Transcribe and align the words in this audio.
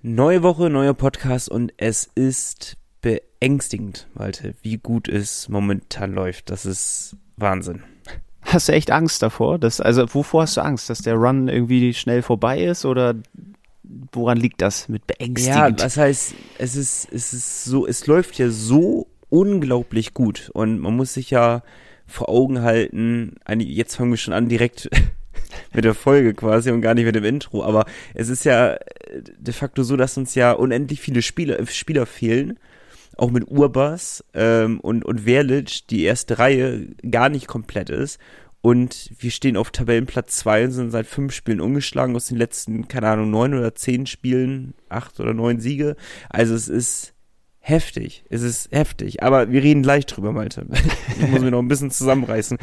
Neue 0.00 0.44
Woche, 0.44 0.70
neuer 0.70 0.94
Podcast 0.94 1.48
und 1.48 1.72
es 1.76 2.08
ist 2.14 2.76
beängstigend, 3.00 4.06
Malte, 4.14 4.54
wie 4.62 4.76
gut 4.76 5.08
es 5.08 5.48
momentan 5.48 6.12
läuft. 6.12 6.50
Das 6.50 6.64
ist 6.64 7.16
Wahnsinn. 7.36 7.82
Hast 8.42 8.68
du 8.68 8.72
echt 8.74 8.92
Angst 8.92 9.22
davor? 9.22 9.58
Dass, 9.58 9.80
also 9.80 10.06
wovor 10.14 10.42
hast 10.42 10.56
du 10.56 10.60
Angst? 10.60 10.88
Dass 10.88 11.00
der 11.00 11.14
Run 11.14 11.48
irgendwie 11.48 11.92
schnell 11.94 12.22
vorbei 12.22 12.62
ist 12.62 12.84
oder 12.84 13.16
woran 14.12 14.38
liegt 14.38 14.62
das 14.62 14.88
mit 14.88 15.04
beängstigend? 15.08 15.56
Ja, 15.56 15.70
das 15.72 15.96
heißt, 15.96 16.32
es 16.58 16.76
ist, 16.76 17.12
es 17.12 17.32
ist 17.32 17.64
so, 17.64 17.84
es 17.84 18.06
läuft 18.06 18.38
ja 18.38 18.50
so 18.50 19.08
unglaublich 19.30 20.14
gut 20.14 20.48
und 20.54 20.78
man 20.78 20.94
muss 20.94 21.14
sich 21.14 21.30
ja 21.30 21.64
vor 22.06 22.28
Augen 22.28 22.62
halten, 22.62 23.34
jetzt 23.58 23.96
fangen 23.96 24.10
wir 24.12 24.16
schon 24.16 24.32
an 24.32 24.48
direkt 24.48 24.88
mit 25.74 25.84
der 25.84 25.94
Folge 25.94 26.34
quasi 26.34 26.70
und 26.70 26.80
gar 26.80 26.94
nicht 26.94 27.04
mit 27.04 27.14
dem 27.14 27.24
Intro. 27.24 27.64
Aber 27.64 27.84
es 28.14 28.28
ist 28.28 28.44
ja 28.44 28.74
äh, 28.74 28.78
de 29.38 29.54
facto 29.54 29.82
so, 29.82 29.96
dass 29.96 30.16
uns 30.16 30.34
ja 30.34 30.52
unendlich 30.52 31.00
viele 31.00 31.22
Spieler, 31.22 31.64
Spieler 31.66 32.06
fehlen. 32.06 32.58
Auch 33.16 33.32
mit 33.32 33.50
Urbas 33.50 34.24
ähm, 34.32 34.78
und, 34.78 35.04
und 35.04 35.22
Verlic, 35.22 35.88
die 35.88 36.04
erste 36.04 36.38
Reihe 36.38 36.86
gar 37.10 37.28
nicht 37.28 37.48
komplett 37.48 37.90
ist. 37.90 38.20
Und 38.60 39.10
wir 39.18 39.30
stehen 39.30 39.56
auf 39.56 39.70
Tabellenplatz 39.70 40.36
2 40.38 40.64
und 40.64 40.70
sind 40.72 40.90
seit 40.90 41.06
fünf 41.06 41.32
Spielen 41.32 41.60
ungeschlagen 41.60 42.14
aus 42.16 42.26
den 42.26 42.36
letzten, 42.36 42.88
keine 42.88 43.08
Ahnung, 43.08 43.30
neun 43.30 43.54
oder 43.54 43.74
zehn 43.74 44.06
Spielen, 44.06 44.74
acht 44.88 45.18
oder 45.20 45.32
neun 45.32 45.60
Siege. 45.60 45.96
Also 46.28 46.54
es 46.54 46.68
ist 46.68 47.14
heftig. 47.68 48.24
Es 48.30 48.42
ist 48.42 48.72
heftig. 48.72 49.22
Aber 49.22 49.52
wir 49.52 49.62
reden 49.62 49.82
gleich 49.82 50.06
drüber, 50.06 50.32
Malte. 50.32 50.66
Ich 51.20 51.28
muss 51.28 51.40
mir 51.40 51.50
noch 51.50 51.58
ein 51.58 51.68
bisschen 51.68 51.90
zusammenreißen. 51.90 52.58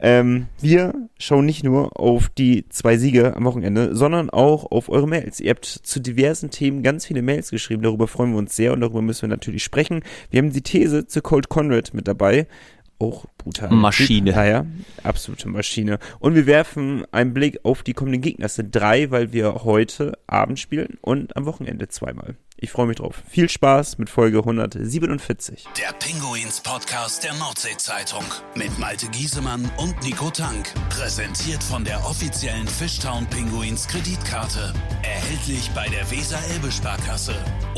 Ähm, 0.00 0.46
wir 0.60 0.94
schauen 1.18 1.46
nicht 1.46 1.62
nur 1.62 1.98
auf 1.98 2.28
die 2.28 2.68
zwei 2.68 2.96
Siege 2.96 3.36
am 3.36 3.44
Wochenende, 3.44 3.94
sondern 3.94 4.30
auch 4.30 4.70
auf 4.70 4.88
eure 4.88 5.06
Mails. 5.06 5.40
Ihr 5.40 5.50
habt 5.50 5.66
zu 5.66 6.00
diversen 6.00 6.50
Themen 6.50 6.82
ganz 6.82 7.06
viele 7.06 7.22
Mails 7.22 7.50
geschrieben. 7.50 7.82
Darüber 7.82 8.08
freuen 8.08 8.32
wir 8.32 8.38
uns 8.38 8.56
sehr 8.56 8.72
und 8.72 8.80
darüber 8.80 9.02
müssen 9.02 9.22
wir 9.22 9.28
natürlich 9.28 9.62
sprechen. 9.62 10.02
Wir 10.30 10.38
haben 10.38 10.52
die 10.52 10.62
These 10.62 11.06
zu 11.06 11.22
Cold 11.22 11.48
Conrad 11.48 11.94
mit 11.94 12.08
dabei 12.08 12.46
auch 12.98 13.26
brutal. 13.38 13.70
Maschine. 13.70 14.32
Naja, 14.32 14.66
absolute 15.02 15.48
Maschine. 15.48 15.98
Und 16.18 16.34
wir 16.34 16.46
werfen 16.46 17.04
einen 17.12 17.34
Blick 17.34 17.60
auf 17.64 17.82
die 17.82 17.94
kommenden 17.94 18.22
Gegner. 18.22 18.46
Es 18.46 18.56
sind 18.56 18.74
drei, 18.74 19.10
weil 19.10 19.32
wir 19.32 19.64
heute 19.64 20.18
Abend 20.26 20.58
spielen 20.58 20.98
und 21.00 21.36
am 21.36 21.46
Wochenende 21.46 21.88
zweimal. 21.88 22.36
Ich 22.60 22.72
freue 22.72 22.88
mich 22.88 22.96
drauf. 22.96 23.22
Viel 23.28 23.48
Spaß 23.48 23.98
mit 23.98 24.10
Folge 24.10 24.38
147. 24.38 25.68
Der 25.78 25.92
Pinguins 25.92 26.60
Podcast 26.60 27.22
der 27.22 27.32
Nordsee-Zeitung 27.34 28.24
mit 28.56 28.76
Malte 28.80 29.06
Giesemann 29.10 29.70
und 29.76 30.02
Nico 30.02 30.28
Tank. 30.30 30.74
Präsentiert 30.88 31.62
von 31.62 31.84
der 31.84 32.04
offiziellen 32.04 32.66
Fishtown 32.66 33.26
Pinguins 33.26 33.86
Kreditkarte. 33.86 34.74
Erhältlich 35.04 35.70
bei 35.72 35.86
der 35.88 36.10
Weser-Elbe-Sparkasse 36.10 37.36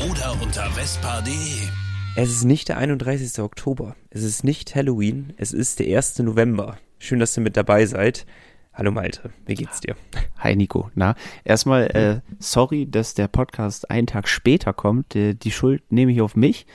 oder 0.09 0.35
unter 0.41 0.71
vespa.de. 0.71 1.80
Es 2.17 2.29
ist 2.29 2.43
nicht 2.43 2.67
der 2.67 2.77
31. 2.77 3.39
Oktober. 3.41 3.95
Es 4.09 4.23
ist 4.23 4.43
nicht 4.43 4.75
Halloween. 4.75 5.33
Es 5.37 5.53
ist 5.53 5.79
der 5.79 5.95
1. 5.95 6.19
November. 6.19 6.77
Schön, 6.99 7.19
dass 7.19 7.37
ihr 7.37 7.43
mit 7.43 7.55
dabei 7.55 7.85
seid. 7.85 8.25
Hallo 8.73 8.91
Malte, 8.91 9.31
wie 9.45 9.55
geht's 9.55 9.79
dir? 9.79 9.95
Hi 10.37 10.55
Nico. 10.57 10.91
Na, 10.93 11.15
erstmal 11.45 11.87
äh, 11.87 12.19
sorry, 12.39 12.85
dass 12.89 13.13
der 13.13 13.29
Podcast 13.29 13.89
einen 13.89 14.07
Tag 14.07 14.27
später 14.27 14.73
kommt. 14.73 15.13
Die 15.13 15.51
Schuld 15.51 15.83
nehme 15.89 16.11
ich 16.11 16.21
auf 16.21 16.35
mich, 16.35 16.65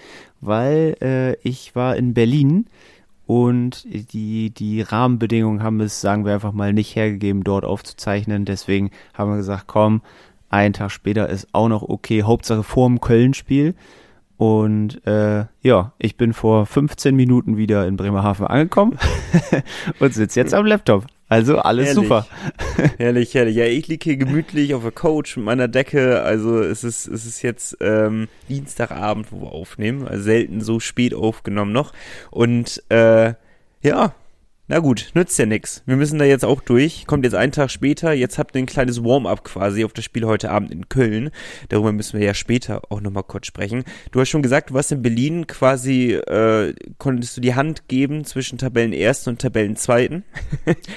weil 0.41 0.97
äh, 1.03 1.35
ich 1.47 1.75
war 1.77 1.97
in 1.97 2.15
Berlin 2.15 2.67
und 3.27 3.85
die, 3.85 4.51
die 4.51 4.81
Rahmenbedingungen 4.81 5.63
haben 5.63 5.81
es, 5.81 6.01
sagen 6.01 6.25
wir 6.25 6.33
einfach 6.33 6.53
mal, 6.53 6.73
nicht 6.73 6.97
hergegeben, 6.97 7.45
dort 7.45 7.67
aufzuzeichnen. 7.67 8.47
Deswegen 8.47 8.91
haben 9.13 9.33
wir 9.33 9.37
gesagt, 9.37 9.67
komm, 9.67 10.01
einen 10.49 10.73
Tag 10.73 10.91
später 10.91 11.29
ist 11.29 11.49
auch 11.53 11.69
noch 11.69 11.83
okay. 11.83 12.23
Hauptsache 12.23 12.63
vor 12.63 12.89
dem 12.89 13.01
Köln-Spiel. 13.01 13.75
Und 14.37 15.07
äh, 15.07 15.47
ja, 15.63 15.93
ich 15.99 16.17
bin 16.17 16.33
vor 16.33 16.67
15 16.67 17.15
Minuten 17.17 17.57
wieder 17.57 17.87
in 17.87 17.97
Bremerhaven 17.97 18.47
angekommen 18.47 18.99
und 19.99 20.15
sitze 20.15 20.41
jetzt 20.41 20.53
am 20.53 20.67
Laptop. 20.67 21.07
Also 21.29 21.59
alles 21.59 21.89
herrlich. 21.89 22.05
super. 22.05 22.27
herrlich, 22.99 23.35
herrlich. 23.35 23.57
Ja, 23.57 23.65
ich 23.65 23.89
liege 23.89 24.05
hier 24.05 24.17
gemütlich 24.17 24.75
auf 24.75 24.83
der 24.83 24.93
Couch 24.93 25.37
mit 25.37 25.47
meiner 25.47 25.67
Decke. 25.67 26.23
Also 26.23 26.61
es 26.61 26.85
ist, 26.85 27.09
es 27.09 27.27
ist 27.27 27.43
jetzt 27.43 27.79
ähm, 27.81 28.29
Dienstagabend, 28.49 29.33
wo 29.33 29.41
wir 29.41 29.53
aufnehmen. 29.53 30.07
Also 30.07 30.23
selten 30.23 30.61
so 30.61 30.79
spät 30.79 31.15
aufgenommen 31.15 31.73
noch. 31.73 31.93
Und 32.31 32.83
äh, 32.91 33.35
ja, 33.83 34.15
na 34.69 34.81
gut, 34.81 35.13
nützt 35.15 35.39
ja 35.39 35.47
nix. 35.47 35.85
Wir 35.87 35.95
müssen 35.95 36.19
da 36.19 36.25
jetzt 36.25 36.45
auch 36.45 36.61
durch. 36.61 37.07
Kommt 37.07 37.25
jetzt 37.25 37.35
einen 37.35 37.53
Tag 37.53 37.71
später. 37.71 38.13
Jetzt 38.13 38.37
habt 38.37 38.57
ihr 38.57 38.59
ein 38.59 38.67
kleines 38.67 39.05
Warm-up 39.05 39.45
quasi 39.45 39.85
auf 39.85 39.93
das 39.93 40.05
Spiel 40.05 40.27
heute 40.27 40.51
Abend 40.51 40.73
in 40.73 40.89
Köln. 40.89 41.31
Darüber 41.69 41.93
müssen 41.93 42.19
wir 42.19 42.27
ja 42.27 42.35
später 42.35 42.83
auch 42.91 43.01
nochmal 43.01 43.23
kurz 43.23 43.47
sprechen. 43.47 43.85
Du 44.11 44.21
hast 44.21 44.29
schon 44.29 44.43
gesagt, 44.43 44.71
du 44.71 44.75
warst 44.75 44.91
in 44.91 45.03
Berlin 45.03 45.47
quasi, 45.47 46.15
äh, 46.15 46.75
konntest 46.99 47.37
du 47.37 47.41
die 47.41 47.55
Hand 47.55 47.87
geben 47.87 48.25
zwischen 48.25 48.59
Tabellenersten 48.59 49.35
und 49.35 49.41
Tabellenzweiten. 49.41 50.25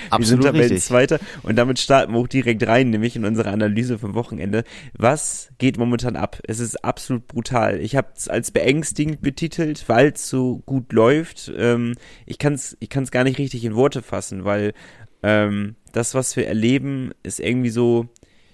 Absolut 0.10 0.20
wir 0.20 0.26
sind 0.26 0.42
Tabellenzweiter. 0.42 1.20
Und 1.44 1.56
damit 1.56 1.78
starten 1.78 2.14
wir 2.14 2.20
auch 2.22 2.28
direkt 2.28 2.66
rein, 2.66 2.90
nämlich 2.90 3.16
in 3.16 3.24
unsere 3.24 3.52
Analyse 3.52 4.00
vom 4.00 4.16
Wochenende. 4.16 4.64
Was 4.98 5.50
geht 5.60 5.78
momentan 5.78 6.16
ab? 6.16 6.40
Es 6.48 6.60
ist 6.60 6.84
absolut 6.84 7.28
brutal. 7.28 7.80
Ich 7.82 7.96
habe 7.96 8.08
es 8.16 8.28
als 8.28 8.50
beängstigend 8.50 9.22
betitelt, 9.22 9.84
weil 9.88 10.08
es 10.08 10.28
so 10.28 10.64
gut 10.66 10.92
läuft. 10.92 11.52
Ähm, 11.56 11.94
ich 12.26 12.40
kann 12.40 12.54
es 12.54 12.76
ich 12.80 12.90
kann's 12.90 13.12
gar 13.12 13.24
nicht 13.24 13.38
richtig 13.38 13.59
richtig 13.60 13.66
in 13.66 13.76
Worte 13.76 14.02
fassen, 14.02 14.46
weil 14.46 14.74
ähm, 15.24 15.76
das, 15.92 16.16
was 16.16 16.36
wir 16.36 16.48
erleben, 16.48 17.12
ist 17.24 17.40
irgendwie 17.40 17.70
so, 17.70 18.08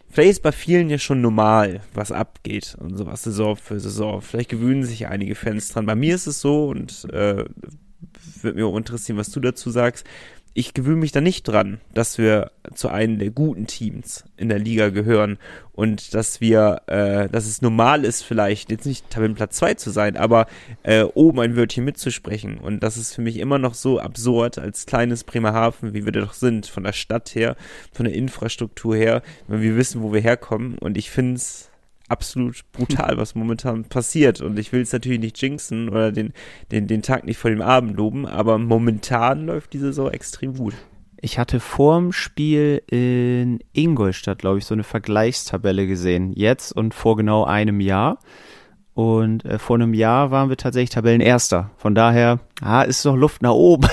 vielleicht 0.09 0.31
ist 0.31 0.43
bei 0.43 0.51
vielen 0.51 0.89
ja 0.89 0.97
schon 0.97 1.21
normal, 1.21 1.81
was 1.93 2.11
abgeht 2.11 2.75
und 2.79 2.97
sowas 2.97 3.23
Saison 3.23 3.55
für 3.55 3.79
Saison. 3.79 4.21
Vielleicht 4.21 4.49
gewöhnen 4.49 4.83
sich 4.83 5.07
einige 5.07 5.35
Fans 5.35 5.69
dran. 5.69 5.85
Bei 5.85 5.95
mir 5.95 6.15
ist 6.15 6.27
es 6.27 6.41
so 6.41 6.67
und 6.69 7.05
äh, 7.13 7.45
würde 8.41 8.55
mich 8.55 8.63
auch 8.63 8.77
interessieren, 8.77 9.17
was 9.17 9.31
du 9.31 9.39
dazu 9.39 9.69
sagst 9.69 10.05
ich 10.57 10.73
gewöhne 10.73 11.01
mich 11.01 11.11
da 11.11 11.19
nicht 11.19 11.43
dran, 11.43 11.81
dass 11.93 12.17
wir 12.17 12.51
zu 12.73 12.87
einem 12.87 13.19
der 13.19 13.29
guten 13.29 13.67
Teams 13.67 14.23
in 14.37 14.47
der 14.47 14.57
Liga 14.57 14.87
gehören 14.87 15.37
und 15.73 16.13
dass 16.13 16.39
wir, 16.39 16.81
äh, 16.87 17.27
dass 17.27 17.45
es 17.45 17.61
normal 17.61 18.05
ist, 18.05 18.23
vielleicht 18.23 18.71
jetzt 18.71 18.85
nicht 18.85 19.09
Tabellenplatz 19.09 19.57
2 19.57 19.73
zu 19.73 19.89
sein, 19.89 20.15
aber 20.15 20.47
äh, 20.83 21.03
oben 21.03 21.41
ein 21.41 21.57
Wörtchen 21.57 21.83
mitzusprechen. 21.83 22.57
Und 22.57 22.83
das 22.83 22.95
ist 22.95 23.13
für 23.13 23.21
mich 23.21 23.37
immer 23.37 23.59
noch 23.59 23.73
so 23.73 23.99
absurd 23.99 24.57
als 24.57 24.85
kleines 24.85 25.25
Bremerhaven, 25.25 25.93
wie 25.93 26.05
wir 26.05 26.13
da 26.13 26.21
doch 26.21 26.33
sind, 26.33 26.67
von 26.67 26.85
der 26.85 26.93
Stadt 26.93 27.35
her, 27.35 27.57
von 27.91 28.05
der 28.05 28.15
Infrastruktur 28.15 28.95
her, 28.95 29.23
wenn 29.49 29.61
wir 29.61 29.75
wissen, 29.75 30.01
wo 30.01 30.13
wir 30.13 30.21
herkommen. 30.21 30.77
Und 30.77 30.97
ich 30.97 31.11
finde 31.11 31.35
es 31.35 31.69
absolut 32.07 32.61
brutal, 32.71 33.17
was 33.17 33.35
momentan 33.35 33.85
passiert. 33.85 34.41
Und 34.41 34.59
ich 34.59 34.71
will 34.71 34.81
es 34.81 34.93
natürlich 34.93 35.19
nicht 35.19 35.41
jinxen 35.41 35.89
oder 35.89 36.11
den, 36.11 36.33
den, 36.71 36.87
den 36.87 37.01
Tag 37.01 37.25
nicht 37.25 37.37
vor 37.37 37.51
dem 37.51 37.61
Abend 37.61 37.95
loben, 37.97 38.25
aber 38.25 38.57
momentan 38.57 39.45
läuft 39.45 39.73
die 39.73 39.79
Saison 39.79 40.11
extrem 40.11 40.55
gut. 40.55 40.73
Ich 41.21 41.39
hatte 41.39 41.59
vorm 41.59 42.11
Spiel 42.11 42.83
in 42.87 43.59
Ingolstadt, 43.73 44.39
glaube 44.39 44.59
ich, 44.59 44.65
so 44.65 44.75
eine 44.75 44.83
Vergleichstabelle 44.83 45.87
gesehen. 45.87 46.33
Jetzt 46.33 46.71
und 46.71 46.93
vor 46.93 47.15
genau 47.15 47.45
einem 47.45 47.79
Jahr. 47.79 48.19
Und 48.93 49.43
äh, 49.43 49.59
vor 49.59 49.75
einem 49.75 49.93
Jahr 49.93 50.31
waren 50.31 50.49
wir 50.49 50.55
tatsächlich 50.55 50.91
Tabellenerster. 50.91 51.71
Von 51.77 51.95
daher, 51.95 52.39
ah, 52.61 52.83
ist 52.83 53.03
noch 53.03 53.15
Luft 53.17 53.41
nach 53.41 53.51
oben. 53.51 53.89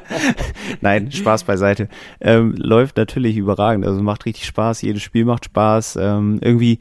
Nein, 0.80 1.12
Spaß 1.12 1.44
beiseite. 1.44 1.88
Ähm, 2.20 2.54
läuft 2.56 2.96
natürlich 2.96 3.36
überragend. 3.36 3.86
Also 3.86 4.02
macht 4.02 4.26
richtig 4.26 4.46
Spaß. 4.46 4.82
Jedes 4.82 5.02
Spiel 5.02 5.24
macht 5.24 5.44
Spaß. 5.44 5.98
Ähm, 6.00 6.38
irgendwie 6.40 6.80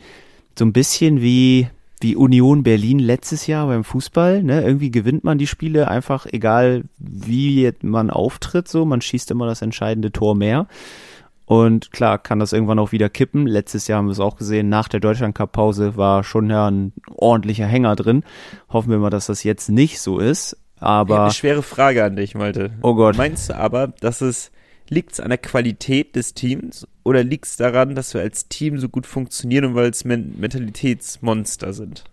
so 0.57 0.65
ein 0.65 0.73
bisschen 0.73 1.21
wie, 1.21 1.67
wie 2.01 2.15
Union 2.15 2.63
Berlin 2.63 2.99
letztes 2.99 3.47
Jahr 3.47 3.67
beim 3.67 3.83
Fußball. 3.83 4.43
Ne? 4.43 4.63
Irgendwie 4.63 4.91
gewinnt 4.91 5.23
man 5.23 5.37
die 5.37 5.47
Spiele 5.47 5.87
einfach, 5.87 6.25
egal 6.25 6.83
wie 6.97 7.71
man 7.81 8.09
auftritt, 8.09 8.67
so. 8.67 8.85
Man 8.85 9.01
schießt 9.01 9.31
immer 9.31 9.45
das 9.45 9.61
entscheidende 9.61 10.11
Tor 10.11 10.35
mehr. 10.35 10.67
Und 11.45 11.91
klar, 11.91 12.17
kann 12.19 12.39
das 12.39 12.53
irgendwann 12.53 12.79
auch 12.79 12.93
wieder 12.93 13.09
kippen. 13.09 13.47
Letztes 13.47 13.87
Jahr 13.87 13.97
haben 13.97 14.07
wir 14.07 14.13
es 14.13 14.19
auch 14.19 14.37
gesehen. 14.37 14.69
Nach 14.69 14.87
der 14.87 15.01
Deutschland-Cup-Pause 15.01 15.97
war 15.97 16.23
schon 16.23 16.49
ja 16.49 16.69
ein 16.69 16.93
ordentlicher 17.15 17.65
Hänger 17.67 17.95
drin. 17.95 18.23
Hoffen 18.69 18.91
wir 18.91 18.97
mal, 18.97 19.09
dass 19.09 19.25
das 19.25 19.43
jetzt 19.43 19.69
nicht 19.69 19.99
so 19.99 20.19
ist. 20.19 20.57
Aber. 20.79 21.23
Eine 21.23 21.33
schwere 21.33 21.61
Frage 21.61 22.03
an 22.03 22.15
dich, 22.15 22.33
Malte. 22.33 22.71
Oh 22.81 22.95
Gott. 22.95 23.17
Meinst 23.17 23.49
du 23.49 23.57
aber, 23.57 23.87
dass 23.87 24.21
es 24.21 24.51
Liegt 24.89 25.13
es 25.13 25.19
an 25.19 25.29
der 25.29 25.37
Qualität 25.37 26.15
des 26.15 26.33
Teams 26.33 26.87
oder 27.03 27.23
liegt 27.23 27.45
es 27.45 27.57
daran, 27.57 27.95
dass 27.95 28.13
wir 28.13 28.21
als 28.21 28.47
Team 28.47 28.77
so 28.77 28.89
gut 28.89 29.05
funktionieren 29.05 29.65
und 29.65 29.75
weil 29.75 29.89
es 29.89 30.05
Men 30.05 30.35
Mentalitätsmonster 30.39 31.73
sind? 31.73 32.03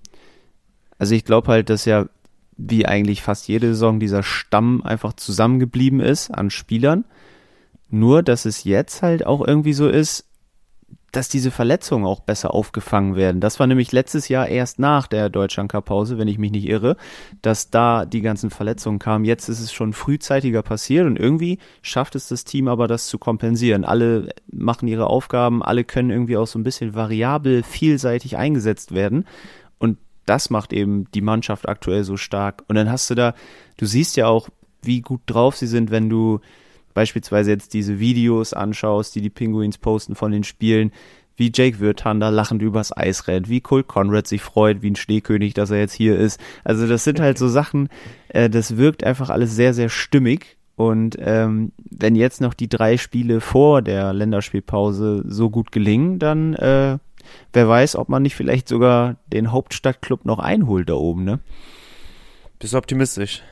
Also 0.98 1.14
ich 1.14 1.24
glaube 1.24 1.48
halt, 1.48 1.70
dass 1.70 1.84
ja 1.84 2.06
wie 2.56 2.86
eigentlich 2.86 3.22
fast 3.22 3.48
jede 3.48 3.68
Saison 3.68 4.00
dieser 4.00 4.22
Stamm 4.22 4.82
einfach 4.82 5.14
zusammengeblieben 5.14 6.00
ist 6.00 6.30
an 6.30 6.50
Spielern. 6.50 7.04
Nur, 7.88 8.22
dass 8.22 8.44
es 8.44 8.64
jetzt 8.64 9.02
halt 9.02 9.26
auch 9.26 9.46
irgendwie 9.46 9.72
so 9.72 9.88
ist, 9.88 10.26
dass 11.12 11.28
diese 11.28 11.50
Verletzungen 11.50 12.04
auch 12.04 12.20
besser 12.20 12.54
aufgefangen 12.54 13.16
werden. 13.16 13.40
Das 13.40 13.58
war 13.58 13.66
nämlich 13.66 13.92
letztes 13.92 14.28
Jahr 14.28 14.48
erst 14.48 14.78
nach 14.78 15.06
der 15.06 15.28
Deutschland-Cup-Pause, 15.28 16.18
wenn 16.18 16.28
ich 16.28 16.38
mich 16.38 16.52
nicht 16.52 16.68
irre, 16.68 16.96
dass 17.42 17.70
da 17.70 18.04
die 18.04 18.20
ganzen 18.20 18.50
Verletzungen 18.50 18.98
kamen. 18.98 19.24
Jetzt 19.24 19.48
ist 19.48 19.60
es 19.60 19.72
schon 19.72 19.92
frühzeitiger 19.92 20.62
passiert 20.62 21.06
und 21.06 21.18
irgendwie 21.18 21.58
schafft 21.82 22.14
es 22.14 22.28
das 22.28 22.44
Team 22.44 22.68
aber, 22.68 22.86
das 22.88 23.08
zu 23.08 23.18
kompensieren. 23.18 23.84
Alle 23.84 24.28
machen 24.50 24.88
ihre 24.88 25.06
Aufgaben, 25.06 25.62
alle 25.62 25.84
können 25.84 26.10
irgendwie 26.10 26.36
auch 26.36 26.46
so 26.46 26.58
ein 26.58 26.64
bisschen 26.64 26.94
variabel, 26.94 27.62
vielseitig 27.62 28.36
eingesetzt 28.36 28.94
werden. 28.94 29.24
Und 29.78 29.98
das 30.26 30.50
macht 30.50 30.72
eben 30.72 31.10
die 31.12 31.22
Mannschaft 31.22 31.68
aktuell 31.68 32.04
so 32.04 32.16
stark. 32.16 32.62
Und 32.68 32.76
dann 32.76 32.90
hast 32.90 33.10
du 33.10 33.14
da, 33.14 33.34
du 33.78 33.86
siehst 33.86 34.16
ja 34.16 34.28
auch, 34.28 34.48
wie 34.82 35.00
gut 35.00 35.22
drauf 35.26 35.56
sie 35.56 35.66
sind, 35.66 35.90
wenn 35.90 36.08
du 36.08 36.40
beispielsweise 36.94 37.50
jetzt 37.50 37.74
diese 37.74 37.98
Videos 37.98 38.52
anschaust, 38.52 39.14
die 39.14 39.20
die 39.20 39.30
Penguins 39.30 39.78
posten 39.78 40.14
von 40.14 40.32
den 40.32 40.44
Spielen, 40.44 40.92
wie 41.36 41.50
Jake 41.54 41.80
Wirtan 41.80 42.20
da 42.20 42.28
lachend 42.28 42.60
übers 42.60 42.94
Eis 42.94 43.26
rennt, 43.26 43.48
wie 43.48 43.62
Cole 43.62 43.82
Conrad 43.82 44.26
sich 44.26 44.42
freut, 44.42 44.82
wie 44.82 44.90
ein 44.90 44.96
Schneekönig, 44.96 45.54
dass 45.54 45.70
er 45.70 45.78
jetzt 45.78 45.94
hier 45.94 46.18
ist. 46.18 46.38
Also 46.64 46.86
das 46.86 47.04
sind 47.04 47.18
halt 47.18 47.38
so 47.38 47.48
Sachen, 47.48 47.88
äh, 48.28 48.50
das 48.50 48.76
wirkt 48.76 49.04
einfach 49.04 49.30
alles 49.30 49.56
sehr, 49.56 49.72
sehr 49.72 49.88
stimmig. 49.88 50.58
Und 50.76 51.16
ähm, 51.20 51.72
wenn 51.90 52.14
jetzt 52.14 52.40
noch 52.40 52.54
die 52.54 52.68
drei 52.68 52.96
Spiele 52.96 53.40
vor 53.40 53.82
der 53.82 54.12
Länderspielpause 54.12 55.24
so 55.26 55.50
gut 55.50 55.72
gelingen, 55.72 56.18
dann 56.18 56.54
äh, 56.54 56.98
wer 57.52 57.68
weiß, 57.68 57.96
ob 57.96 58.08
man 58.08 58.22
nicht 58.22 58.34
vielleicht 58.34 58.68
sogar 58.68 59.16
den 59.32 59.50
Hauptstadtclub 59.52 60.24
noch 60.24 60.38
einholt 60.38 60.88
da 60.88 60.94
oben, 60.94 61.24
ne? 61.24 61.40
Bist 62.58 62.74
du 62.74 62.78
optimistisch? 62.78 63.42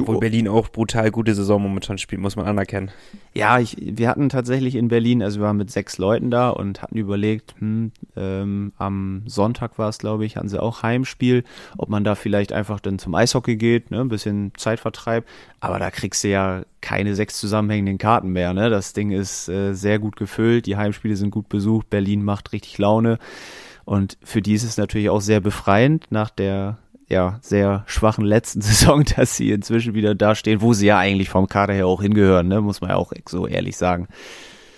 Obwohl 0.00 0.18
Berlin 0.18 0.48
auch 0.48 0.68
brutal 0.68 1.10
gute 1.10 1.34
Saison 1.34 1.62
momentan 1.62 1.98
spielt, 1.98 2.20
muss 2.20 2.36
man 2.36 2.46
anerkennen. 2.46 2.90
Ja, 3.34 3.58
ich, 3.58 3.76
wir 3.78 4.08
hatten 4.08 4.28
tatsächlich 4.28 4.74
in 4.74 4.88
Berlin, 4.88 5.22
also 5.22 5.40
wir 5.40 5.46
waren 5.46 5.56
mit 5.56 5.70
sechs 5.70 5.98
Leuten 5.98 6.30
da 6.30 6.50
und 6.50 6.82
hatten 6.82 6.96
überlegt, 6.96 7.54
hm, 7.58 7.92
ähm, 8.16 8.72
am 8.76 9.22
Sonntag 9.26 9.78
war 9.78 9.88
es, 9.88 9.98
glaube 9.98 10.24
ich, 10.24 10.36
hatten 10.36 10.48
sie 10.48 10.62
auch 10.62 10.82
Heimspiel, 10.82 11.44
ob 11.76 11.88
man 11.88 12.04
da 12.04 12.14
vielleicht 12.14 12.52
einfach 12.52 12.80
dann 12.80 12.98
zum 12.98 13.14
Eishockey 13.14 13.56
geht, 13.56 13.90
ne, 13.90 14.00
ein 14.00 14.08
bisschen 14.08 14.52
Zeitvertreib. 14.56 15.24
Aber 15.60 15.78
da 15.78 15.90
kriegst 15.90 16.24
du 16.24 16.28
ja 16.28 16.62
keine 16.80 17.14
sechs 17.14 17.38
zusammenhängenden 17.38 17.98
Karten 17.98 18.30
mehr. 18.30 18.54
Ne? 18.54 18.70
Das 18.70 18.92
Ding 18.92 19.10
ist 19.10 19.48
äh, 19.48 19.72
sehr 19.72 19.98
gut 19.98 20.16
gefüllt, 20.16 20.66
die 20.66 20.76
Heimspiele 20.76 21.16
sind 21.16 21.30
gut 21.30 21.48
besucht, 21.48 21.90
Berlin 21.90 22.22
macht 22.22 22.52
richtig 22.52 22.78
Laune. 22.78 23.18
Und 23.84 24.18
für 24.22 24.42
die 24.42 24.52
ist 24.52 24.64
es 24.64 24.76
natürlich 24.76 25.08
auch 25.08 25.22
sehr 25.22 25.40
befreiend 25.40 26.06
nach 26.10 26.28
der 26.28 26.76
ja, 27.08 27.38
sehr 27.42 27.84
schwachen 27.86 28.24
letzten 28.24 28.60
Saison, 28.62 29.04
dass 29.04 29.36
sie 29.36 29.50
inzwischen 29.50 29.94
wieder 29.94 30.14
da 30.14 30.34
stehen, 30.34 30.60
wo 30.60 30.72
sie 30.72 30.86
ja 30.86 30.98
eigentlich 30.98 31.28
vom 31.28 31.48
Kader 31.48 31.74
her 31.74 31.86
auch 31.86 32.02
hingehören, 32.02 32.48
ne? 32.48 32.60
muss 32.60 32.80
man 32.80 32.90
ja 32.90 32.96
auch 32.96 33.12
so 33.28 33.46
ehrlich 33.46 33.76
sagen. 33.76 34.08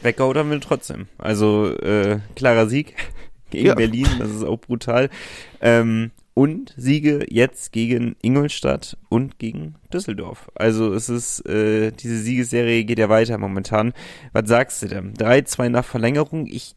Weggehauen 0.02 0.50
wir 0.50 0.60
trotzdem. 0.60 1.08
Also 1.18 1.76
äh, 1.76 2.20
klarer 2.34 2.68
Sieg 2.68 2.94
gegen 3.50 3.66
ja. 3.66 3.74
Berlin, 3.74 4.06
das 4.18 4.30
ist 4.30 4.44
auch 4.44 4.58
brutal. 4.58 5.10
Ähm, 5.60 6.12
und 6.32 6.72
Siege 6.76 7.26
jetzt 7.28 7.72
gegen 7.72 8.16
Ingolstadt 8.22 8.96
und 9.10 9.38
gegen 9.38 9.74
Düsseldorf. 9.92 10.50
Also 10.54 10.94
es 10.94 11.10
ist, 11.10 11.44
äh, 11.46 11.90
diese 11.90 12.18
Siegesserie 12.18 12.84
geht 12.84 12.98
ja 12.98 13.10
weiter 13.10 13.36
momentan. 13.36 13.92
Was 14.32 14.48
sagst 14.48 14.82
du 14.82 14.86
denn? 14.86 15.12
3-2 15.14 15.68
nach 15.68 15.84
Verlängerung. 15.84 16.46
Ich 16.46 16.76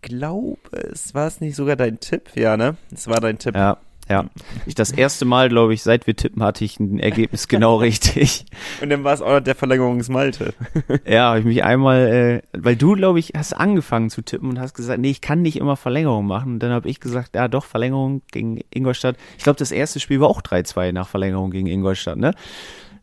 glaube, 0.00 0.60
es 0.92 1.14
war 1.14 1.26
es 1.26 1.40
nicht 1.40 1.56
sogar 1.56 1.76
dein 1.76 2.00
Tipp, 2.00 2.30
ja, 2.36 2.56
ne? 2.56 2.76
Es 2.90 3.06
war 3.06 3.20
dein 3.20 3.38
Tipp. 3.38 3.54
Ja, 3.54 3.78
ja, 4.12 4.26
ich 4.66 4.74
das 4.74 4.92
erste 4.92 5.24
Mal, 5.24 5.48
glaube 5.48 5.72
ich, 5.72 5.82
seit 5.82 6.06
wir 6.06 6.14
tippen, 6.14 6.42
hatte 6.42 6.66
ich 6.66 6.78
ein 6.78 6.98
Ergebnis 6.98 7.48
genau 7.48 7.76
richtig. 7.78 8.44
Und 8.82 8.90
dann 8.90 9.04
war 9.04 9.14
es 9.14 9.22
auch 9.22 9.30
noch 9.30 9.40
der 9.40 9.54
Verlängerungsmalte. 9.54 10.52
ja, 11.06 11.30
habe 11.30 11.38
ich 11.38 11.46
mich 11.46 11.64
einmal, 11.64 12.42
äh, 12.42 12.42
weil 12.52 12.76
du, 12.76 12.92
glaube 12.94 13.20
ich, 13.20 13.32
hast 13.34 13.54
angefangen 13.54 14.10
zu 14.10 14.20
tippen 14.20 14.50
und 14.50 14.60
hast 14.60 14.74
gesagt, 14.74 15.00
nee, 15.00 15.10
ich 15.10 15.22
kann 15.22 15.40
nicht 15.40 15.56
immer 15.56 15.76
Verlängerung 15.76 16.26
machen. 16.26 16.54
Und 16.54 16.58
dann 16.58 16.72
habe 16.72 16.90
ich 16.90 17.00
gesagt, 17.00 17.34
ja 17.34 17.48
doch, 17.48 17.64
Verlängerung 17.64 18.20
gegen 18.30 18.60
Ingolstadt. 18.68 19.16
Ich 19.38 19.44
glaube, 19.44 19.58
das 19.58 19.72
erste 19.72 19.98
Spiel 19.98 20.20
war 20.20 20.28
auch 20.28 20.42
3-2 20.42 20.92
nach 20.92 21.08
Verlängerung 21.08 21.50
gegen 21.50 21.68
Ingolstadt, 21.68 22.18
ne? 22.18 22.34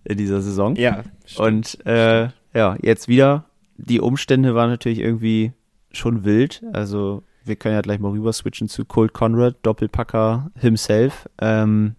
In 0.03 0.17
dieser 0.17 0.41
Saison. 0.41 0.75
Ja. 0.75 1.03
Stimmt. 1.25 1.47
Und 1.47 1.85
äh, 1.88 2.29
ja, 2.53 2.77
jetzt 2.83 3.07
wieder. 3.07 3.45
Die 3.77 4.00
Umstände 4.00 4.53
waren 4.53 4.69
natürlich 4.69 5.00
irgendwie 5.00 5.53
schon 5.91 6.23
wild. 6.23 6.61
Also 6.71 7.23
wir 7.50 7.57
können 7.57 7.75
ja 7.75 7.81
gleich 7.81 8.00
mal 8.00 8.12
rüber 8.12 8.31
switchen 8.31 8.69
zu 8.69 8.86
Colt 8.86 9.13
Conrad, 9.13 9.57
Doppelpacker 9.63 10.51
himself. 10.56 11.28
Ähm, 11.42 11.96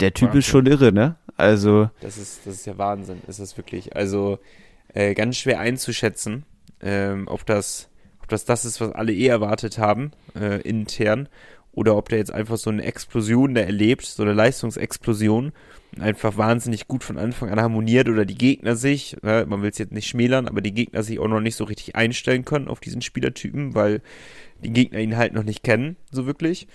der 0.00 0.12
Typ 0.12 0.28
Wahnsinn. 0.28 0.38
ist 0.38 0.46
schon 0.46 0.66
irre, 0.66 0.92
ne? 0.92 1.16
Also. 1.36 1.88
Das 2.00 2.18
ist, 2.18 2.46
das 2.46 2.54
ist 2.56 2.66
ja 2.66 2.76
Wahnsinn, 2.76 3.22
ist 3.26 3.40
das 3.40 3.56
wirklich. 3.56 3.96
Also, 3.96 4.38
äh, 4.92 5.14
ganz 5.14 5.38
schwer 5.38 5.60
einzuschätzen, 5.60 6.44
ähm, 6.82 7.26
ob 7.28 7.46
das, 7.46 7.88
ob 8.22 8.28
das 8.28 8.44
das 8.44 8.64
ist, 8.64 8.80
was 8.80 8.92
alle 8.92 9.12
eh 9.14 9.26
erwartet 9.28 9.78
haben, 9.78 10.10
äh, 10.34 10.60
intern, 10.60 11.28
oder 11.72 11.96
ob 11.96 12.08
der 12.08 12.18
jetzt 12.18 12.32
einfach 12.32 12.56
so 12.56 12.70
eine 12.70 12.84
Explosion 12.84 13.54
da 13.54 13.60
erlebt, 13.60 14.04
so 14.04 14.22
eine 14.22 14.32
Leistungsexplosion, 14.32 15.52
einfach 15.98 16.36
wahnsinnig 16.36 16.88
gut 16.88 17.04
von 17.04 17.18
Anfang 17.18 17.50
an 17.50 17.60
harmoniert 17.60 18.08
oder 18.08 18.24
die 18.24 18.38
Gegner 18.38 18.76
sich, 18.76 19.16
äh, 19.22 19.44
man 19.44 19.62
will 19.62 19.70
es 19.70 19.78
jetzt 19.78 19.92
nicht 19.92 20.08
schmälern, 20.08 20.48
aber 20.48 20.60
die 20.60 20.74
Gegner 20.74 21.02
sich 21.02 21.18
auch 21.18 21.28
noch 21.28 21.40
nicht 21.40 21.56
so 21.56 21.64
richtig 21.64 21.96
einstellen 21.96 22.44
können 22.44 22.68
auf 22.68 22.80
diesen 22.80 23.02
Spielertypen, 23.02 23.74
weil 23.74 24.02
die 24.62 24.72
Gegner 24.72 25.00
ihn 25.00 25.16
halt 25.16 25.32
noch 25.32 25.44
nicht 25.44 25.62
kennen, 25.62 25.96
so 26.10 26.26
wirklich. 26.26 26.66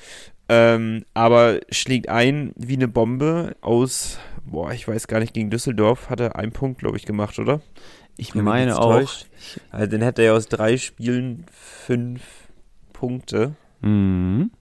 Ähm, 0.48 1.06
aber 1.14 1.60
schlägt 1.70 2.10
ein 2.10 2.54
wie 2.56 2.76
eine 2.76 2.88
Bombe 2.88 3.56
aus, 3.62 4.20
boah, 4.46 4.72
ich 4.72 4.88
weiß 4.88 5.08
gar 5.08 5.20
nicht, 5.20 5.34
gegen 5.34 5.50
Düsseldorf 5.50 6.10
hat 6.10 6.20
er 6.20 6.36
einen 6.36 6.52
Punkt, 6.52 6.80
glaube 6.80 6.98
ich, 6.98 7.06
gemacht, 7.06 7.40
oder? 7.40 7.62
Ich 8.18 8.36
Wenn 8.36 8.46
meine 8.46 8.80
auch. 8.80 9.12
Also 9.72 9.92
dann 9.92 10.02
hätte 10.02 10.22
er 10.22 10.36
aus 10.36 10.48
drei 10.48 10.78
Spielen 10.78 11.46
fünf 11.52 12.22
Punkte. 12.94 13.56
Mhm. 13.82 14.52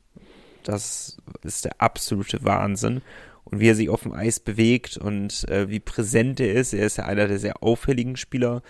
Das 0.64 1.16
ist 1.43 1.64
der 1.64 1.81
absolute 1.81 2.44
Wahnsinn 2.44 3.02
und 3.44 3.61
wie 3.61 3.69
er 3.69 3.75
sich 3.75 3.88
auf 3.88 4.02
dem 4.02 4.12
Eis 4.12 4.40
bewegt 4.40 4.96
und 4.96 5.49
äh, 5.49 5.69
wie 5.69 5.81
präsent 5.81 6.40
er 6.40 6.52
ist. 6.55 6.72
Er 6.72 6.87
ist 6.87 6.99
ja 6.99 7.05
einer 7.05 7.28
der 7.28 7.38
sehr 7.38 7.62
auffälligen 7.62 8.16
Spieler. 8.16 8.62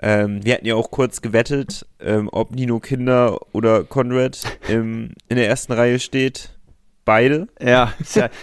Ähm, 0.00 0.44
wir 0.44 0.54
hatten 0.54 0.66
ja 0.66 0.74
auch 0.74 0.90
kurz 0.90 1.20
gewettet, 1.20 1.86
ähm, 2.00 2.28
ob 2.32 2.54
Nino 2.54 2.80
Kinder 2.80 3.38
oder 3.52 3.84
Conrad 3.84 4.40
im, 4.68 5.12
in 5.28 5.36
der 5.36 5.48
ersten 5.48 5.72
Reihe 5.72 6.00
steht. 6.00 6.54
Beide. 7.04 7.48
Ja, 7.62 7.92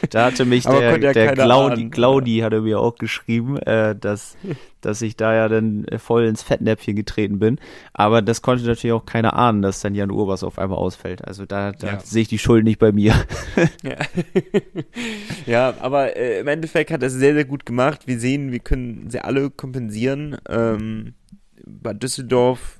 da 0.09 0.25
hatte 0.25 0.45
mich 0.45 0.63
der, 0.65 0.97
ja 0.97 1.13
der 1.13 1.33
Claudi, 1.33 1.89
Claudi 1.89 2.39
hatte 2.39 2.61
mir 2.61 2.79
auch 2.79 2.95
geschrieben, 2.95 3.57
äh, 3.57 3.95
dass, 3.95 4.37
dass 4.81 5.01
ich 5.01 5.15
da 5.15 5.33
ja 5.33 5.47
dann 5.47 5.85
voll 5.97 6.25
ins 6.25 6.41
Fettnäpfchen 6.41 6.95
getreten 6.95 7.39
bin. 7.39 7.59
Aber 7.93 8.21
das 8.21 8.41
konnte 8.41 8.65
natürlich 8.65 8.93
auch 8.93 9.05
keiner 9.05 9.33
ahnen, 9.33 9.61
dass 9.61 9.81
dann 9.81 9.95
Jan 9.95 10.11
Urbas 10.11 10.43
auf 10.43 10.57
einmal 10.57 10.77
ausfällt. 10.77 11.25
Also 11.25 11.45
da, 11.45 11.71
da 11.71 11.87
ja. 11.87 11.99
sehe 11.99 12.23
ich 12.23 12.27
die 12.27 12.39
Schuld 12.39 12.63
nicht 12.63 12.79
bei 12.79 12.91
mir. 12.91 13.13
Ja, 13.83 13.97
ja 15.45 15.73
aber 15.79 16.15
äh, 16.15 16.39
im 16.39 16.47
Endeffekt 16.47 16.91
hat 16.91 17.01
er 17.01 17.07
es 17.07 17.13
sehr, 17.13 17.33
sehr 17.33 17.45
gut 17.45 17.65
gemacht. 17.65 18.07
Wir 18.07 18.19
sehen, 18.19 18.51
wir 18.51 18.59
können 18.59 19.09
sie 19.09 19.19
alle 19.19 19.49
kompensieren. 19.49 20.37
Ähm, 20.47 21.13
bei 21.65 21.93
Düsseldorf 21.93 22.78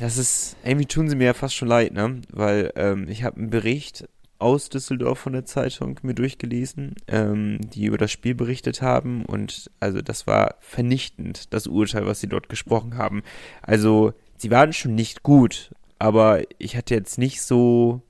das 0.00 0.18
ist, 0.18 0.56
irgendwie 0.64 0.86
tun 0.86 1.08
sie 1.08 1.16
mir 1.16 1.26
ja 1.26 1.34
fast 1.34 1.54
schon 1.54 1.68
leid, 1.68 1.92
ne? 1.92 2.20
Weil 2.30 2.72
ähm, 2.76 3.08
ich 3.08 3.24
habe 3.24 3.36
einen 3.36 3.50
Bericht 3.50 4.08
aus 4.38 4.68
Düsseldorf 4.68 5.18
von 5.18 5.32
der 5.32 5.46
Zeitung 5.46 5.98
mir 6.02 6.14
durchgelesen, 6.14 6.94
ähm, 7.08 7.58
die 7.62 7.86
über 7.86 7.98
das 7.98 8.10
Spiel 8.10 8.34
berichtet 8.34 8.82
haben 8.82 9.24
und 9.24 9.70
also 9.80 10.02
das 10.02 10.26
war 10.26 10.56
vernichtend, 10.60 11.54
das 11.54 11.66
Urteil, 11.66 12.06
was 12.06 12.20
sie 12.20 12.28
dort 12.28 12.48
gesprochen 12.48 12.98
haben. 12.98 13.22
Also 13.62 14.12
sie 14.36 14.50
waren 14.50 14.72
schon 14.72 14.94
nicht 14.94 15.22
gut, 15.22 15.70
aber 15.98 16.42
ich 16.58 16.76
hatte 16.76 16.94
jetzt 16.94 17.18
nicht 17.18 17.40
so 17.40 18.02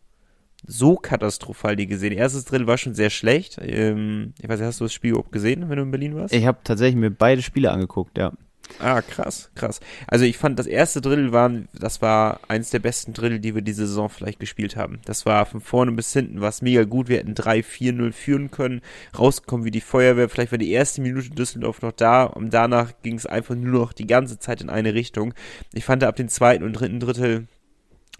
so 0.68 0.96
katastrophal 0.96 1.76
die 1.76 1.86
gesehen. 1.86 2.12
Erstes 2.12 2.44
Drittel 2.44 2.66
war 2.66 2.76
schon 2.76 2.94
sehr 2.94 3.10
schlecht. 3.10 3.58
Ähm, 3.62 4.34
ich 4.40 4.48
weiß 4.48 4.58
nicht, 4.58 4.66
hast 4.66 4.80
du 4.80 4.84
das 4.84 4.92
Spiel 4.92 5.10
überhaupt 5.10 5.30
gesehen, 5.30 5.68
wenn 5.68 5.76
du 5.76 5.84
in 5.84 5.90
Berlin 5.92 6.16
warst? 6.16 6.34
Ich 6.34 6.44
habe 6.44 6.58
tatsächlich 6.64 6.96
mir 6.96 7.10
beide 7.10 7.40
Spiele 7.40 7.70
angeguckt, 7.70 8.18
ja. 8.18 8.32
Ah, 8.78 9.00
krass, 9.00 9.50
krass. 9.54 9.80
Also 10.06 10.24
ich 10.24 10.36
fand, 10.36 10.58
das 10.58 10.66
erste 10.66 11.00
Drittel 11.00 11.32
war, 11.32 11.50
das 11.72 12.02
war 12.02 12.40
eins 12.48 12.70
der 12.70 12.78
besten 12.78 13.14
Drittel, 13.14 13.38
die 13.40 13.54
wir 13.54 13.62
diese 13.62 13.86
Saison 13.86 14.10
vielleicht 14.10 14.38
gespielt 14.38 14.76
haben. 14.76 15.00
Das 15.06 15.24
war 15.24 15.46
von 15.46 15.60
vorne 15.60 15.92
bis 15.92 16.12
hinten, 16.12 16.40
war 16.40 16.52
mega 16.60 16.84
gut. 16.84 17.08
Wir 17.08 17.18
hätten 17.18 17.34
3-4-0 17.34 18.12
führen 18.12 18.50
können, 18.50 18.82
rausgekommen 19.18 19.64
wie 19.64 19.70
die 19.70 19.80
Feuerwehr. 19.80 20.28
Vielleicht 20.28 20.52
war 20.52 20.58
die 20.58 20.72
erste 20.72 21.00
Minute 21.00 21.30
Düsseldorf 21.30 21.80
noch 21.82 21.92
da 21.92 22.24
und 22.24 22.52
danach 22.52 22.92
ging 23.02 23.16
es 23.16 23.26
einfach 23.26 23.54
nur 23.54 23.80
noch 23.80 23.92
die 23.92 24.06
ganze 24.06 24.38
Zeit 24.38 24.60
in 24.60 24.68
eine 24.68 24.94
Richtung. 24.94 25.32
Ich 25.72 25.84
fand 25.84 26.04
ab 26.04 26.16
dem 26.16 26.28
zweiten 26.28 26.64
und 26.64 26.74
dritten 26.74 27.00
Drittel 27.00 27.48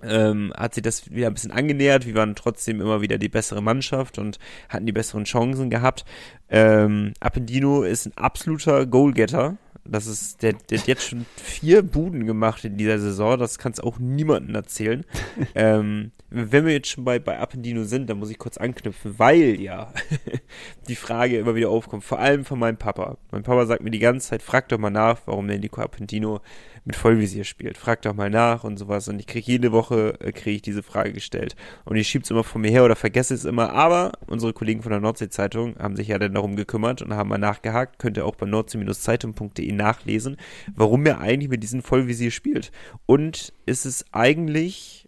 ähm, 0.02 0.52
hat 0.56 0.74
sich 0.74 0.82
das 0.82 1.10
wieder 1.10 1.26
ein 1.26 1.34
bisschen 1.34 1.52
angenähert. 1.52 2.06
Wir 2.06 2.14
waren 2.14 2.34
trotzdem 2.34 2.80
immer 2.80 3.00
wieder 3.00 3.18
die 3.18 3.28
bessere 3.28 3.62
Mannschaft 3.62 4.18
und 4.18 4.38
hatten 4.68 4.86
die 4.86 4.92
besseren 4.92 5.24
Chancen 5.24 5.70
gehabt. 5.70 6.04
Ähm, 6.48 7.12
Appendino 7.20 7.82
ist 7.82 8.06
ein 8.06 8.16
absoluter 8.16 8.86
Goalgetter 8.86 9.56
Das 9.90 10.06
ist, 10.06 10.42
der, 10.42 10.54
der 10.54 10.78
hat 10.78 10.86
jetzt 10.86 11.04
schon 11.04 11.26
vier 11.36 11.82
Buden 11.82 12.26
gemacht 12.26 12.64
in 12.64 12.76
dieser 12.76 12.98
Saison. 12.98 13.38
Das 13.38 13.58
kannst 13.58 13.82
auch 13.82 13.98
niemandem 13.98 14.54
erzählen. 14.54 15.04
ähm, 15.54 16.12
wenn 16.30 16.66
wir 16.66 16.72
jetzt 16.72 16.88
schon 16.88 17.04
bei, 17.04 17.18
bei 17.18 17.38
Appendino 17.38 17.84
sind, 17.84 18.10
dann 18.10 18.18
muss 18.18 18.30
ich 18.30 18.38
kurz 18.38 18.56
anknüpfen, 18.56 19.18
weil 19.18 19.60
ja 19.60 19.92
die 20.88 20.96
Frage 20.96 21.38
immer 21.38 21.54
wieder 21.54 21.70
aufkommt, 21.70 22.04
vor 22.04 22.18
allem 22.18 22.44
von 22.44 22.58
meinem 22.58 22.76
Papa. 22.76 23.16
Mein 23.30 23.42
Papa 23.42 23.66
sagt 23.66 23.82
mir 23.82 23.90
die 23.90 23.98
ganze 23.98 24.28
Zeit, 24.28 24.42
frag 24.42 24.68
doch 24.68 24.78
mal 24.78 24.90
nach, 24.90 25.20
warum 25.26 25.46
der 25.46 25.58
Nico 25.58 25.80
Appendino 25.80 26.40
mit 26.86 26.96
Vollvisier 26.96 27.44
spielt. 27.44 27.76
Frag 27.76 28.02
doch 28.02 28.14
mal 28.14 28.30
nach 28.30 28.64
und 28.64 28.78
sowas. 28.78 29.08
Und 29.08 29.18
ich 29.18 29.26
kriege 29.26 29.50
jede 29.50 29.72
Woche 29.72 30.14
äh, 30.20 30.32
kriege 30.32 30.56
ich 30.56 30.62
diese 30.62 30.84
Frage 30.84 31.12
gestellt. 31.12 31.56
Und 31.84 31.96
ich 31.96 32.08
schieb's 32.08 32.30
immer 32.30 32.44
von 32.44 32.60
mir 32.60 32.70
her 32.70 32.84
oder 32.84 32.96
vergesse 32.96 33.34
es 33.34 33.44
immer. 33.44 33.72
Aber 33.72 34.12
unsere 34.28 34.52
Kollegen 34.52 34.82
von 34.82 34.92
der 34.92 35.00
Nordsee-Zeitung 35.00 35.76
haben 35.78 35.96
sich 35.96 36.08
ja 36.08 36.18
dann 36.18 36.34
darum 36.34 36.54
gekümmert 36.54 37.02
und 37.02 37.12
haben 37.12 37.28
mal 37.28 37.38
nachgehakt. 37.38 37.98
Könnt 37.98 38.16
ihr 38.16 38.24
auch 38.24 38.36
bei 38.36 38.46
nordsee-zeitung.de 38.46 39.72
nachlesen, 39.72 40.36
warum 40.74 41.04
er 41.06 41.20
eigentlich 41.20 41.50
mit 41.50 41.62
diesem 41.64 41.82
Vollvisier 41.82 42.30
spielt. 42.30 42.70
Und 43.04 43.52
ist 43.66 43.84
es 43.84 44.04
eigentlich 44.12 45.05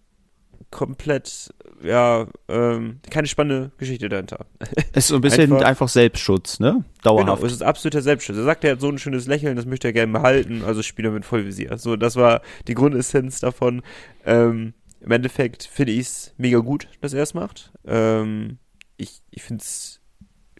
komplett, 0.70 1.52
ja, 1.82 2.26
ähm, 2.48 3.00
keine 3.10 3.26
spannende 3.26 3.72
Geschichte 3.78 4.08
dahinter. 4.08 4.46
Ist 4.94 5.08
so 5.08 5.16
ein 5.16 5.20
bisschen 5.20 5.52
einfach, 5.52 5.66
einfach 5.66 5.88
Selbstschutz, 5.88 6.60
ne? 6.60 6.84
Dauerhaft. 7.02 7.26
Genau, 7.26 7.46
es 7.46 7.52
ist 7.52 7.62
absoluter 7.62 8.02
Selbstschutz. 8.02 8.36
Er 8.36 8.44
sagt, 8.44 8.64
er 8.64 8.72
hat 8.72 8.80
so 8.80 8.88
ein 8.88 8.98
schönes 8.98 9.26
Lächeln, 9.26 9.56
das 9.56 9.66
möchte 9.66 9.88
er 9.88 9.92
gerne 9.92 10.12
behalten, 10.12 10.62
also 10.64 10.82
spielt 10.82 11.06
er 11.06 11.12
mit 11.12 11.24
Vollvisier. 11.24 11.78
So, 11.78 11.96
das 11.96 12.16
war 12.16 12.42
die 12.66 12.74
Grundessenz 12.74 13.40
davon. 13.40 13.82
Ähm, 14.26 14.74
Im 15.00 15.10
Endeffekt 15.10 15.64
finde 15.64 15.92
ich 15.92 16.00
es 16.00 16.34
mega 16.36 16.58
gut, 16.58 16.88
dass 17.00 17.14
er 17.14 17.22
es 17.22 17.34
macht. 17.34 17.72
Ähm, 17.86 18.58
ich 18.96 19.22
ich 19.30 19.42
finde 19.42 19.62
es 19.62 20.00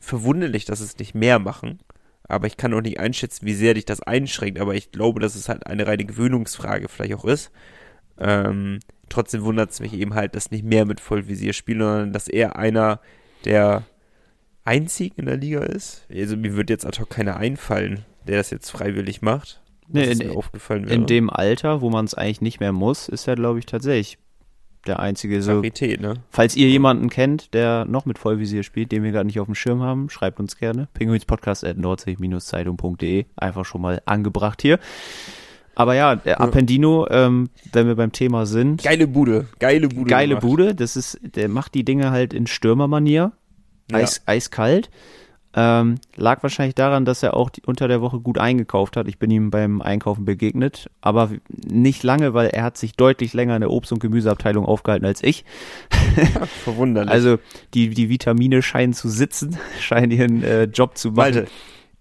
verwunderlich, 0.00 0.65
dass 0.65 0.81
es 0.81 0.99
nicht 0.99 1.15
mehr 1.15 1.38
machen. 1.38 1.81
Aber 2.31 2.47
ich 2.47 2.59
kann 2.59 2.75
auch 2.75 2.83
nicht 2.83 3.00
einschätzen, 3.00 3.47
wie 3.47 3.55
sehr 3.55 3.75
dich 3.75 3.87
das 3.87 4.03
einschränkt. 4.03 4.61
Aber 4.61 4.75
ich 4.75 4.93
glaube, 4.93 5.19
dass 5.19 5.35
es 5.35 5.49
halt 5.49 5.67
eine 5.67 5.87
reine 5.87 6.05
Gewöhnungsfrage 6.05 6.88
vielleicht 6.88 7.15
auch 7.15 7.25
ist. 7.25 7.50
Ähm, 8.19 8.81
trotzdem 9.09 9.43
wundert 9.43 9.71
es 9.71 9.81
mich 9.81 9.93
eben 9.95 10.15
halt, 10.15 10.35
dass 10.35 10.50
nicht 10.50 10.65
mehr 10.65 10.85
mit 10.85 11.00
Vollvisier 11.00 11.53
spielen, 11.53 11.81
sondern 11.81 12.12
dass 12.12 12.29
er 12.29 12.57
einer 12.57 13.00
der 13.45 13.85
einzigen 14.65 15.21
in 15.21 15.27
der 15.27 15.37
Liga 15.37 15.61
ist. 15.61 16.07
Also 16.12 16.37
mir 16.37 16.57
wird 16.57 16.71
jetzt 16.71 16.87
ad 16.87 17.00
hoc 17.00 17.11
keiner 17.11 17.37
einfallen, 17.37 18.05
der 18.27 18.37
das 18.37 18.50
jetzt 18.50 18.71
freiwillig 18.71 19.23
macht. 19.23 19.61
Nee, 19.88 20.05
in, 20.05 20.19
mir 20.19 20.37
aufgefallen 20.37 20.85
wäre. 20.85 20.95
in 20.95 21.07
dem 21.07 21.31
Alter, 21.31 21.81
wo 21.81 21.88
man 21.88 22.05
es 22.05 22.15
eigentlich 22.15 22.43
nicht 22.43 22.61
mehr 22.61 22.73
muss, 22.73 23.09
ist 23.09 23.27
er, 23.27 23.37
glaube 23.37 23.59
ich, 23.59 23.67
tatsächlich 23.67 24.19
der 24.87 25.00
einzige. 25.00 25.41
So, 25.43 25.57
Rarität, 25.57 26.00
ne? 26.00 26.15
Falls 26.31 26.57
ihr 26.57 26.69
jemanden 26.69 27.09
kennt, 27.09 27.55
der 27.55 27.85
noch 27.87 28.05
mit 28.05 28.19
Vollvisier 28.19 28.62
spielt, 28.62 28.93
den 28.93 29.03
wir 29.03 29.12
gerade 29.12 29.27
nicht 29.27 29.41
auf 29.41 29.47
dem 29.47 29.55
Schirm 29.55 29.83
haben, 29.83 30.11
schreibt 30.11 30.41
uns 30.41 30.57
gerne. 30.57 30.88
Pinguinspodcast 30.95 31.65
at 31.65 31.79
nordsee-zeitung.de. 31.79 33.25
Einfach 33.37 33.65
schon 33.65 33.81
mal 33.81 34.03
angebracht 34.05 34.61
hier. 34.62 34.79
Aber 35.78 35.94
ja, 35.94 36.11
Appendino, 36.11 37.06
ähm, 37.08 37.50
wenn 37.73 37.87
wir 37.87 37.94
beim 37.94 38.11
Thema 38.11 38.47
sind. 38.47 38.82
Geile 38.82 39.06
Bude, 39.06 39.47
geile 39.61 39.88
Bude. 39.88 40.11
Geile 40.11 40.28
gemacht. 40.30 40.42
Bude, 40.42 40.75
das 40.75 40.97
ist, 40.97 41.20
der 41.23 41.49
macht 41.49 41.73
die 41.75 41.85
Dinge 41.85 42.11
halt 42.11 42.35
in 42.35 42.49
Stürmermanier. 42.49 43.30
Eis, 43.92 44.16
ja. 44.16 44.23
Eiskalt. 44.26 44.90
Ähm, 45.54 45.94
lag 46.16 46.42
wahrscheinlich 46.42 46.75
daran, 46.75 47.04
dass 47.04 47.23
er 47.23 47.35
auch 47.35 47.49
die, 47.49 47.62
unter 47.64 47.87
der 47.87 48.00
Woche 48.00 48.18
gut 48.18 48.38
eingekauft 48.38 48.97
hat. 48.97 49.06
Ich 49.06 49.20
bin 49.20 49.30
ihm 49.30 49.50
beim 49.50 49.80
Einkaufen 49.80 50.25
begegnet, 50.25 50.90
aber 51.00 51.30
nicht 51.49 52.02
lange, 52.02 52.35
weil 52.35 52.49
er 52.49 52.64
hat 52.64 52.76
sich 52.76 52.94
deutlich 52.94 53.32
länger 53.32 53.54
in 53.54 53.61
der 53.61 53.70
Obst- 53.70 53.92
und 53.92 54.00
Gemüseabteilung 54.00 54.66
aufgehalten 54.66 55.06
als 55.06 55.23
ich. 55.23 55.44
Verwunderlich. 56.64 57.12
Also 57.12 57.38
die, 57.73 57.90
die 57.90 58.08
Vitamine 58.08 58.62
scheinen 58.62 58.94
zu 58.94 59.08
sitzen, 59.08 59.56
scheinen 59.80 60.11
ihren 60.11 60.42
äh, 60.42 60.64
Job 60.64 60.99
zu 60.99 61.11
machen. 61.11 61.35
Malte, 61.35 61.47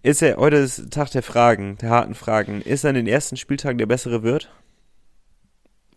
ist 0.03 0.21
er, 0.21 0.37
heute 0.37 0.57
ist 0.57 0.91
Tag 0.91 1.11
der 1.11 1.23
Fragen, 1.23 1.77
der 1.77 1.89
harten 1.89 2.15
Fragen. 2.15 2.61
Ist 2.61 2.83
er 2.83 2.91
in 2.91 2.95
den 2.95 3.07
ersten 3.07 3.37
Spieltagen 3.37 3.77
der 3.77 3.85
bessere 3.85 4.23
Wirt? 4.23 4.49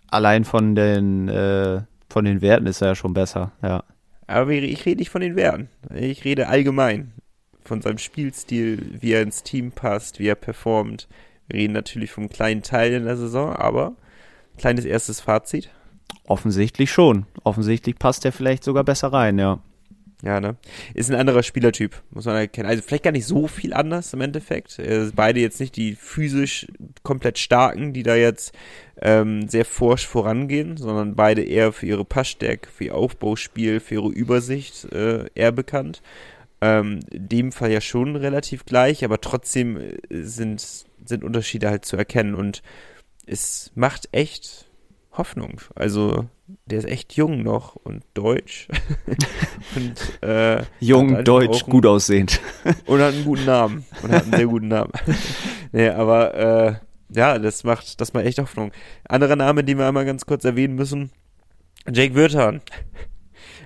Allein 0.08 0.44
von 0.44 0.74
den, 0.74 1.28
äh, 1.28 1.82
von 2.08 2.24
den 2.24 2.40
Werten 2.40 2.66
ist 2.66 2.80
er 2.80 2.88
ja 2.88 2.94
schon 2.94 3.14
besser, 3.14 3.52
ja. 3.62 3.84
Aber 4.26 4.50
ich 4.50 4.86
rede 4.86 4.98
nicht 4.98 5.10
von 5.10 5.20
den 5.20 5.36
Werten. 5.36 5.68
Ich 5.94 6.24
rede 6.24 6.48
allgemein 6.48 7.12
von 7.64 7.82
seinem 7.82 7.98
Spielstil, 7.98 8.98
wie 9.00 9.12
er 9.12 9.22
ins 9.22 9.42
Team 9.42 9.72
passt, 9.72 10.18
wie 10.18 10.28
er 10.28 10.34
performt. 10.34 11.08
Wir 11.48 11.60
reden 11.60 11.72
natürlich 11.72 12.12
vom 12.12 12.28
kleinen 12.28 12.62
Teil 12.62 12.92
in 12.92 13.04
der 13.04 13.16
Saison, 13.16 13.54
aber 13.54 13.94
kleines 14.56 14.84
erstes 14.84 15.20
Fazit. 15.20 15.70
Offensichtlich 16.24 16.90
schon. 16.90 17.26
Offensichtlich 17.42 17.96
passt 17.98 18.24
er 18.24 18.32
vielleicht 18.32 18.64
sogar 18.64 18.84
besser 18.84 19.12
rein, 19.12 19.38
ja. 19.38 19.60
Ja, 20.22 20.38
ne? 20.38 20.56
Ist 20.92 21.10
ein 21.10 21.18
anderer 21.18 21.42
Spielertyp, 21.42 22.02
muss 22.10 22.26
man 22.26 22.36
erkennen. 22.36 22.68
Also 22.68 22.82
vielleicht 22.82 23.04
gar 23.04 23.12
nicht 23.12 23.26
so 23.26 23.48
viel 23.48 23.72
anders 23.72 24.12
im 24.12 24.20
Endeffekt. 24.20 24.78
Äh, 24.78 25.10
beide 25.14 25.40
jetzt 25.40 25.60
nicht 25.60 25.76
die 25.76 25.94
physisch 25.94 26.66
komplett 27.02 27.38
starken, 27.38 27.94
die 27.94 28.02
da 28.02 28.14
jetzt 28.14 28.52
ähm, 29.00 29.48
sehr 29.48 29.64
forsch 29.64 30.06
vorangehen, 30.06 30.76
sondern 30.76 31.16
beide 31.16 31.42
eher 31.42 31.72
für 31.72 31.86
ihre 31.86 32.04
Passstärke, 32.04 32.68
für 32.68 32.84
ihr 32.84 32.94
Aufbauspiel, 32.94 33.80
für 33.80 33.94
ihre 33.94 34.10
Übersicht 34.10 34.84
äh, 34.92 35.24
eher 35.34 35.52
bekannt. 35.52 36.02
Ähm, 36.60 37.00
in 37.10 37.28
dem 37.28 37.52
Fall 37.52 37.72
ja 37.72 37.80
schon 37.80 38.16
relativ 38.16 38.66
gleich, 38.66 39.02
aber 39.04 39.22
trotzdem 39.22 39.78
äh, 39.78 39.96
sind, 40.10 40.84
sind 41.04 41.24
Unterschiede 41.24 41.70
halt 41.70 41.86
zu 41.86 41.96
erkennen 41.96 42.34
und 42.34 42.62
es 43.24 43.72
macht 43.74 44.08
echt 44.12 44.69
Hoffnung. 45.12 45.60
Also 45.74 46.26
der 46.66 46.78
ist 46.78 46.88
echt 46.88 47.14
jung 47.14 47.42
noch 47.42 47.76
und 47.76 48.04
deutsch. 48.14 48.68
und, 49.76 50.22
äh, 50.22 50.62
jung, 50.80 51.24
deutsch, 51.24 51.62
einen, 51.62 51.70
gut 51.70 51.86
aussehend. 51.86 52.40
und 52.86 53.00
hat 53.00 53.14
einen 53.14 53.24
guten 53.24 53.44
Namen. 53.44 53.84
Und 54.02 54.12
hat 54.12 54.24
einen 54.24 54.32
sehr 54.32 54.46
guten 54.46 54.68
Namen. 54.68 54.92
nee, 55.72 55.88
aber 55.88 56.34
äh, 56.34 56.74
ja, 57.14 57.38
das 57.38 57.64
macht, 57.64 58.00
das 58.00 58.12
macht 58.12 58.24
echt 58.24 58.38
Hoffnung. 58.38 58.72
Anderer 59.08 59.36
Name, 59.36 59.64
den 59.64 59.78
wir 59.78 59.86
einmal 59.86 60.04
ganz 60.04 60.26
kurz 60.26 60.44
erwähnen 60.44 60.74
müssen, 60.74 61.10
Jake 61.90 62.14
Wirtan. 62.14 62.60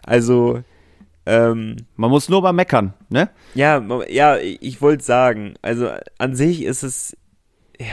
Also, 0.02 0.62
ähm, 1.26 1.76
Man 1.96 2.10
muss 2.10 2.28
nur 2.28 2.42
mal 2.42 2.52
meckern, 2.52 2.94
ne? 3.08 3.30
Ja, 3.54 3.82
ja, 4.08 4.36
ich 4.38 4.82
wollte 4.82 5.04
sagen, 5.04 5.54
also 5.62 5.90
an 6.18 6.36
sich 6.36 6.62
ist 6.62 6.82
es, 6.82 7.16
ja, 7.78 7.86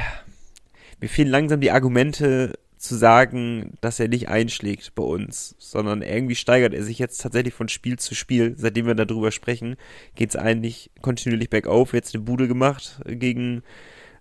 mir 0.99 1.07
fehlen 1.07 1.29
langsam 1.29 1.61
die 1.61 1.71
Argumente, 1.71 2.53
zu 2.81 2.95
sagen, 2.95 3.73
dass 3.81 3.99
er 3.99 4.07
nicht 4.07 4.27
einschlägt 4.27 4.95
bei 4.95 5.03
uns, 5.03 5.55
sondern 5.59 6.01
irgendwie 6.01 6.35
steigert 6.35 6.73
er 6.73 6.83
sich 6.83 6.99
jetzt 6.99 7.21
tatsächlich 7.21 7.53
von 7.53 7.69
Spiel 7.69 7.99
zu 7.99 8.15
Spiel. 8.15 8.55
Seitdem 8.57 8.87
wir 8.87 8.95
darüber 8.95 9.31
sprechen, 9.31 9.75
geht 10.15 10.29
es 10.31 10.35
eigentlich 10.35 10.89
kontinuierlich 11.01 11.49
bergauf. 11.49 11.93
Jetzt 11.93 12.15
eine 12.15 12.23
Bude 12.23 12.47
gemacht 12.47 12.99
gegen, 13.05 13.61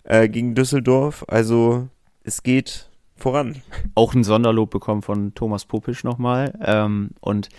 äh, 0.03 0.29
gegen 0.29 0.53
Düsseldorf. 0.53 1.25
Also 1.27 1.89
es 2.23 2.43
geht 2.43 2.89
voran. 3.15 3.61
Auch 3.95 4.13
ein 4.13 4.23
Sonderlob 4.23 4.69
bekommen 4.69 5.01
von 5.01 5.33
Thomas 5.33 5.65
Popisch 5.65 6.03
nochmal. 6.03 6.53
Ähm, 6.63 7.11
und 7.19 7.49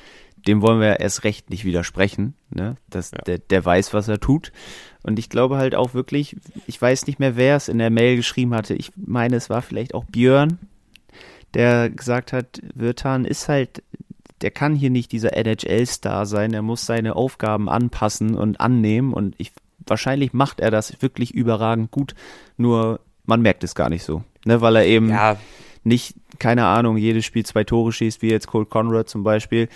dem 0.46 0.62
wollen 0.62 0.80
wir 0.80 1.00
erst 1.00 1.24
recht 1.24 1.50
nicht 1.50 1.64
widersprechen. 1.64 2.34
Ne? 2.50 2.76
Das, 2.88 3.10
ja. 3.10 3.18
der, 3.18 3.38
der 3.38 3.64
weiß, 3.64 3.92
was 3.92 4.08
er 4.08 4.20
tut. 4.20 4.52
Und 5.02 5.18
ich 5.18 5.28
glaube 5.28 5.56
halt 5.56 5.74
auch 5.74 5.94
wirklich, 5.94 6.36
ich 6.66 6.80
weiß 6.80 7.06
nicht 7.06 7.18
mehr, 7.18 7.36
wer 7.36 7.56
es 7.56 7.68
in 7.68 7.78
der 7.78 7.90
Mail 7.90 8.16
geschrieben 8.16 8.54
hatte. 8.54 8.74
Ich 8.74 8.92
meine, 8.96 9.36
es 9.36 9.50
war 9.50 9.62
vielleicht 9.62 9.94
auch 9.94 10.04
Björn, 10.04 10.58
der 11.54 11.90
gesagt 11.90 12.32
hat, 12.32 12.60
Wirtan 12.74 13.24
ist 13.24 13.48
halt, 13.48 13.82
der 14.40 14.50
kann 14.50 14.74
hier 14.74 14.90
nicht 14.90 15.12
dieser 15.12 15.36
NHL-Star 15.36 16.26
sein, 16.26 16.52
er 16.52 16.62
muss 16.62 16.86
seine 16.86 17.16
Aufgaben 17.16 17.68
anpassen 17.68 18.34
und 18.34 18.60
annehmen 18.60 19.12
und 19.12 19.34
ich, 19.38 19.52
wahrscheinlich 19.86 20.32
macht 20.32 20.60
er 20.60 20.70
das 20.70 21.00
wirklich 21.02 21.32
überragend 21.34 21.90
gut, 21.90 22.14
nur 22.56 23.00
man 23.24 23.42
merkt 23.42 23.64
es 23.64 23.74
gar 23.74 23.88
nicht 23.88 24.02
so, 24.04 24.24
ne, 24.44 24.60
weil 24.60 24.76
er 24.76 24.86
eben 24.86 25.10
ja. 25.10 25.36
nicht, 25.84 26.16
keine 26.38 26.66
Ahnung, 26.66 26.96
jedes 26.96 27.24
Spiel 27.24 27.46
zwei 27.46 27.64
Tore 27.64 27.92
schießt, 27.92 28.22
wie 28.22 28.30
jetzt 28.30 28.48
Cole 28.48 28.66
Conrad 28.66 29.08
zum 29.08 29.22
Beispiel, 29.22 29.68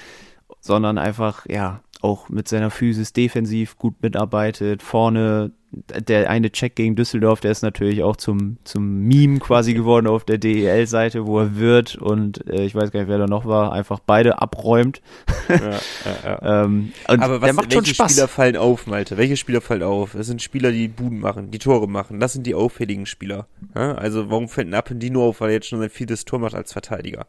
sondern 0.61 0.99
einfach, 0.99 1.47
ja, 1.47 1.81
auch 2.03 2.29
mit 2.29 2.47
seiner 2.49 2.71
Physis 2.71 3.13
defensiv 3.13 3.79
gut 3.79 4.03
mitarbeitet, 4.03 4.83
vorne 4.83 5.53
der 5.77 6.31
eine 6.31 6.51
Check 6.51 6.75
gegen 6.75 6.97
Düsseldorf, 6.97 7.41
der 7.41 7.51
ist 7.51 7.63
natürlich 7.63 8.03
auch 8.03 8.17
zum, 8.17 8.57
zum 8.65 9.03
Meme 9.03 9.39
quasi 9.39 9.75
geworden 9.75 10.07
auf 10.07 10.25
der 10.25 10.39
DEL-Seite, 10.39 11.27
wo 11.27 11.39
er 11.39 11.57
wird 11.57 11.97
und 11.97 12.47
äh, 12.49 12.65
ich 12.65 12.75
weiß 12.75 12.91
gar 12.91 13.01
nicht, 13.01 13.09
wer 13.09 13.19
da 13.19 13.27
noch 13.27 13.45
war, 13.45 13.73
einfach 13.73 14.01
beide 14.01 14.41
abräumt. 14.41 15.03
Ja, 15.49 15.57
ja, 15.57 15.81
ja. 16.25 16.65
ähm, 16.65 16.93
Aber 17.07 17.43
was, 17.43 17.53
macht 17.53 17.75
welche 17.75 17.95
Spieler 17.95 18.29
fallen 18.29 18.57
auf, 18.57 18.87
Malte? 18.87 19.17
Welche 19.17 19.37
Spieler 19.37 19.61
fallen 19.61 19.83
auf? 19.83 20.15
Es 20.15 20.27
sind 20.27 20.41
Spieler, 20.41 20.73
die 20.73 20.89
Buden 20.89 21.21
machen, 21.21 21.51
die 21.51 21.59
Tore 21.59 21.89
machen. 21.89 22.21
Das 22.21 22.33
sind 22.33 22.47
die 22.47 22.55
auffälligen 22.55 23.07
Spieler. 23.07 23.47
Ja? 23.75 23.95
Also 23.95 24.31
warum 24.31 24.49
fällt 24.49 24.69
ein 24.69 24.75
Appendino 24.75 25.29
auf, 25.29 25.41
weil 25.41 25.51
er 25.51 25.55
jetzt 25.55 25.69
schon 25.69 25.83
ein 25.83 25.91
vieles 25.91 26.25
Tor 26.25 26.39
macht 26.39 26.55
als 26.55 26.73
Verteidiger? 26.73 27.27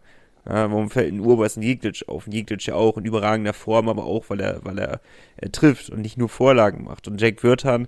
Ja, 0.47 0.71
warum 0.71 0.89
fällt 0.89 1.11
ein 1.11 1.19
Urbers 1.19 1.57
ein 1.57 1.61
Jeglic 1.61 2.05
auf? 2.07 2.25
Ein 2.25 2.31
Jeglic 2.31 2.65
ja 2.65 2.75
auch 2.75 2.97
in 2.97 3.05
überragender 3.05 3.53
Form, 3.53 3.89
aber 3.89 4.05
auch, 4.05 4.29
weil 4.29 4.39
er, 4.39 4.63
weil 4.63 4.79
er, 4.79 5.01
er 5.35 5.51
trifft 5.51 5.89
und 5.89 6.01
nicht 6.01 6.17
nur 6.17 6.29
Vorlagen 6.29 6.85
macht. 6.85 7.07
Und 7.07 7.19
Jack 7.19 7.43
Wirtan 7.43 7.87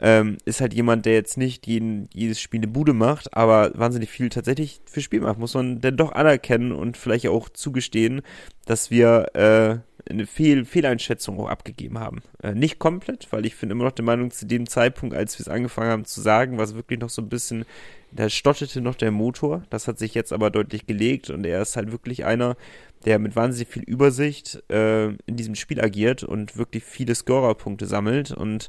ähm, 0.00 0.36
ist 0.44 0.60
halt 0.60 0.74
jemand, 0.74 1.06
der 1.06 1.14
jetzt 1.14 1.38
nicht 1.38 1.66
jeden, 1.66 2.10
jedes 2.12 2.40
Spiel 2.40 2.60
eine 2.60 2.68
Bude 2.68 2.92
macht, 2.92 3.34
aber 3.34 3.72
wahnsinnig 3.74 4.10
viel 4.10 4.28
tatsächlich 4.28 4.80
für 4.84 5.00
Spiel 5.00 5.20
macht. 5.20 5.38
Muss 5.38 5.54
man 5.54 5.80
denn 5.80 5.96
doch 5.96 6.12
anerkennen 6.12 6.72
und 6.72 6.98
vielleicht 6.98 7.26
auch 7.28 7.48
zugestehen, 7.48 8.20
dass 8.66 8.90
wir 8.90 9.34
äh, 9.34 9.78
eine 10.08 10.26
Fehl 10.26 10.64
Fehleinschätzung 10.64 11.38
auch 11.40 11.48
abgegeben 11.48 11.98
haben. 11.98 12.22
Äh, 12.42 12.54
nicht 12.54 12.78
komplett, 12.78 13.28
weil 13.30 13.46
ich 13.46 13.54
finde 13.54 13.74
immer 13.74 13.84
noch 13.84 13.92
der 13.92 14.04
Meinung, 14.04 14.30
zu 14.30 14.46
dem 14.46 14.68
Zeitpunkt, 14.68 15.14
als 15.14 15.38
wir 15.38 15.42
es 15.42 15.48
angefangen 15.48 15.90
haben 15.90 16.04
zu 16.04 16.20
sagen, 16.20 16.56
war 16.56 16.64
es 16.64 16.74
wirklich 16.74 17.00
noch 17.00 17.10
so 17.10 17.22
ein 17.22 17.28
bisschen, 17.28 17.64
da 18.12 18.28
stottete 18.28 18.80
noch 18.80 18.94
der 18.94 19.10
Motor. 19.10 19.64
Das 19.70 19.88
hat 19.88 19.98
sich 19.98 20.14
jetzt 20.14 20.32
aber 20.32 20.50
deutlich 20.50 20.86
gelegt 20.86 21.30
und 21.30 21.44
er 21.46 21.62
ist 21.62 21.76
halt 21.76 21.92
wirklich 21.92 22.24
einer, 22.24 22.56
der 23.04 23.18
mit 23.18 23.36
wahnsinnig 23.36 23.68
viel 23.68 23.82
Übersicht 23.82 24.62
äh, 24.70 25.08
in 25.08 25.36
diesem 25.36 25.54
Spiel 25.54 25.80
agiert 25.80 26.22
und 26.22 26.56
wirklich 26.56 26.84
viele 26.84 27.14
Scorerpunkte 27.14 27.86
sammelt 27.86 28.30
und 28.32 28.68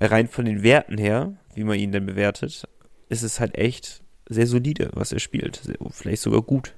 rein 0.00 0.28
von 0.28 0.44
den 0.44 0.62
Werten 0.62 0.98
her, 0.98 1.36
wie 1.54 1.64
man 1.64 1.78
ihn 1.78 1.92
denn 1.92 2.06
bewertet, 2.06 2.68
ist 3.08 3.22
es 3.22 3.40
halt 3.40 3.56
echt 3.56 4.02
sehr 4.28 4.46
solide, 4.46 4.90
was 4.92 5.12
er 5.12 5.20
spielt. 5.20 5.60
Vielleicht 5.90 6.22
sogar 6.22 6.42
gut. 6.42 6.74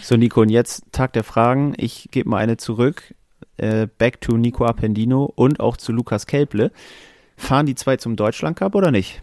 So, 0.00 0.16
Nico, 0.16 0.40
und 0.40 0.48
jetzt 0.48 0.84
Tag 0.90 1.12
der 1.12 1.24
Fragen. 1.24 1.74
Ich 1.76 2.08
gebe 2.10 2.28
mal 2.28 2.38
eine 2.38 2.56
zurück. 2.56 3.14
Äh, 3.56 3.86
back 3.98 4.20
to 4.20 4.36
Nico 4.36 4.64
Appendino 4.64 5.24
und 5.24 5.60
auch 5.60 5.76
zu 5.76 5.92
Lukas 5.92 6.26
Kelple. 6.26 6.72
Fahren 7.36 7.66
die 7.66 7.74
zwei 7.74 7.96
zum 7.96 8.16
Deutschland 8.16 8.56
Cup 8.58 8.74
oder 8.74 8.90
nicht? 8.90 9.22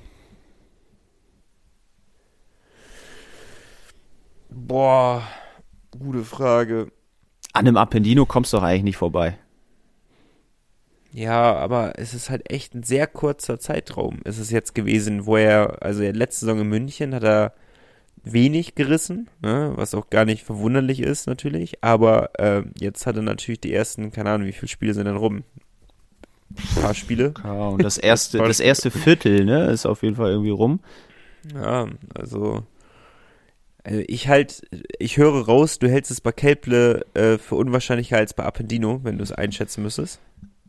Boah, 4.49 5.23
gute 5.97 6.23
Frage. 6.23 6.91
An 7.53 7.67
einem 7.67 7.77
Appendino 7.77 8.25
kommst 8.25 8.53
du 8.53 8.57
doch 8.57 8.63
eigentlich 8.63 8.83
nicht 8.83 8.97
vorbei. 8.97 9.37
Ja, 11.11 11.55
aber 11.55 11.97
es 11.97 12.13
ist 12.13 12.29
halt 12.29 12.51
echt 12.51 12.75
ein 12.75 12.83
sehr 12.83 13.07
kurzer 13.07 13.59
Zeitraum. 13.59 14.19
Es 14.25 14.37
ist 14.37 14.51
jetzt 14.51 14.75
gewesen, 14.75 15.25
wo 15.25 15.37
er, 15.37 15.81
also 15.81 16.03
letzte 16.03 16.45
Saison 16.45 16.61
in 16.61 16.69
München 16.69 17.15
hat 17.15 17.23
er 17.23 17.53
wenig 18.23 18.75
gerissen, 18.75 19.29
ne, 19.41 19.71
was 19.75 19.93
auch 19.93 20.09
gar 20.09 20.25
nicht 20.25 20.43
verwunderlich 20.43 20.99
ist 21.01 21.27
natürlich, 21.27 21.83
aber 21.83 22.31
äh, 22.39 22.63
jetzt 22.79 23.05
hat 23.05 23.15
er 23.15 23.21
natürlich 23.21 23.61
die 23.61 23.73
ersten, 23.73 24.11
keine 24.11 24.31
Ahnung, 24.31 24.47
wie 24.47 24.53
viele 24.53 24.67
Spiele 24.67 24.93
sind 24.93 25.05
denn 25.05 25.15
rum? 25.15 25.43
Ein 26.49 26.81
paar 26.81 26.93
Spiele. 26.93 27.33
Ja, 27.43 27.69
und 27.69 27.83
das 27.83 27.97
erste, 27.97 28.39
das 28.39 28.59
erste 28.59 28.91
Viertel, 28.91 29.45
ne, 29.45 29.67
ist 29.67 29.85
auf 29.85 30.03
jeden 30.03 30.15
Fall 30.15 30.31
irgendwie 30.31 30.49
rum. 30.49 30.79
Ja, 31.53 31.87
also, 32.15 32.63
also 33.83 34.03
ich 34.07 34.27
halt, 34.27 34.61
ich 34.99 35.17
höre 35.17 35.45
raus, 35.45 35.79
du 35.79 35.89
hältst 35.89 36.11
es 36.11 36.21
bei 36.21 36.31
Kelple 36.31 37.05
äh, 37.13 37.37
für 37.37 37.55
unwahrscheinlicher 37.55 38.17
als 38.17 38.33
bei 38.33 38.43
Appendino, 38.43 38.99
wenn 39.03 39.17
du 39.17 39.23
es 39.23 39.31
einschätzen 39.31 39.83
müsstest. 39.83 40.19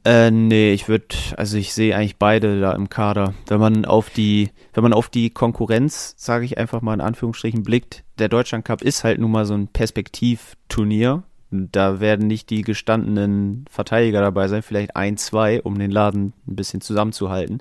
Äh, 0.04 0.30
nee, 0.30 0.73
ich 0.73 0.88
würde, 0.88 1.14
also 1.37 1.59
ich 1.59 1.75
sehe 1.75 1.95
eigentlich 1.95 2.16
beide 2.16 2.61
da 2.61 2.73
im 2.73 2.88
Kader. 2.88 3.35
Wenn 3.49 3.61
man 3.61 3.85
auf 3.85 4.09
die, 4.09 4.50
wenn 4.73 4.83
man 4.83 4.95
auf 4.95 5.11
die 5.11 5.28
Konkurrenz, 5.30 6.14
sage 6.16 6.47
ich 6.47 6.57
einfach 6.57 6.80
mal 6.80 6.95
in 6.95 7.02
Anführungsstrichen, 7.02 7.62
blickt, 7.62 8.02
der 8.19 8.28
Deutschland 8.28 8.64
Cup 8.64 8.83
ist 8.83 9.04
halt 9.04 9.19
nun 9.19 9.30
mal 9.30 9.45
so 9.45 9.54
ein 9.54 9.69
Perspektivturnier. 9.69 11.23
Da 11.50 12.00
werden 12.00 12.28
nicht 12.28 12.49
die 12.49 12.62
gestandenen 12.62 13.64
Verteidiger 13.69 14.21
dabei 14.21 14.49
sein, 14.49 14.62
vielleicht 14.62 14.97
ein, 14.97 15.16
zwei, 15.16 15.61
um 15.61 15.78
den 15.78 15.90
Laden 15.90 16.33
ein 16.47 16.57
bisschen 16.57 16.80
zusammenzuhalten. 16.80 17.61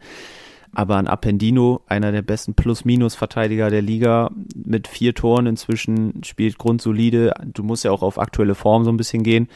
Aber 0.71 0.97
ein 0.97 1.07
Appendino, 1.07 1.81
einer 1.87 2.11
der 2.11 2.21
besten 2.21 2.53
Plus-Minus-Verteidiger 2.53 3.71
der 3.71 3.81
Liga, 3.81 4.29
mit 4.55 4.87
vier 4.87 5.15
Toren 5.15 5.47
inzwischen, 5.47 6.23
spielt 6.23 6.59
grundsolide. 6.59 7.33
Du 7.45 7.63
musst 7.63 7.83
ja 7.83 7.91
auch 7.91 8.03
auf 8.03 8.19
aktuelle 8.19 8.53
Form 8.53 8.85
so 8.85 8.91
ein 8.91 8.97
bisschen 8.97 9.23
gehen 9.23 9.49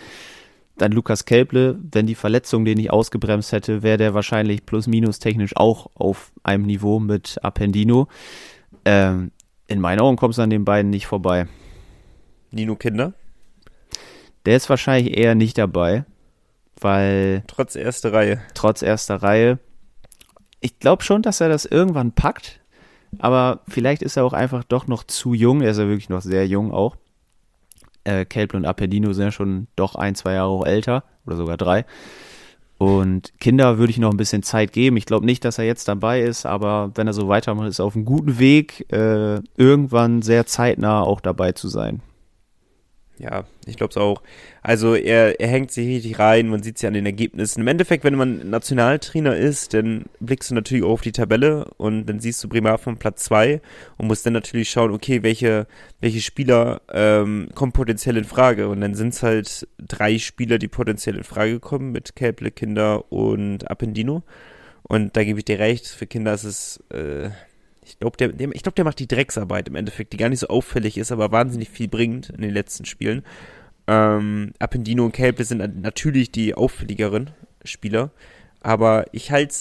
dann 0.77 0.92
Lukas 0.92 1.25
Kelble, 1.25 1.77
wenn 1.92 2.08
die 2.08 2.15
Verletzung 2.15 2.65
den 2.65 2.77
nicht 2.77 2.92
ausgebremst 2.92 3.51
hätte, 3.51 3.84
wäre 3.84 3.98
der 3.98 4.13
wahrscheinlich 4.13 4.65
plus-minus 4.65 5.20
technisch 5.20 5.56
auch 5.56 5.89
auf 5.96 6.32
einem 6.42 6.65
Niveau 6.65 7.00
mit 7.00 7.39
Appendino. 7.44 8.08
Ähm, 8.86 9.32
in 9.68 9.80
meinen 9.80 10.00
Augen 10.00 10.18
kommst 10.18 10.39
du 10.39 10.42
an 10.42 10.50
den 10.50 10.65
beiden 10.65 10.89
nicht 10.89 11.06
vorbei. 11.06 11.48
Nino 12.51 12.75
Kinder? 12.75 13.13
Der 14.46 14.58
ist 14.58 14.70
wahrscheinlich 14.70 15.18
eher 15.18 15.36
nicht 15.36 15.58
dabei, 15.58 16.06
weil. 16.82 17.44
Trotz 17.48 17.75
erster 17.75 18.12
Reihe. 18.12 18.42
Trotz 18.53 18.82
erster 18.82 19.18
Reihe. 19.22 19.60
Ich 20.60 20.80
glaube 20.80 21.03
schon, 21.03 21.22
dass 21.22 21.39
er 21.39 21.50
das 21.50 21.65
irgendwann 21.65 22.13
packt, 22.13 22.62
aber 23.20 23.62
vielleicht 23.68 24.01
ist 24.01 24.18
er 24.18 24.25
auch 24.25 24.34
einfach 24.34 24.63
doch 24.63 24.88
noch 24.88 25.03
zu 25.03 25.34
jung. 25.34 25.62
Er 25.62 25.72
ist 25.72 25.77
ja 25.77 25.88
wirklich 25.88 26.10
noch 26.10 26.22
sehr 26.22 26.48
jung 26.48 26.72
auch 26.72 26.96
äh, 28.03 28.25
Kelple 28.25 28.57
und 28.57 28.65
Appendino 28.65 29.13
sind 29.13 29.25
ja 29.25 29.31
schon 29.31 29.67
doch 29.75 29.95
ein, 29.95 30.15
zwei 30.15 30.33
Jahre 30.33 30.50
auch 30.50 30.65
älter 30.65 31.03
oder 31.25 31.36
sogar 31.36 31.57
drei. 31.57 31.86
Und 32.77 33.31
Kinder 33.39 33.77
würde 33.77 33.91
ich 33.91 33.98
noch 33.98 34.12
ein 34.12 34.17
bisschen 34.17 34.43
Zeit 34.43 34.74
geben. 34.74 34.98
Ich 34.98 35.05
glaube 35.05 35.25
nicht, 35.25 35.45
dass 35.45 35.57
er 35.57 35.65
jetzt 35.65 35.88
dabei 35.88 36.22
ist, 36.22 36.45
aber 36.45 36.91
wenn 36.95 37.07
er 37.07 37.13
so 37.13 37.29
weitermacht, 37.29 37.69
ist 37.69 37.79
er 37.79 37.86
auf 37.86 37.95
einem 37.95 38.03
guten 38.03 38.39
Weg, 38.39 38.91
äh, 38.91 39.39
irgendwann 39.55 40.22
sehr 40.22 40.45
zeitnah 40.45 41.01
auch 41.01 41.22
dabei 41.22 41.53
zu 41.53 41.69
sein. 41.69 42.01
Ja, 43.20 43.46
ich 43.67 43.77
glaube 43.77 43.91
es 43.91 43.98
auch. 43.98 44.24
Also 44.63 44.96
er, 44.96 45.39
er 45.39 45.48
hängt 45.48 45.72
sich 45.72 45.88
richtig 45.88 46.17
rein, 46.17 46.48
man 46.48 46.63
sieht 46.63 46.77
es 46.77 46.82
ja 46.82 46.88
an 46.88 46.96
den 46.96 47.05
Ergebnissen. 47.05 47.62
Im 47.62 47.67
Endeffekt, 47.67 48.03
wenn 48.03 48.15
man 48.15 48.50
Nationaltrainer 48.50 49.36
ist, 49.36 49.75
dann 49.75 50.05
blickst 50.20 50.50
du 50.50 50.55
natürlich 50.55 50.84
auch 50.84 50.93
auf 50.93 51.01
die 51.01 51.12
Tabelle 51.12 51.65
und 51.77 52.08
dann 52.08 52.20
siehst 52.20 52.43
du 52.43 52.50
Bremerhaven 52.50 52.98
Platz 52.98 53.25
2 53.25 53.62
und 53.98 54.08
musst 54.08 54.25
dann 54.25 54.34
natürlich 54.34 54.72
schauen, 54.72 54.91
okay, 54.91 55.22
welche, 55.22 55.67
welche 56.01 56.22
Spieler 56.22 56.82
ähm, 56.91 57.50
kommen 57.53 57.72
potenziell 57.72 58.17
in 58.17 58.25
Frage. 58.25 58.67
Und 58.67 58.82
dann 58.82 58.96
sind 58.96 59.13
es 59.13 59.22
halt 59.22 59.67
drei 59.77 60.17
Spieler, 60.17 60.58
die 60.58 60.67
potenziell 60.67 61.15
in 61.15 61.24
Frage 61.24 61.60
kommen, 61.60 61.91
mit 61.91 62.15
Kelple, 62.15 62.50
Kinder 62.50 63.12
und 63.12 63.70
Appendino. 63.70 64.24
Und 64.81 65.16
da 65.16 65.24
gebe 65.24 65.40
ich 65.40 65.46
dir 65.46 65.59
recht, 65.59 65.88
für 65.88 66.07
Kinder 66.07 66.33
ist 66.33 66.46
es... 66.46 66.83
Äh, 66.90 67.29
ich 67.85 68.00
glaube, 68.00 68.17
der, 68.17 68.29
der, 68.29 68.48
glaub, 68.50 68.75
der 68.75 68.85
macht 68.85 69.00
die 69.00 69.07
Drecksarbeit 69.07 69.67
im 69.67 69.75
Endeffekt, 69.75 70.13
die 70.13 70.17
gar 70.17 70.29
nicht 70.29 70.39
so 70.39 70.48
auffällig 70.48 70.98
ist, 70.98 71.11
aber 71.11 71.31
wahnsinnig 71.31 71.69
viel 71.69 71.87
bringt 71.87 72.29
in 72.29 72.41
den 72.41 72.51
letzten 72.51 72.85
Spielen. 72.85 73.24
Ähm, 73.87 74.53
Appendino 74.59 75.05
und 75.05 75.11
Kelpe 75.11 75.43
sind 75.43 75.81
natürlich 75.81 76.31
die 76.31 76.55
auffälligeren 76.55 77.31
Spieler, 77.65 78.11
aber 78.61 79.05
ich 79.11 79.31
halte 79.31 79.55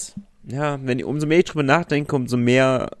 ja, 0.45 0.79
wenn 0.83 0.99
ich, 0.99 1.05
umso 1.05 1.25
mehr 1.25 1.39
ich 1.39 1.45
drüber 1.45 1.63
nachdenke, 1.63 2.15
umso 2.15 2.37
mehr 2.37 2.91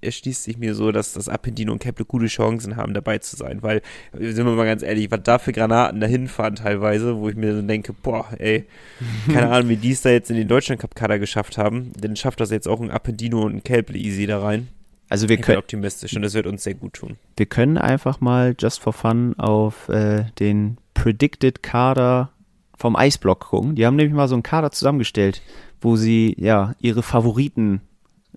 erschließt 0.00 0.44
sich 0.44 0.58
mir 0.58 0.74
so, 0.74 0.92
dass 0.92 1.12
das 1.12 1.28
Appendino 1.28 1.72
und 1.72 1.80
Kepler 1.80 2.04
gute 2.04 2.26
Chancen 2.26 2.76
haben, 2.76 2.94
dabei 2.94 3.18
zu 3.18 3.36
sein. 3.36 3.62
Weil, 3.62 3.82
sind 4.12 4.46
wir 4.46 4.54
mal 4.54 4.66
ganz 4.66 4.82
ehrlich, 4.82 5.10
was 5.10 5.20
da 5.22 5.38
für 5.38 5.52
Granaten 5.52 6.00
dahin 6.00 6.28
fahren 6.28 6.56
teilweise, 6.56 7.18
wo 7.18 7.28
ich 7.28 7.36
mir 7.36 7.54
so 7.54 7.62
denke, 7.62 7.92
boah, 7.92 8.26
ey, 8.38 8.64
keine 9.26 9.50
Ahnung, 9.50 9.68
wie 9.68 9.76
die 9.76 9.92
es 9.92 10.02
da 10.02 10.10
jetzt 10.10 10.30
in 10.30 10.36
den 10.36 10.48
Deutschland-Cup-Kader 10.48 11.18
geschafft 11.18 11.58
haben. 11.58 11.92
Dann 11.98 12.16
schafft 12.16 12.40
das 12.40 12.50
jetzt 12.50 12.68
auch 12.68 12.80
ein 12.80 12.90
Appendino 12.90 13.42
und 13.42 13.56
ein 13.56 13.64
Kelple 13.64 13.98
easy 13.98 14.26
da 14.26 14.40
rein. 14.40 14.68
Also 15.08 15.28
wir 15.28 15.36
ich 15.36 15.42
können 15.42 15.56
bin 15.56 15.64
optimistisch 15.64 16.14
und 16.14 16.22
das 16.22 16.34
wird 16.34 16.46
uns 16.46 16.62
sehr 16.62 16.74
gut 16.74 16.94
tun. 16.94 17.16
Wir 17.36 17.46
können 17.46 17.78
einfach 17.78 18.20
mal 18.20 18.54
just 18.58 18.80
for 18.80 18.92
fun 18.92 19.34
auf 19.38 19.88
äh, 19.88 20.24
den 20.38 20.78
Predicted 20.94 21.64
Kader 21.64 22.30
vom 22.76 22.94
Eisblock 22.94 23.40
gucken. 23.40 23.74
Die 23.74 23.84
haben 23.84 23.96
nämlich 23.96 24.14
mal 24.14 24.28
so 24.28 24.36
einen 24.36 24.44
Kader 24.44 24.70
zusammengestellt, 24.70 25.42
wo 25.80 25.96
sie 25.96 26.36
ja 26.38 26.74
ihre 26.80 27.02
Favoriten 27.02 27.80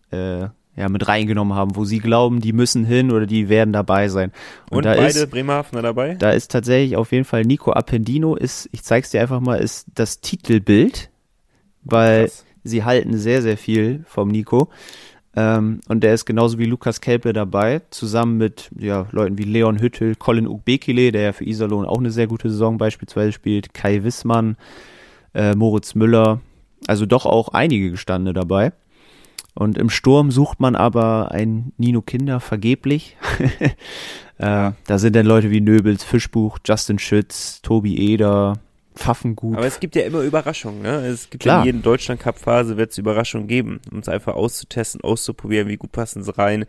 äh, 0.09 0.47
ja, 0.75 0.89
mit 0.89 1.07
reingenommen 1.07 1.55
haben, 1.55 1.75
wo 1.75 1.85
sie 1.85 1.99
glauben, 1.99 2.41
die 2.41 2.53
müssen 2.53 2.85
hin 2.85 3.11
oder 3.11 3.25
die 3.25 3.49
werden 3.49 3.73
dabei 3.73 4.07
sein. 4.07 4.31
Und, 4.69 4.77
Und 4.77 4.85
da 4.85 4.95
beide 4.95 5.19
ist, 5.19 5.31
Bremerhavener 5.31 5.81
dabei? 5.81 6.15
Da 6.15 6.31
ist 6.31 6.51
tatsächlich 6.51 6.95
auf 6.95 7.11
jeden 7.11 7.25
Fall 7.25 7.43
Nico 7.43 7.71
Appendino 7.71 8.35
ist, 8.35 8.69
ich 8.71 8.83
zeig's 8.83 9.11
dir 9.11 9.21
einfach 9.21 9.39
mal, 9.39 9.55
ist 9.55 9.85
das 9.93 10.21
Titelbild, 10.21 11.09
weil 11.83 12.25
Krass. 12.25 12.45
sie 12.63 12.83
halten 12.83 13.17
sehr, 13.17 13.41
sehr 13.41 13.57
viel 13.57 14.03
vom 14.07 14.29
Nico. 14.29 14.69
Ähm, 15.35 15.81
und 15.87 16.03
der 16.03 16.13
ist 16.13 16.25
genauso 16.25 16.59
wie 16.59 16.65
Lukas 16.65 17.01
Kelpe 17.01 17.33
dabei, 17.33 17.81
zusammen 17.89 18.37
mit 18.37 18.69
ja, 18.77 19.07
Leuten 19.11 19.37
wie 19.37 19.43
Leon 19.43 19.79
Hüttel, 19.79 20.15
Colin 20.15 20.47
Ukbekile, 20.47 21.11
der 21.11 21.21
ja 21.21 21.33
für 21.33 21.45
Iserlohn 21.45 21.85
auch 21.85 21.97
eine 21.97 22.11
sehr 22.11 22.27
gute 22.27 22.49
Saison 22.49 22.77
beispielsweise 22.77 23.31
spielt, 23.31 23.73
Kai 23.73 24.03
Wissmann, 24.03 24.57
äh, 25.33 25.55
Moritz 25.55 25.95
Müller, 25.95 26.41
also 26.87 27.05
doch 27.05 27.25
auch 27.25 27.49
einige 27.49 27.91
Gestandene 27.91 28.33
dabei. 28.33 28.73
Und 29.55 29.77
im 29.77 29.89
Sturm 29.89 30.31
sucht 30.31 30.59
man 30.59 30.75
aber 30.75 31.31
ein 31.31 31.73
Nino 31.77 32.01
Kinder 32.01 32.39
vergeblich. 32.39 33.17
äh, 34.39 34.71
da 34.87 34.97
sind 34.97 35.15
dann 35.15 35.25
Leute 35.25 35.51
wie 35.51 35.61
Nöbels, 35.61 36.03
Fischbuch, 36.03 36.57
Justin 36.65 36.97
Schütz, 36.97 37.61
Tobi 37.61 37.97
Eder, 38.13 38.59
Pfaffengut. 38.95 39.57
Aber 39.57 39.65
es 39.65 39.79
gibt 39.79 39.95
ja 39.95 40.03
immer 40.03 40.21
Überraschungen, 40.21 40.81
ne? 40.81 41.05
Es 41.05 41.29
gibt 41.29 41.43
Klar. 41.43 41.59
in 41.59 41.65
jedem 41.65 41.81
Deutschland-Cup-Phase 41.81 42.77
wird 42.77 42.91
es 42.91 42.97
Überraschungen 42.97 43.47
geben, 43.47 43.81
um 43.91 43.99
es 43.99 44.09
einfach 44.09 44.35
auszutesten, 44.35 45.01
auszuprobieren, 45.01 45.67
wie 45.67 45.77
gut 45.77 45.91
passen 45.91 46.23
sie 46.23 46.35
rein. 46.35 46.65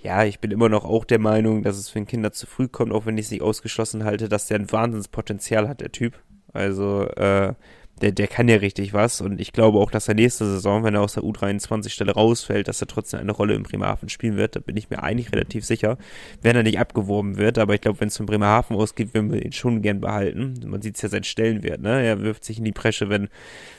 Ja, 0.00 0.24
ich 0.24 0.38
bin 0.38 0.50
immer 0.52 0.68
noch 0.68 0.84
auch 0.84 1.04
der 1.04 1.18
Meinung, 1.18 1.62
dass 1.62 1.76
es 1.76 1.88
für 1.88 1.98
ein 1.98 2.06
Kinder 2.06 2.32
zu 2.32 2.46
früh 2.46 2.68
kommt, 2.68 2.92
auch 2.92 3.06
wenn 3.06 3.18
ich 3.18 3.26
es 3.26 3.30
nicht 3.32 3.42
ausgeschlossen 3.42 4.04
halte, 4.04 4.28
dass 4.28 4.46
der 4.46 4.58
ein 4.58 4.70
Wahnsinnspotenzial 4.70 5.68
hat, 5.68 5.80
der 5.80 5.90
Typ. 5.90 6.14
Also, 6.52 7.04
äh, 7.08 7.54
der, 7.98 8.12
der 8.12 8.28
kann 8.28 8.48
ja 8.48 8.56
richtig 8.56 8.92
was 8.92 9.20
und 9.20 9.40
ich 9.40 9.52
glaube 9.52 9.78
auch, 9.78 9.90
dass 9.90 10.08
er 10.08 10.14
nächste 10.14 10.44
Saison, 10.44 10.84
wenn 10.84 10.94
er 10.94 11.02
aus 11.02 11.14
der 11.14 11.22
U23-Stelle 11.22 12.12
rausfällt, 12.12 12.68
dass 12.68 12.80
er 12.80 12.86
trotzdem 12.86 13.20
eine 13.20 13.32
Rolle 13.32 13.54
in 13.54 13.62
Bremerhaven 13.62 14.08
spielen 14.08 14.36
wird. 14.36 14.56
Da 14.56 14.60
bin 14.60 14.76
ich 14.76 14.90
mir 14.90 15.02
eigentlich 15.02 15.32
relativ 15.32 15.64
sicher, 15.64 15.98
wenn 16.42 16.56
er 16.56 16.62
nicht 16.62 16.78
abgeworben 16.78 17.36
wird. 17.36 17.58
Aber 17.58 17.74
ich 17.74 17.80
glaube, 17.80 18.00
wenn 18.00 18.08
es 18.08 18.16
von 18.16 18.26
Bremerhaven 18.26 18.76
ausgeht, 18.76 19.14
würden 19.14 19.32
wir 19.32 19.44
ihn 19.44 19.52
schon 19.52 19.82
gern 19.82 20.00
behalten. 20.00 20.60
Man 20.66 20.82
sieht 20.82 20.96
es 20.96 21.02
ja 21.02 21.08
sein 21.08 21.24
Stellenwert, 21.24 21.80
ne? 21.80 22.02
Er 22.02 22.20
wirft 22.20 22.44
sich 22.44 22.58
in 22.58 22.64
die 22.64 22.72
Presche, 22.72 23.08
wenn, 23.08 23.28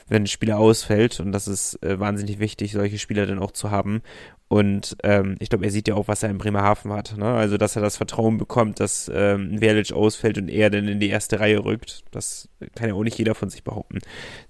wenn 0.08 0.24
ein 0.24 0.28
Spieler 0.28 0.58
ausfällt 0.60 1.20
und 1.20 1.32
das 1.32 1.48
ist 1.48 1.82
äh, 1.84 2.00
wahnsinnig 2.00 2.40
wichtig, 2.40 2.72
solche 2.74 3.00
Spieler 3.00 3.26
dann 3.26 3.40
auch 3.40 3.52
zu 3.52 3.72
haben. 3.72 4.02
Und 4.50 4.98
ähm, 5.04 5.36
ich 5.40 5.50
glaube, 5.50 5.66
er 5.66 5.70
sieht 5.70 5.88
ja 5.88 5.94
auch, 5.94 6.08
was 6.08 6.24
er 6.24 6.32
in 6.32 6.40
Bremerhaven 6.40 6.92
hat. 6.92 7.16
Ne? 7.16 7.26
Also, 7.26 7.58
dass 7.58 7.76
er 7.76 7.84
das 7.84 7.98
Vertrauen 7.98 8.40
bekommt, 8.40 8.80
dass 8.80 9.10
ähm, 9.14 9.60
Verlic 9.60 9.94
ausfällt 9.94 10.40
und 10.40 10.50
er 10.50 10.72
dann 10.72 10.88
in 10.88 11.00
die 11.00 11.10
erste 11.10 11.40
Reihe 11.40 11.64
rückt. 11.64 12.04
Das 12.10 12.50
kann 12.74 12.90
ja 12.90 12.96
auch 12.96 13.04
nicht 13.04 13.20
jeder 13.20 13.36
von 13.36 13.52
sich 13.52 13.64
behaupten. 13.64 14.00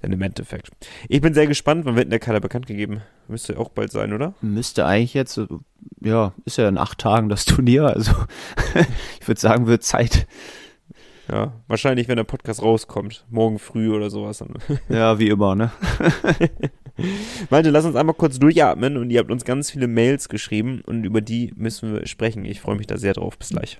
Denn 0.01 0.13
im 0.13 0.21
Endeffekt. 0.21 0.69
Ich 1.09 1.19
bin 1.19 1.33
sehr 1.33 1.47
gespannt. 1.47 1.83
Wann 1.85 1.95
wird 1.95 2.05
denn 2.05 2.11
der 2.11 2.19
Kader 2.19 2.39
bekannt 2.39 2.65
gegeben? 2.65 3.01
Müsste 3.27 3.59
auch 3.59 3.69
bald 3.69 3.91
sein, 3.91 4.13
oder? 4.13 4.33
Müsste 4.39 4.85
eigentlich 4.85 5.13
jetzt, 5.13 5.37
ja, 5.99 6.33
ist 6.45 6.57
ja 6.57 6.69
in 6.69 6.77
acht 6.77 6.99
Tagen 6.99 7.27
das 7.27 7.43
Turnier. 7.43 7.87
Also, 7.87 8.13
ich 9.19 9.27
würde 9.27 9.41
sagen, 9.41 9.67
wird 9.67 9.83
Zeit. 9.83 10.27
Ja, 11.29 11.51
wahrscheinlich, 11.67 12.07
wenn 12.07 12.15
der 12.15 12.23
Podcast 12.23 12.61
rauskommt. 12.61 13.25
Morgen 13.29 13.59
früh 13.59 13.93
oder 13.93 14.09
sowas. 14.09 14.43
ja, 14.87 15.19
wie 15.19 15.27
immer, 15.27 15.55
ne? 15.55 15.71
Malte, 17.49 17.69
lass 17.69 17.85
uns 17.85 17.95
einmal 17.95 18.15
kurz 18.15 18.39
durchatmen 18.39 18.97
und 18.97 19.09
ihr 19.09 19.19
habt 19.19 19.31
uns 19.31 19.45
ganz 19.45 19.71
viele 19.71 19.87
Mails 19.87 20.29
geschrieben 20.29 20.81
und 20.85 21.03
über 21.03 21.21
die 21.21 21.53
müssen 21.55 21.93
wir 21.93 22.05
sprechen. 22.07 22.45
Ich 22.45 22.61
freue 22.61 22.75
mich 22.75 22.87
da 22.87 22.97
sehr 22.97 23.13
drauf. 23.13 23.37
Bis 23.37 23.49
gleich. 23.49 23.79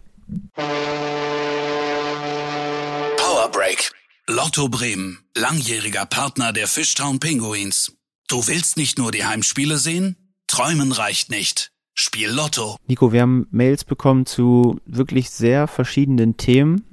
Power 3.18 3.52
Break. 3.52 3.92
Lotto 4.28 4.70
Bremen, 4.70 5.20
langjähriger 5.36 6.06
Partner 6.06 6.54
der 6.54 6.68
Fishtown 6.68 7.20
Pinguins. 7.20 7.96
Du 8.28 8.48
willst 8.48 8.78
nicht 8.78 8.98
nur 8.98 9.12
die 9.12 9.26
Heimspiele 9.26 9.78
sehen? 9.78 10.36
Träumen 10.48 10.92
reicht 10.92 11.32
nicht. 11.32 11.72
Spiel 11.96 12.30
Lotto. 12.30 12.78
Nico, 12.88 13.12
wir 13.12 13.22
haben 13.22 13.48
Mails 13.52 13.84
bekommen 13.84 14.26
zu 14.26 14.80
wirklich 14.86 15.32
sehr 15.32 15.68
verschiedenen 15.68 16.38
Themen 16.38 16.90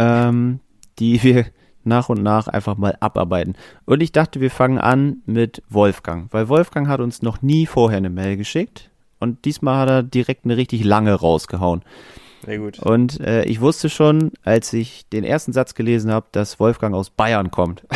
ähm, 0.00 0.60
die 0.98 1.22
wir 1.22 1.46
nach 1.84 2.08
und 2.08 2.22
nach 2.22 2.48
einfach 2.48 2.76
mal 2.76 2.96
abarbeiten. 3.00 3.54
Und 3.84 4.02
ich 4.02 4.12
dachte, 4.12 4.40
wir 4.40 4.50
fangen 4.50 4.78
an 4.78 5.22
mit 5.26 5.62
Wolfgang, 5.68 6.32
weil 6.32 6.48
Wolfgang 6.48 6.88
hat 6.88 7.00
uns 7.00 7.22
noch 7.22 7.42
nie 7.42 7.66
vorher 7.66 7.98
eine 7.98 8.10
Mail 8.10 8.36
geschickt 8.36 8.90
und 9.18 9.44
diesmal 9.44 9.80
hat 9.80 9.90
er 9.90 10.02
direkt 10.02 10.44
eine 10.44 10.56
richtig 10.56 10.84
lange 10.84 11.14
rausgehauen. 11.14 11.82
Sehr 12.44 12.58
gut. 12.58 12.78
Und 12.78 13.20
äh, 13.20 13.44
ich 13.44 13.60
wusste 13.60 13.90
schon, 13.90 14.32
als 14.42 14.72
ich 14.72 15.06
den 15.10 15.24
ersten 15.24 15.52
Satz 15.52 15.74
gelesen 15.74 16.10
habe, 16.10 16.26
dass 16.32 16.58
Wolfgang 16.58 16.94
aus 16.94 17.10
Bayern 17.10 17.50
kommt. 17.50 17.86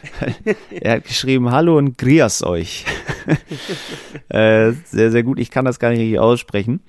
er 0.70 0.96
hat 0.96 1.04
geschrieben, 1.04 1.50
hallo 1.50 1.76
und 1.76 1.98
grias 1.98 2.42
euch. 2.42 2.86
äh, 4.28 4.72
sehr, 4.84 5.10
sehr 5.10 5.22
gut. 5.22 5.38
Ich 5.38 5.50
kann 5.50 5.66
das 5.66 5.78
gar 5.78 5.90
nicht 5.90 6.00
richtig 6.00 6.18
aussprechen. 6.18 6.80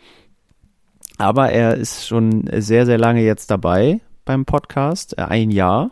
Aber 1.18 1.50
er 1.52 1.76
ist 1.76 2.08
schon 2.08 2.50
sehr, 2.54 2.86
sehr 2.86 2.98
lange 2.98 3.22
jetzt 3.22 3.52
dabei 3.52 4.00
beim 4.24 4.46
Podcast, 4.46 5.18
äh, 5.18 5.24
ein 5.24 5.52
Jahr. 5.52 5.92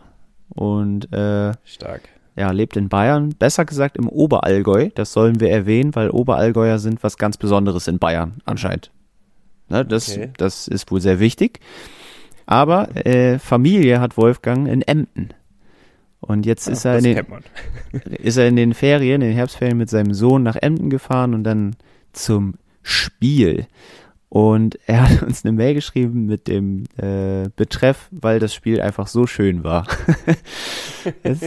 Und 0.54 1.12
äh, 1.12 1.52
stark. 1.64 2.02
Ja, 2.36 2.50
lebt 2.50 2.76
in 2.76 2.88
Bayern, 2.88 3.30
besser 3.30 3.64
gesagt 3.64 3.96
im 3.96 4.08
Oberallgäu. 4.08 4.90
Das 4.94 5.12
sollen 5.12 5.38
wir 5.38 5.50
erwähnen, 5.50 5.94
weil 5.94 6.10
Oberallgäuer 6.10 6.78
sind 6.78 7.02
was 7.04 7.16
ganz 7.16 7.36
Besonderes 7.36 7.86
in 7.86 7.98
Bayern, 7.98 8.40
anscheinend. 8.44 8.90
Ne, 9.68 9.84
das, 9.84 10.10
okay. 10.10 10.30
das 10.36 10.68
ist 10.68 10.90
wohl 10.90 11.00
sehr 11.00 11.20
wichtig. 11.20 11.60
Aber 12.46 12.94
äh, 13.06 13.38
Familie 13.38 14.00
hat 14.00 14.16
Wolfgang 14.16 14.68
in 14.68 14.82
Emden. 14.82 15.30
Und 16.20 16.44
jetzt 16.46 16.68
Ach, 16.68 16.72
ist 16.72 16.84
er 16.84 16.98
in 16.98 17.04
den, 17.04 17.26
ist 18.18 18.36
er 18.36 18.48
in 18.48 18.56
den 18.56 18.74
Ferien, 18.74 19.22
in 19.22 19.28
den 19.28 19.36
Herbstferien 19.36 19.78
mit 19.78 19.90
seinem 19.90 20.12
Sohn 20.12 20.42
nach 20.42 20.56
Emden 20.56 20.90
gefahren 20.90 21.34
und 21.34 21.44
dann 21.44 21.76
zum 22.12 22.54
Spiel. 22.82 23.66
Und 24.34 24.80
er 24.86 25.08
hat 25.08 25.22
uns 25.22 25.44
eine 25.44 25.52
Mail 25.52 25.74
geschrieben 25.74 26.26
mit 26.26 26.48
dem 26.48 26.86
äh, 26.96 27.48
Betreff, 27.54 28.08
weil 28.10 28.40
das 28.40 28.52
Spiel 28.52 28.80
einfach 28.80 29.06
so 29.06 29.28
schön 29.28 29.62
war. 29.62 29.86
es 31.22 31.46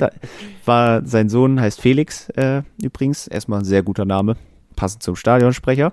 war 0.64 1.06
sein 1.06 1.28
Sohn 1.28 1.60
heißt 1.60 1.82
Felix 1.82 2.30
äh, 2.30 2.62
übrigens, 2.82 3.28
erstmal 3.28 3.60
ein 3.60 3.66
sehr 3.66 3.84
guter 3.84 4.06
Name, 4.06 4.38
passend 4.78 5.04
zum 5.04 5.18
Stadionsprecher. 5.18 5.92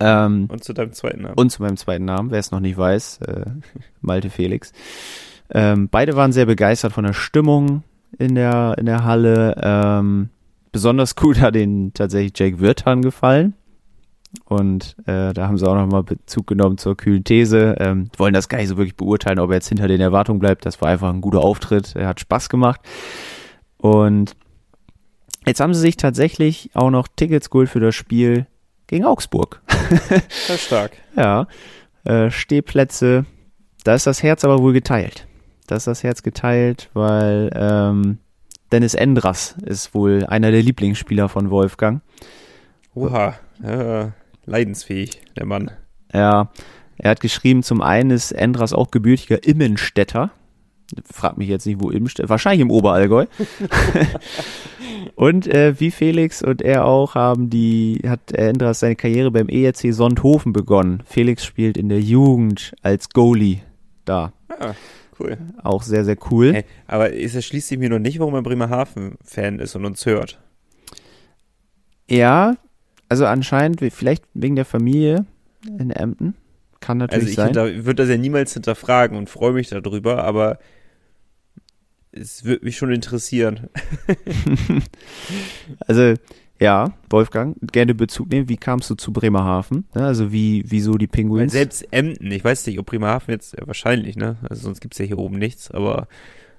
Ähm, 0.00 0.48
und 0.50 0.64
zu 0.64 0.72
deinem 0.72 0.92
zweiten 0.92 1.22
Namen. 1.22 1.34
Und 1.34 1.50
zu 1.50 1.62
meinem 1.62 1.76
zweiten 1.76 2.04
Namen, 2.04 2.32
wer 2.32 2.40
es 2.40 2.50
noch 2.50 2.58
nicht 2.58 2.76
weiß, 2.76 3.20
äh, 3.28 3.44
Malte 4.00 4.28
Felix. 4.28 4.72
Ähm, 5.50 5.88
beide 5.88 6.16
waren 6.16 6.32
sehr 6.32 6.46
begeistert 6.46 6.92
von 6.94 7.04
der 7.04 7.12
Stimmung 7.12 7.84
in 8.18 8.34
der, 8.34 8.74
in 8.76 8.86
der 8.86 9.04
Halle. 9.04 9.54
Ähm, 9.62 10.30
besonders 10.72 11.14
gut 11.14 11.40
hat 11.40 11.54
ihnen 11.54 11.94
tatsächlich 11.94 12.32
Jake 12.36 12.58
Wirtan 12.58 13.02
gefallen. 13.02 13.54
Und 14.44 14.96
äh, 15.06 15.32
da 15.32 15.46
haben 15.46 15.58
sie 15.58 15.68
auch 15.68 15.74
nochmal 15.74 16.02
Bezug 16.04 16.46
genommen 16.46 16.78
zur 16.78 16.96
kühlen 16.96 17.24
These. 17.24 17.76
Ähm, 17.78 18.10
wollen 18.16 18.34
das 18.34 18.48
gar 18.48 18.58
nicht 18.58 18.68
so 18.68 18.76
wirklich 18.76 18.96
beurteilen, 18.96 19.38
ob 19.40 19.50
er 19.50 19.56
jetzt 19.56 19.68
hinter 19.68 19.88
den 19.88 20.00
Erwartungen 20.00 20.38
bleibt. 20.38 20.66
Das 20.66 20.80
war 20.80 20.88
einfach 20.88 21.12
ein 21.12 21.20
guter 21.20 21.40
Auftritt. 21.40 21.96
Er 21.96 22.06
hat 22.06 22.20
Spaß 22.20 22.48
gemacht. 22.48 22.80
Und 23.78 24.36
jetzt 25.46 25.60
haben 25.60 25.74
sie 25.74 25.80
sich 25.80 25.96
tatsächlich 25.96 26.70
auch 26.74 26.90
noch 26.90 27.08
Tickets 27.08 27.50
geholt 27.50 27.68
für 27.68 27.80
das 27.80 27.94
Spiel 27.94 28.46
gegen 28.86 29.04
Augsburg. 29.04 29.62
Ist 30.48 30.66
stark. 30.66 30.92
ja. 31.16 31.46
Äh, 32.04 32.30
Stehplätze. 32.30 33.26
Da 33.84 33.94
ist 33.94 34.06
das 34.06 34.22
Herz 34.22 34.44
aber 34.44 34.60
wohl 34.60 34.72
geteilt. 34.72 35.26
Da 35.66 35.76
ist 35.76 35.86
das 35.86 36.02
Herz 36.02 36.22
geteilt, 36.22 36.90
weil 36.92 37.50
ähm, 37.54 38.18
Dennis 38.72 38.94
Endras 38.94 39.54
ist 39.64 39.94
wohl 39.94 40.26
einer 40.26 40.50
der 40.50 40.62
Lieblingsspieler 40.62 41.28
von 41.28 41.50
Wolfgang. 41.50 42.02
Oha. 42.94 43.34
Ja, 43.62 44.12
leidensfähig, 44.50 45.22
der 45.36 45.46
Mann. 45.46 45.70
Ja, 46.12 46.50
er 46.98 47.10
hat 47.12 47.20
geschrieben, 47.20 47.62
zum 47.62 47.80
einen 47.80 48.10
ist 48.10 48.32
Endras 48.32 48.72
auch 48.72 48.90
gebürtiger 48.90 49.42
Immenstädter. 49.44 50.30
Frag 51.10 51.38
mich 51.38 51.48
jetzt 51.48 51.66
nicht, 51.66 51.80
wo 51.80 51.90
Immenstädter, 51.90 52.28
wahrscheinlich 52.28 52.60
im 52.60 52.70
Oberallgäu. 52.70 53.26
und 55.14 55.46
äh, 55.46 55.78
wie 55.78 55.92
Felix 55.92 56.42
und 56.42 56.62
er 56.62 56.84
auch 56.84 57.14
haben 57.14 57.48
die, 57.48 58.02
hat 58.06 58.32
Endras 58.32 58.80
seine 58.80 58.96
Karriere 58.96 59.30
beim 59.30 59.48
ERC 59.48 59.94
Sonthofen 59.94 60.52
begonnen. 60.52 61.02
Felix 61.06 61.44
spielt 61.44 61.76
in 61.76 61.88
der 61.88 62.00
Jugend 62.00 62.74
als 62.82 63.08
Goalie 63.10 63.60
da. 64.04 64.32
Ah, 64.48 64.74
cool. 65.20 65.38
Auch 65.62 65.82
sehr, 65.82 66.04
sehr 66.04 66.16
cool. 66.30 66.52
Hey, 66.52 66.64
aber 66.88 67.14
es 67.14 67.36
erschließt 67.36 67.68
sich 67.68 67.78
mir 67.78 67.88
noch 67.88 68.00
nicht, 68.00 68.18
warum 68.18 68.34
er 68.34 68.42
Bremerhaven-Fan 68.42 69.60
ist 69.60 69.76
und 69.76 69.84
uns 69.84 70.04
hört. 70.04 70.40
Ja, 72.08 72.56
also 73.10 73.26
anscheinend, 73.26 73.80
vielleicht 73.92 74.24
wegen 74.34 74.54
der 74.54 74.64
Familie 74.64 75.26
in 75.66 75.90
Emden. 75.90 76.34
Kann 76.78 76.96
natürlich 76.98 77.38
also 77.38 77.48
ich 77.48 77.54
sein. 77.54 77.78
Ich 77.78 77.84
würde 77.84 78.04
das 78.04 78.08
ja 78.08 78.16
niemals 78.16 78.54
hinterfragen 78.54 79.18
und 79.18 79.28
freue 79.28 79.52
mich 79.52 79.68
darüber, 79.68 80.22
aber 80.22 80.60
es 82.12 82.44
würde 82.44 82.64
mich 82.64 82.76
schon 82.76 82.92
interessieren. 82.92 83.68
also, 85.88 86.14
ja, 86.60 86.94
Wolfgang, 87.10 87.56
gerne 87.72 87.96
Bezug 87.96 88.30
nehmen. 88.30 88.48
Wie 88.48 88.56
kamst 88.56 88.88
du 88.90 88.94
zu 88.94 89.12
Bremerhaven? 89.12 89.86
Also, 89.92 90.30
wie, 90.30 90.62
wieso 90.68 90.96
die 90.96 91.08
Pinguins? 91.08 91.52
Weil 91.52 91.58
selbst 91.58 91.92
Emden, 91.92 92.30
ich 92.30 92.44
weiß 92.44 92.64
nicht, 92.66 92.78
ob 92.78 92.86
Bremerhaven 92.86 93.32
jetzt, 93.32 93.58
ja, 93.58 93.66
wahrscheinlich, 93.66 94.16
ne? 94.16 94.36
Also, 94.48 94.62
sonst 94.62 94.80
gibt 94.80 94.94
es 94.94 94.98
ja 94.98 95.04
hier 95.04 95.18
oben 95.18 95.36
nichts, 95.36 95.68
aber, 95.72 96.06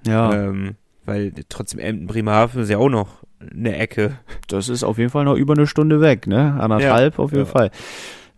ja. 0.06 0.34
Ähm, 0.34 0.76
weil 1.04 1.32
trotzdem 1.48 1.80
Emden, 1.80 2.06
Bremerhaven 2.06 2.62
ist 2.62 2.70
ja 2.70 2.78
auch 2.78 2.88
noch 2.88 3.08
eine 3.40 3.76
Ecke. 3.76 4.18
Das 4.48 4.68
ist 4.68 4.84
auf 4.84 4.98
jeden 4.98 5.10
Fall 5.10 5.24
noch 5.24 5.36
über 5.36 5.54
eine 5.54 5.66
Stunde 5.66 6.00
weg, 6.00 6.26
ne? 6.26 6.56
Anderthalb 6.60 7.14
ja, 7.14 7.18
auf 7.18 7.32
jeden 7.32 7.44
ja. 7.44 7.50
Fall. 7.50 7.70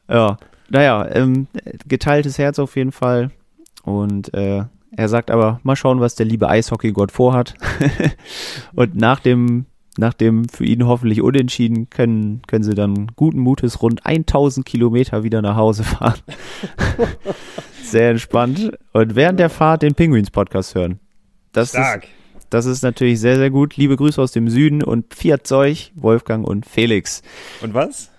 Ja, 0.09 0.37
naja, 0.69 1.07
ähm, 1.13 1.47
geteiltes 1.87 2.39
Herz 2.39 2.59
auf 2.59 2.77
jeden 2.77 2.93
Fall. 2.93 3.31
Und 3.83 4.33
äh, 4.35 4.65
er 4.97 5.09
sagt 5.09 5.31
aber, 5.31 5.61
mal 5.63 5.77
schauen, 5.77 6.01
was 6.01 6.15
der 6.15 6.27
liebe 6.27 6.49
Eishockeygott 6.49 7.13
vorhat. 7.13 7.55
und 8.75 8.95
nach 8.95 9.21
dem, 9.21 9.67
nach 9.99 10.15
dem 10.15 10.49
für 10.49 10.65
ihn 10.65 10.87
hoffentlich 10.87 11.21
unentschieden 11.21 11.91
können, 11.91 12.43
können 12.47 12.65
sie 12.65 12.75
dann 12.75 13.09
guten 13.17 13.41
Mutes 13.41 13.83
rund 13.83 14.07
1000 14.07 14.65
Kilometer 14.65 15.23
wieder 15.23 15.43
nach 15.43 15.57
Hause 15.57 15.85
fahren. 15.85 16.21
Sehr 17.83 18.11
entspannt. 18.11 18.73
Und 18.93 19.15
während 19.15 19.39
der 19.39 19.51
Fahrt 19.51 19.83
den 19.83 19.95
Penguins 19.95 20.31
Podcast 20.31 20.75
hören. 20.75 20.99
Das 21.53 21.71
Stark. 21.71 22.05
Ist, 22.05 22.11
das 22.55 22.67
ist 22.67 22.83
natürlich 22.83 23.19
sehr, 23.19 23.37
sehr 23.37 23.51
gut. 23.51 23.77
Liebe 23.77 23.97
Grüße 23.97 24.23
aus 24.23 24.31
dem 24.31 24.49
Süden 24.49 24.85
und 24.85 25.13
Pfiat 25.13 25.51
euch, 25.51 25.93
Wolfgang 25.97 26.47
und 26.47 26.67
Felix. 26.67 27.23
Und 27.61 27.75
was? 27.75 28.13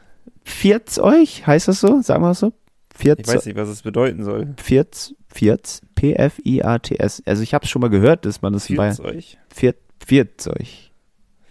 Pfiat 0.43 0.99
euch, 0.99 1.47
heißt 1.47 1.69
das 1.69 1.79
so? 1.79 2.01
Sagen 2.01 2.21
wir 2.21 2.31
es 2.31 2.39
so? 2.39 2.51
Pfiat 2.93 3.21
ich 3.21 3.27
weiß 3.27 3.45
nicht, 3.45 3.55
was 3.55 3.69
es 3.69 3.81
bedeuten 3.81 4.25
soll. 4.25 4.53
Pfiat, 4.57 5.15
Pfiat, 5.29 5.81
P-F-I-A-T-S. 5.95 7.23
Also 7.25 7.43
ich 7.43 7.53
habe 7.53 7.63
es 7.63 7.71
schon 7.71 7.81
mal 7.81 7.89
gehört, 7.89 8.25
dass 8.25 8.41
man 8.41 8.51
das 8.51 8.67
bei... 8.67 8.99
euch? 8.99 9.37
Pfiat, 9.49 9.77
Pfiat 10.01 10.47
euch. 10.47 10.91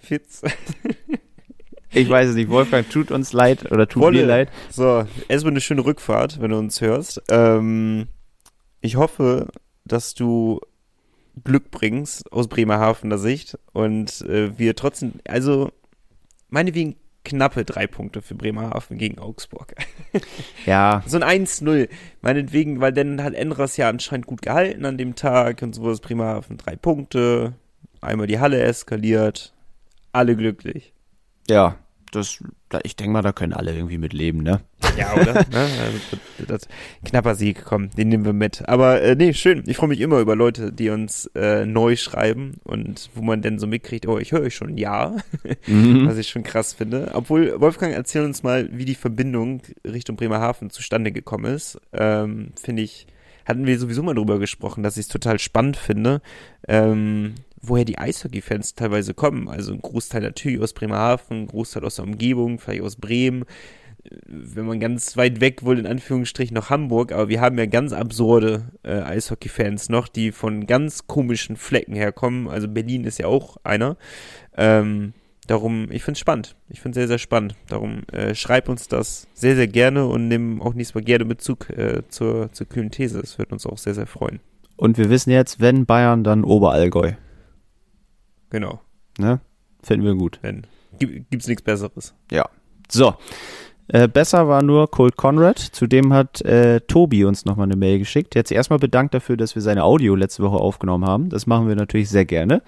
Pfiat 0.02 0.22
Ich 1.90 2.08
weiß 2.10 2.28
es 2.28 2.34
nicht. 2.34 2.50
Wolfgang, 2.50 2.86
tut 2.90 3.10
uns 3.10 3.32
leid 3.32 3.72
oder 3.72 3.88
tut 3.88 4.02
Wolle. 4.02 4.20
mir 4.20 4.26
leid. 4.26 4.50
So, 4.68 5.06
erstmal 5.28 5.52
eine 5.52 5.62
schöne 5.62 5.86
Rückfahrt, 5.86 6.38
wenn 6.38 6.50
du 6.50 6.58
uns 6.58 6.82
hörst. 6.82 7.22
Ähm, 7.30 8.08
ich 8.82 8.96
hoffe, 8.96 9.48
dass 9.86 10.12
du 10.12 10.60
Glück 11.42 11.70
bringst 11.70 12.32
aus 12.32 12.48
Bremerhavener 12.48 13.18
Sicht 13.18 13.58
und 13.72 14.20
äh, 14.22 14.56
wir 14.58 14.76
trotzdem, 14.76 15.14
also 15.26 15.70
meinetwegen 16.48 16.96
knappe 17.24 17.64
drei 17.64 17.86
Punkte 17.86 18.22
für 18.22 18.34
Bremerhaven 18.34 18.98
gegen 18.98 19.18
Augsburg. 19.18 19.74
ja. 20.66 21.02
So 21.06 21.18
ein 21.18 21.46
1-0. 21.46 21.88
Meinetwegen, 22.20 22.80
weil 22.80 22.92
dann 22.92 23.22
hat 23.22 23.34
Endras 23.34 23.76
ja 23.76 23.88
anscheinend 23.88 24.26
gut 24.26 24.42
gehalten 24.42 24.84
an 24.84 24.98
dem 24.98 25.14
Tag 25.14 25.62
und 25.62 25.74
so 25.74 25.90
ist 25.90 26.00
Bremerhaven 26.00 26.58
drei 26.58 26.76
Punkte. 26.76 27.54
Einmal 28.00 28.26
die 28.26 28.38
Halle 28.38 28.60
eskaliert. 28.60 29.54
Alle 30.12 30.36
glücklich. 30.36 30.92
Ja, 31.48 31.78
das, 32.14 32.42
ich 32.82 32.96
denke 32.96 33.12
mal, 33.12 33.22
da 33.22 33.32
können 33.32 33.52
alle 33.52 33.74
irgendwie 33.74 33.98
mit 33.98 34.12
leben, 34.12 34.42
ne? 34.42 34.60
Ja, 34.96 35.14
oder? 35.14 35.32
ne? 35.34 35.44
also, 35.52 35.98
das, 36.46 36.68
knapper 37.04 37.34
Sieg, 37.34 37.64
komm, 37.64 37.90
den 37.90 38.08
nehmen 38.08 38.24
wir 38.24 38.32
mit. 38.32 38.68
Aber 38.68 39.02
äh, 39.02 39.14
nee, 39.14 39.32
schön. 39.32 39.64
Ich 39.66 39.76
freue 39.76 39.88
mich 39.88 40.00
immer 40.00 40.18
über 40.20 40.36
Leute, 40.36 40.72
die 40.72 40.90
uns 40.90 41.26
äh, 41.34 41.66
neu 41.66 41.96
schreiben 41.96 42.60
und 42.64 43.10
wo 43.14 43.22
man 43.22 43.42
dann 43.42 43.58
so 43.58 43.66
mitkriegt, 43.66 44.06
oh, 44.06 44.18
ich 44.18 44.32
höre 44.32 44.42
euch 44.42 44.54
schon 44.54 44.76
ja, 44.76 45.16
mhm. 45.66 46.06
was 46.08 46.18
ich 46.18 46.28
schon 46.28 46.42
krass 46.42 46.72
finde. 46.72 47.10
Obwohl, 47.14 47.60
Wolfgang, 47.60 47.94
erzähl 47.94 48.24
uns 48.24 48.42
mal, 48.42 48.68
wie 48.72 48.84
die 48.84 48.94
Verbindung 48.94 49.62
Richtung 49.84 50.16
Bremerhaven 50.16 50.70
zustande 50.70 51.12
gekommen 51.12 51.46
ist. 51.46 51.78
Ähm, 51.92 52.52
finde 52.60 52.82
ich, 52.82 53.06
hatten 53.44 53.66
wir 53.66 53.78
sowieso 53.78 54.02
mal 54.02 54.14
drüber 54.14 54.38
gesprochen, 54.38 54.82
dass 54.82 54.96
ich 54.96 55.02
es 55.02 55.08
total 55.08 55.38
spannend 55.38 55.76
finde, 55.76 56.22
ähm, 56.66 57.34
woher 57.68 57.84
die 57.84 57.98
Eishockey-Fans 57.98 58.74
teilweise 58.74 59.14
kommen. 59.14 59.48
Also 59.48 59.72
ein 59.72 59.80
Großteil 59.80 60.22
natürlich 60.22 60.60
aus 60.60 60.72
Bremerhaven, 60.72 61.42
ein 61.42 61.46
Großteil 61.46 61.84
aus 61.84 61.96
der 61.96 62.04
Umgebung, 62.04 62.58
vielleicht 62.58 62.82
aus 62.82 62.96
Bremen. 62.96 63.44
Wenn 64.26 64.66
man 64.66 64.80
ganz 64.80 65.16
weit 65.16 65.40
weg 65.40 65.64
wohl 65.64 65.78
in 65.78 65.86
Anführungsstrichen 65.86 66.54
noch 66.54 66.68
Hamburg, 66.68 67.12
aber 67.12 67.30
wir 67.30 67.40
haben 67.40 67.58
ja 67.58 67.64
ganz 67.66 67.92
absurde 67.92 68.70
äh, 68.82 69.00
Eishockey-Fans 69.00 69.88
noch, 69.88 70.08
die 70.08 70.30
von 70.30 70.66
ganz 70.66 71.06
komischen 71.06 71.56
Flecken 71.56 71.94
herkommen. 71.94 72.48
Also 72.48 72.68
Berlin 72.68 73.04
ist 73.04 73.18
ja 73.18 73.26
auch 73.26 73.56
einer. 73.64 73.96
Ähm, 74.56 75.14
darum, 75.46 75.90
ich 75.90 76.02
finde 76.02 76.16
es 76.16 76.20
spannend. 76.20 76.56
Ich 76.68 76.80
finde 76.80 76.98
es 76.98 77.00
sehr, 77.00 77.08
sehr 77.08 77.18
spannend. 77.18 77.54
Darum 77.68 78.02
äh, 78.12 78.34
schreib 78.34 78.68
uns 78.68 78.88
das 78.88 79.26
sehr, 79.32 79.56
sehr 79.56 79.68
gerne 79.68 80.06
und 80.06 80.28
nimm 80.28 80.60
auch 80.60 80.74
nächstes 80.74 80.94
Mal 80.94 81.04
gerne 81.04 81.24
Bezug 81.24 81.70
äh, 81.70 82.02
zur, 82.08 82.52
zur 82.52 82.68
kühlen 82.68 82.90
These. 82.90 83.20
Das 83.20 83.38
wird 83.38 83.52
uns 83.52 83.66
auch 83.66 83.78
sehr, 83.78 83.94
sehr 83.94 84.06
freuen. 84.06 84.40
Und 84.76 84.98
wir 84.98 85.08
wissen 85.08 85.30
jetzt, 85.30 85.60
wenn 85.60 85.86
Bayern, 85.86 86.24
dann 86.24 86.44
Oberallgäu. 86.44 87.12
Genau. 88.54 88.80
Ne? 89.18 89.40
Finden 89.82 90.06
wir 90.06 90.14
gut. 90.14 90.38
Gibt 91.00 91.42
es 91.42 91.48
nichts 91.48 91.64
Besseres. 91.64 92.14
Ja. 92.30 92.48
So. 92.88 93.16
Äh, 93.88 94.06
besser 94.06 94.46
war 94.46 94.62
nur 94.62 94.88
Cold 94.92 95.16
Conrad. 95.16 95.58
Zudem 95.58 96.12
hat 96.12 96.40
äh, 96.42 96.80
Tobi 96.82 97.24
uns 97.24 97.44
nochmal 97.46 97.66
eine 97.66 97.74
Mail 97.74 97.98
geschickt. 97.98 98.36
Jetzt 98.36 98.52
erstmal 98.52 98.78
bedankt 98.78 99.12
dafür, 99.12 99.36
dass 99.36 99.56
wir 99.56 99.62
seine 99.62 99.82
Audio 99.82 100.14
letzte 100.14 100.44
Woche 100.44 100.58
aufgenommen 100.58 101.04
haben. 101.04 101.30
Das 101.30 101.48
machen 101.48 101.66
wir 101.66 101.74
natürlich 101.74 102.08
sehr 102.08 102.26
gerne. 102.26 102.62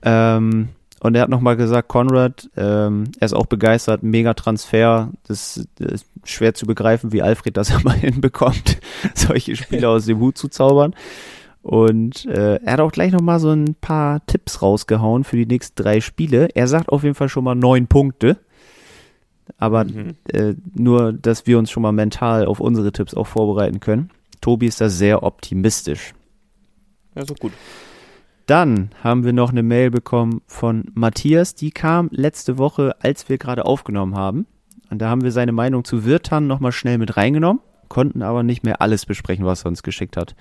Ähm, 0.00 0.70
und 1.00 1.14
er 1.14 1.20
hat 1.20 1.28
nochmal 1.28 1.58
gesagt, 1.58 1.88
Conrad, 1.88 2.48
ähm, 2.56 3.04
er 3.20 3.26
ist 3.26 3.34
auch 3.34 3.44
begeistert, 3.44 4.02
mega 4.02 4.32
Transfer. 4.32 5.10
Das, 5.28 5.68
das, 5.74 5.92
ist 5.92 6.06
schwer 6.24 6.54
zu 6.54 6.64
begreifen, 6.64 7.12
wie 7.12 7.20
Alfred 7.20 7.58
das 7.58 7.68
immer 7.82 7.92
hinbekommt, 7.92 8.78
solche 9.14 9.56
Spieler 9.56 9.88
aus 9.90 10.06
dem 10.06 10.20
Hut 10.20 10.38
zu 10.38 10.48
zaubern. 10.48 10.94
Und 11.62 12.26
äh, 12.26 12.56
er 12.56 12.72
hat 12.72 12.80
auch 12.80 12.92
gleich 12.92 13.12
nochmal 13.12 13.38
so 13.38 13.50
ein 13.50 13.76
paar 13.80 14.26
Tipps 14.26 14.62
rausgehauen 14.62 15.24
für 15.24 15.36
die 15.36 15.46
nächsten 15.46 15.80
drei 15.80 16.00
Spiele. 16.00 16.48
Er 16.54 16.66
sagt 16.66 16.88
auf 16.88 17.04
jeden 17.04 17.14
Fall 17.14 17.28
schon 17.28 17.44
mal 17.44 17.54
neun 17.54 17.86
Punkte. 17.86 18.38
Aber 19.58 19.84
mhm. 19.84 20.14
äh, 20.28 20.54
nur, 20.74 21.12
dass 21.12 21.46
wir 21.46 21.58
uns 21.58 21.70
schon 21.70 21.82
mal 21.82 21.92
mental 21.92 22.46
auf 22.46 22.58
unsere 22.58 22.90
Tipps 22.92 23.14
auch 23.14 23.26
vorbereiten 23.26 23.80
können. 23.80 24.10
Tobi 24.40 24.66
ist 24.66 24.80
da 24.80 24.88
sehr 24.88 25.22
optimistisch. 25.22 26.14
Ja, 27.14 27.24
so 27.24 27.34
gut. 27.34 27.52
Dann 28.46 28.90
haben 29.02 29.24
wir 29.24 29.32
noch 29.32 29.50
eine 29.50 29.62
Mail 29.62 29.90
bekommen 29.90 30.42
von 30.46 30.90
Matthias, 30.94 31.54
die 31.54 31.70
kam 31.70 32.08
letzte 32.10 32.58
Woche, 32.58 32.96
als 33.00 33.28
wir 33.28 33.38
gerade 33.38 33.64
aufgenommen 33.64 34.16
haben. 34.16 34.46
Und 34.90 34.98
da 34.98 35.08
haben 35.08 35.22
wir 35.22 35.30
seine 35.30 35.52
Meinung 35.52 35.84
zu 35.84 36.04
Wirtan 36.04 36.48
nochmal 36.48 36.72
schnell 36.72 36.98
mit 36.98 37.16
reingenommen, 37.16 37.62
konnten 37.88 38.20
aber 38.20 38.42
nicht 38.42 38.64
mehr 38.64 38.82
alles 38.82 39.06
besprechen, 39.06 39.44
was 39.44 39.64
er 39.64 39.68
uns 39.68 39.82
geschickt 39.82 40.16
hat. 40.16 40.34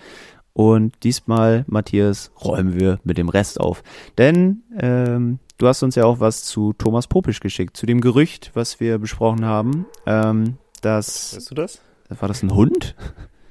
Und 0.53 1.03
diesmal, 1.03 1.63
Matthias, 1.67 2.31
räumen 2.43 2.79
wir 2.79 2.99
mit 3.03 3.17
dem 3.17 3.29
Rest 3.29 3.59
auf. 3.59 3.83
Denn 4.17 4.63
ähm, 4.79 5.39
du 5.57 5.67
hast 5.67 5.83
uns 5.83 5.95
ja 5.95 6.05
auch 6.05 6.19
was 6.19 6.43
zu 6.43 6.73
Thomas 6.73 7.07
Popisch 7.07 7.39
geschickt, 7.39 7.77
zu 7.77 7.85
dem 7.85 8.01
Gerücht, 8.01 8.51
was 8.53 8.79
wir 8.79 8.97
besprochen 8.97 9.45
haben. 9.45 9.85
Ähm, 10.05 10.57
dass, 10.81 11.35
weißt 11.35 11.51
du 11.51 11.55
das? 11.55 11.81
War 12.09 12.27
das 12.27 12.43
ein 12.43 12.53
Hund? 12.53 12.95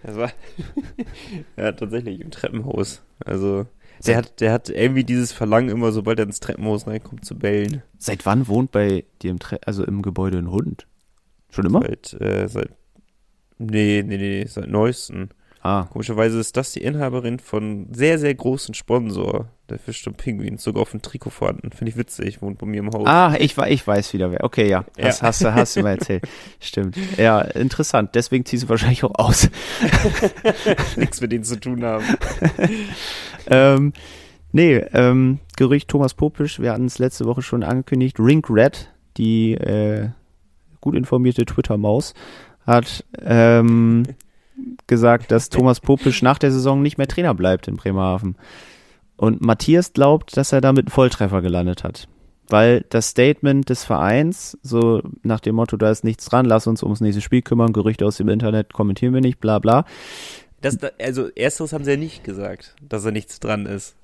Das 0.02 0.16
war 0.16 0.30
ja 1.56 1.72
tatsächlich 1.72 2.20
im 2.20 2.30
Treppenhaus. 2.30 3.02
Also 3.24 3.66
der 4.06 4.16
hat, 4.16 4.40
der 4.40 4.52
hat 4.52 4.70
irgendwie 4.70 5.04
dieses 5.04 5.32
Verlangen 5.32 5.68
immer, 5.68 5.92
sobald 5.92 6.18
er 6.18 6.24
ins 6.24 6.40
Treppenhaus 6.40 6.86
reinkommt, 6.86 7.24
zu 7.24 7.38
bellen. 7.38 7.82
Seit 7.98 8.24
wann 8.24 8.48
wohnt 8.48 8.70
bei 8.72 9.04
dir 9.20 9.30
im, 9.30 9.38
Tre 9.38 9.58
also 9.66 9.84
im 9.84 10.02
Gebäude 10.02 10.38
ein 10.38 10.50
Hund? 10.50 10.86
Schon 11.50 11.66
immer? 11.66 11.82
Seit, 11.82 12.20
äh, 12.20 12.48
seit, 12.48 12.70
nee, 13.58 14.02
nee, 14.06 14.16
nee, 14.16 14.44
seit 14.46 14.68
neuesten. 14.68 15.30
Ah. 15.62 15.84
Komischerweise 15.90 16.40
ist 16.40 16.56
das 16.56 16.72
die 16.72 16.82
Inhaberin 16.82 17.38
von 17.38 17.88
sehr, 17.92 18.18
sehr 18.18 18.34
großen 18.34 18.72
Sponsor, 18.72 19.48
der 19.68 19.78
Fisch 19.78 20.06
und 20.06 20.16
Pinguin, 20.16 20.56
sogar 20.56 20.82
auf 20.82 20.92
dem 20.92 21.02
Trikot 21.02 21.30
vorhanden. 21.30 21.70
Finde 21.70 21.90
ich 21.90 21.98
witzig, 21.98 22.40
wohnt 22.40 22.58
bei 22.58 22.66
mir 22.66 22.78
im 22.78 22.90
Haus. 22.90 23.06
Ah, 23.06 23.34
ich, 23.38 23.58
ich 23.58 23.86
weiß 23.86 24.14
wieder 24.14 24.30
wer. 24.30 24.42
Okay, 24.42 24.70
ja. 24.70 24.86
Das 24.96 25.20
ja. 25.20 25.26
hast, 25.26 25.44
du, 25.44 25.54
hast 25.54 25.76
du 25.76 25.82
mal 25.82 25.90
erzählt. 25.90 26.26
Stimmt. 26.60 26.96
Ja, 27.18 27.42
interessant. 27.42 28.14
Deswegen 28.14 28.46
ziehst 28.46 28.64
du 28.64 28.68
wahrscheinlich 28.70 29.04
auch 29.04 29.14
aus. 29.16 29.50
Nichts 30.96 31.20
mit 31.20 31.30
denen 31.30 31.44
zu 31.44 31.60
tun 31.60 31.84
haben. 31.84 32.04
ähm, 33.48 33.92
nee, 34.52 34.76
ähm, 34.76 35.40
Gerücht 35.58 35.88
Thomas 35.88 36.14
Popisch, 36.14 36.58
wir 36.58 36.72
hatten 36.72 36.86
es 36.86 36.98
letzte 36.98 37.26
Woche 37.26 37.42
schon 37.42 37.62
angekündigt. 37.62 38.18
Rink 38.18 38.48
Red, 38.48 38.90
die 39.18 39.52
äh, 39.52 40.08
gut 40.80 40.94
informierte 40.94 41.44
Twitter-Maus, 41.44 42.14
hat 42.66 43.04
ähm, 43.22 44.04
gesagt, 44.86 45.30
dass 45.30 45.48
Thomas 45.48 45.80
Popisch 45.80 46.22
nach 46.22 46.38
der 46.38 46.52
Saison 46.52 46.82
nicht 46.82 46.98
mehr 46.98 47.08
Trainer 47.08 47.34
bleibt 47.34 47.68
in 47.68 47.76
Bremerhaven. 47.76 48.36
Und 49.16 49.40
Matthias 49.40 49.92
glaubt, 49.92 50.36
dass 50.36 50.52
er 50.52 50.60
damit 50.60 50.86
einen 50.86 50.92
Volltreffer 50.92 51.42
gelandet 51.42 51.84
hat. 51.84 52.08
Weil 52.48 52.84
das 52.88 53.08
Statement 53.08 53.68
des 53.68 53.84
Vereins, 53.84 54.58
so 54.62 55.02
nach 55.22 55.40
dem 55.40 55.54
Motto, 55.54 55.76
da 55.76 55.90
ist 55.90 56.04
nichts 56.04 56.24
dran, 56.24 56.46
lass 56.46 56.66
uns 56.66 56.82
ums 56.82 57.00
nächste 57.00 57.20
Spiel 57.20 57.42
kümmern, 57.42 57.72
Gerüchte 57.72 58.04
aus 58.04 58.16
dem 58.16 58.28
Internet 58.28 58.72
kommentieren 58.72 59.14
wir 59.14 59.20
nicht, 59.20 59.38
bla 59.38 59.58
bla. 59.58 59.84
Das, 60.60 60.78
also 61.00 61.28
ersteres 61.30 61.72
haben 61.72 61.84
sie 61.84 61.92
ja 61.92 61.96
nicht 61.96 62.24
gesagt, 62.24 62.74
dass 62.86 63.04
da 63.04 63.10
nichts 63.10 63.40
dran 63.40 63.66
ist. 63.66 63.94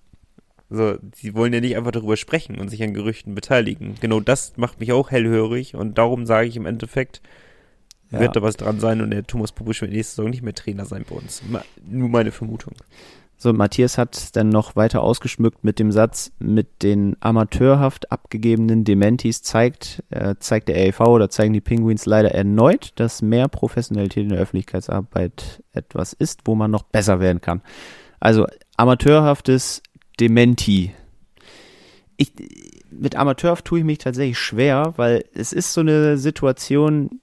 So, 0.69 0.97
sie 1.15 1.35
wollen 1.35 1.53
ja 1.53 1.61
nicht 1.61 1.77
einfach 1.77 1.93
darüber 1.93 2.17
sprechen 2.17 2.59
und 2.59 2.69
sich 2.69 2.83
an 2.83 2.95
Gerüchten 2.95 3.35
beteiligen. 3.35 3.95
Genau 4.01 4.21
das 4.21 4.55
macht 4.57 4.81
mich 4.81 4.93
auch 4.93 5.11
hellhörig 5.11 5.75
und 5.75 5.99
darum 5.99 6.27
sage 6.27 6.49
ich 6.49 6.57
im 6.57 6.67
Endeffekt, 6.67 7.23
ja. 8.11 8.21
wird 8.21 8.37
da 8.37 8.43
was 8.43 8.57
dran 8.57 8.81
sein 8.81 9.01
und 9.01 9.11
der 9.11 9.25
Thomas 9.25 9.53
Popisch 9.53 9.81
wird 9.81 9.93
nächste 9.93 10.17
Saison 10.17 10.31
nicht 10.31 10.43
mehr 10.43 10.55
Trainer 10.55 10.85
sein 10.85 11.05
bei 11.09 11.17
uns. 11.17 11.43
Nur 11.89 12.09
meine 12.09 12.33
Vermutung. 12.33 12.75
So, 13.39 13.53
Matthias 13.53 13.99
hat 13.99 14.35
dann 14.35 14.49
noch 14.49 14.77
weiter 14.77 15.03
ausgeschmückt 15.03 15.63
mit 15.63 15.79
dem 15.79 15.93
Satz, 15.93 16.33
mit 16.39 16.83
den 16.83 17.17
amateurhaft 17.21 18.11
abgegebenen 18.11 18.85
Dementis 18.85 19.43
zeigt, 19.43 20.03
äh, 20.09 20.37
zeigt 20.39 20.69
der 20.69 20.77
AEV 20.77 21.01
oder 21.01 21.29
zeigen 21.29 21.53
die 21.53 21.61
Penguins 21.61 22.07
leider 22.07 22.31
erneut, 22.31 22.93
dass 22.95 23.21
mehr 23.21 23.49
Professionalität 23.49 24.23
in 24.25 24.31
der 24.31 24.39
Öffentlichkeitsarbeit 24.39 25.63
etwas 25.73 26.15
ist, 26.15 26.43
wo 26.47 26.55
man 26.55 26.71
noch 26.71 26.85
besser 26.85 27.21
werden 27.21 27.43
kann. 27.43 27.61
Also 28.21 28.47
amateurhaftes 28.79 29.83
Dementi. 30.19 30.93
Ich, 32.17 32.33
mit 32.91 33.17
amateurhaft 33.17 33.67
tue 33.67 33.81
ich 33.81 33.85
mich 33.85 33.99
tatsächlich 33.99 34.39
schwer, 34.39 34.95
weil 34.97 35.27
es 35.35 35.53
ist 35.53 35.75
so 35.75 35.83
eine 35.83 36.17
Situation, 36.17 37.21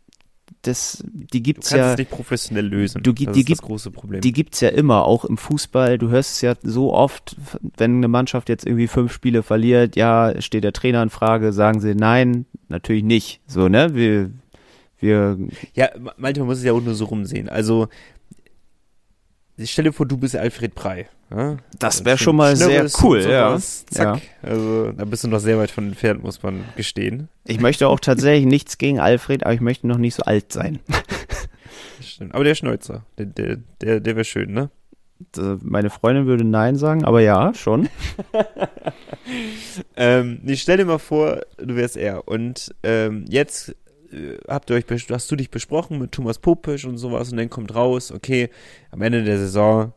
das, 0.63 1.03
die 1.05 1.43
gibt's 1.43 1.69
du 1.69 1.75
kannst 1.75 1.87
ja. 1.87 1.91
es 1.93 1.97
nicht 1.99 2.11
professionell 2.11 2.65
lösen. 2.65 3.03
Du, 3.03 3.13
das 3.13 3.33
die 3.33 3.41
ist 3.41 3.49
das 3.49 3.61
große 3.61 3.91
Problem. 3.91 4.21
Die 4.21 4.31
gibt's 4.31 4.61
ja 4.61 4.69
immer, 4.69 5.05
auch 5.05 5.25
im 5.25 5.37
Fußball. 5.37 5.97
Du 5.97 6.09
hörst 6.09 6.35
es 6.35 6.41
ja 6.41 6.55
so 6.63 6.93
oft, 6.93 7.35
wenn 7.77 7.97
eine 7.97 8.07
Mannschaft 8.07 8.49
jetzt 8.49 8.65
irgendwie 8.65 8.87
fünf 8.87 9.13
Spiele 9.13 9.43
verliert, 9.43 9.95
ja, 9.95 10.41
steht 10.41 10.63
der 10.63 10.73
Trainer 10.73 11.03
in 11.03 11.09
Frage, 11.09 11.53
sagen 11.53 11.79
sie 11.81 11.95
nein, 11.95 12.45
natürlich 12.69 13.03
nicht. 13.03 13.41
So, 13.45 13.67
ne? 13.67 13.93
Wir, 13.93 14.31
wir. 14.99 15.37
Ja, 15.73 15.89
manchmal 16.17 16.47
muss 16.47 16.59
es 16.59 16.63
ja 16.63 16.73
auch 16.73 16.81
nur 16.81 16.95
so 16.95 17.05
rumsehen. 17.05 17.49
Also, 17.49 17.89
stell 19.63 19.85
dir 19.85 19.93
vor, 19.93 20.05
du 20.05 20.17
bist 20.17 20.35
Alfred 20.35 20.75
Prey. 20.75 21.07
Ja? 21.31 21.57
Das 21.79 22.05
wäre 22.05 22.17
schon 22.17 22.35
mal 22.35 22.55
sehr 22.55 22.87
cool, 23.01 23.21
ja. 23.21 23.57
Zack. 23.59 24.21
Ja. 24.21 24.49
Also 24.49 24.91
da 24.91 25.05
bist 25.05 25.23
du 25.23 25.27
noch 25.27 25.39
sehr 25.39 25.57
weit 25.57 25.71
von 25.71 25.87
entfernt, 25.87 26.23
muss 26.23 26.43
man 26.43 26.63
gestehen. 26.75 27.29
Ich 27.45 27.59
möchte 27.59 27.87
auch 27.87 27.99
tatsächlich 27.99 28.45
nichts 28.45 28.77
gegen 28.77 28.99
Alfred, 28.99 29.43
aber 29.43 29.53
ich 29.53 29.61
möchte 29.61 29.87
noch 29.87 29.97
nicht 29.97 30.15
so 30.15 30.23
alt 30.23 30.51
sein. 30.51 30.79
Stimmt. 32.01 32.35
Aber 32.35 32.43
der 32.43 32.55
Schnäuzer, 32.55 33.05
der, 33.17 33.25
der, 33.25 33.57
der, 33.81 33.99
der 33.99 34.15
wäre 34.15 34.25
schön, 34.25 34.53
ne? 34.53 34.69
Meine 35.61 35.89
Freundin 35.89 36.25
würde 36.25 36.43
Nein 36.43 36.75
sagen, 36.75 37.05
aber 37.05 37.21
ja, 37.21 37.53
schon. 37.53 37.87
ähm, 39.95 40.41
ich 40.45 40.61
stell 40.61 40.77
dir 40.77 40.85
mal 40.85 40.99
vor, 40.99 41.41
du 41.57 41.75
wärst 41.75 41.95
er. 41.95 42.27
Und 42.27 42.75
ähm, 42.83 43.25
jetzt 43.29 43.69
äh, 43.69 43.73
habt 44.47 44.69
ihr 44.69 44.75
euch, 44.75 44.85
hast 45.09 45.31
du 45.31 45.35
dich 45.35 45.51
besprochen 45.51 45.99
mit 45.99 46.11
Thomas 46.11 46.39
Popisch 46.39 46.85
und 46.85 46.97
sowas 46.97 47.31
und 47.31 47.37
dann 47.37 47.49
kommt 47.49 47.73
raus, 47.73 48.11
okay, 48.11 48.49
am 48.91 49.01
Ende 49.01 49.23
der 49.23 49.37
Saison 49.37 49.93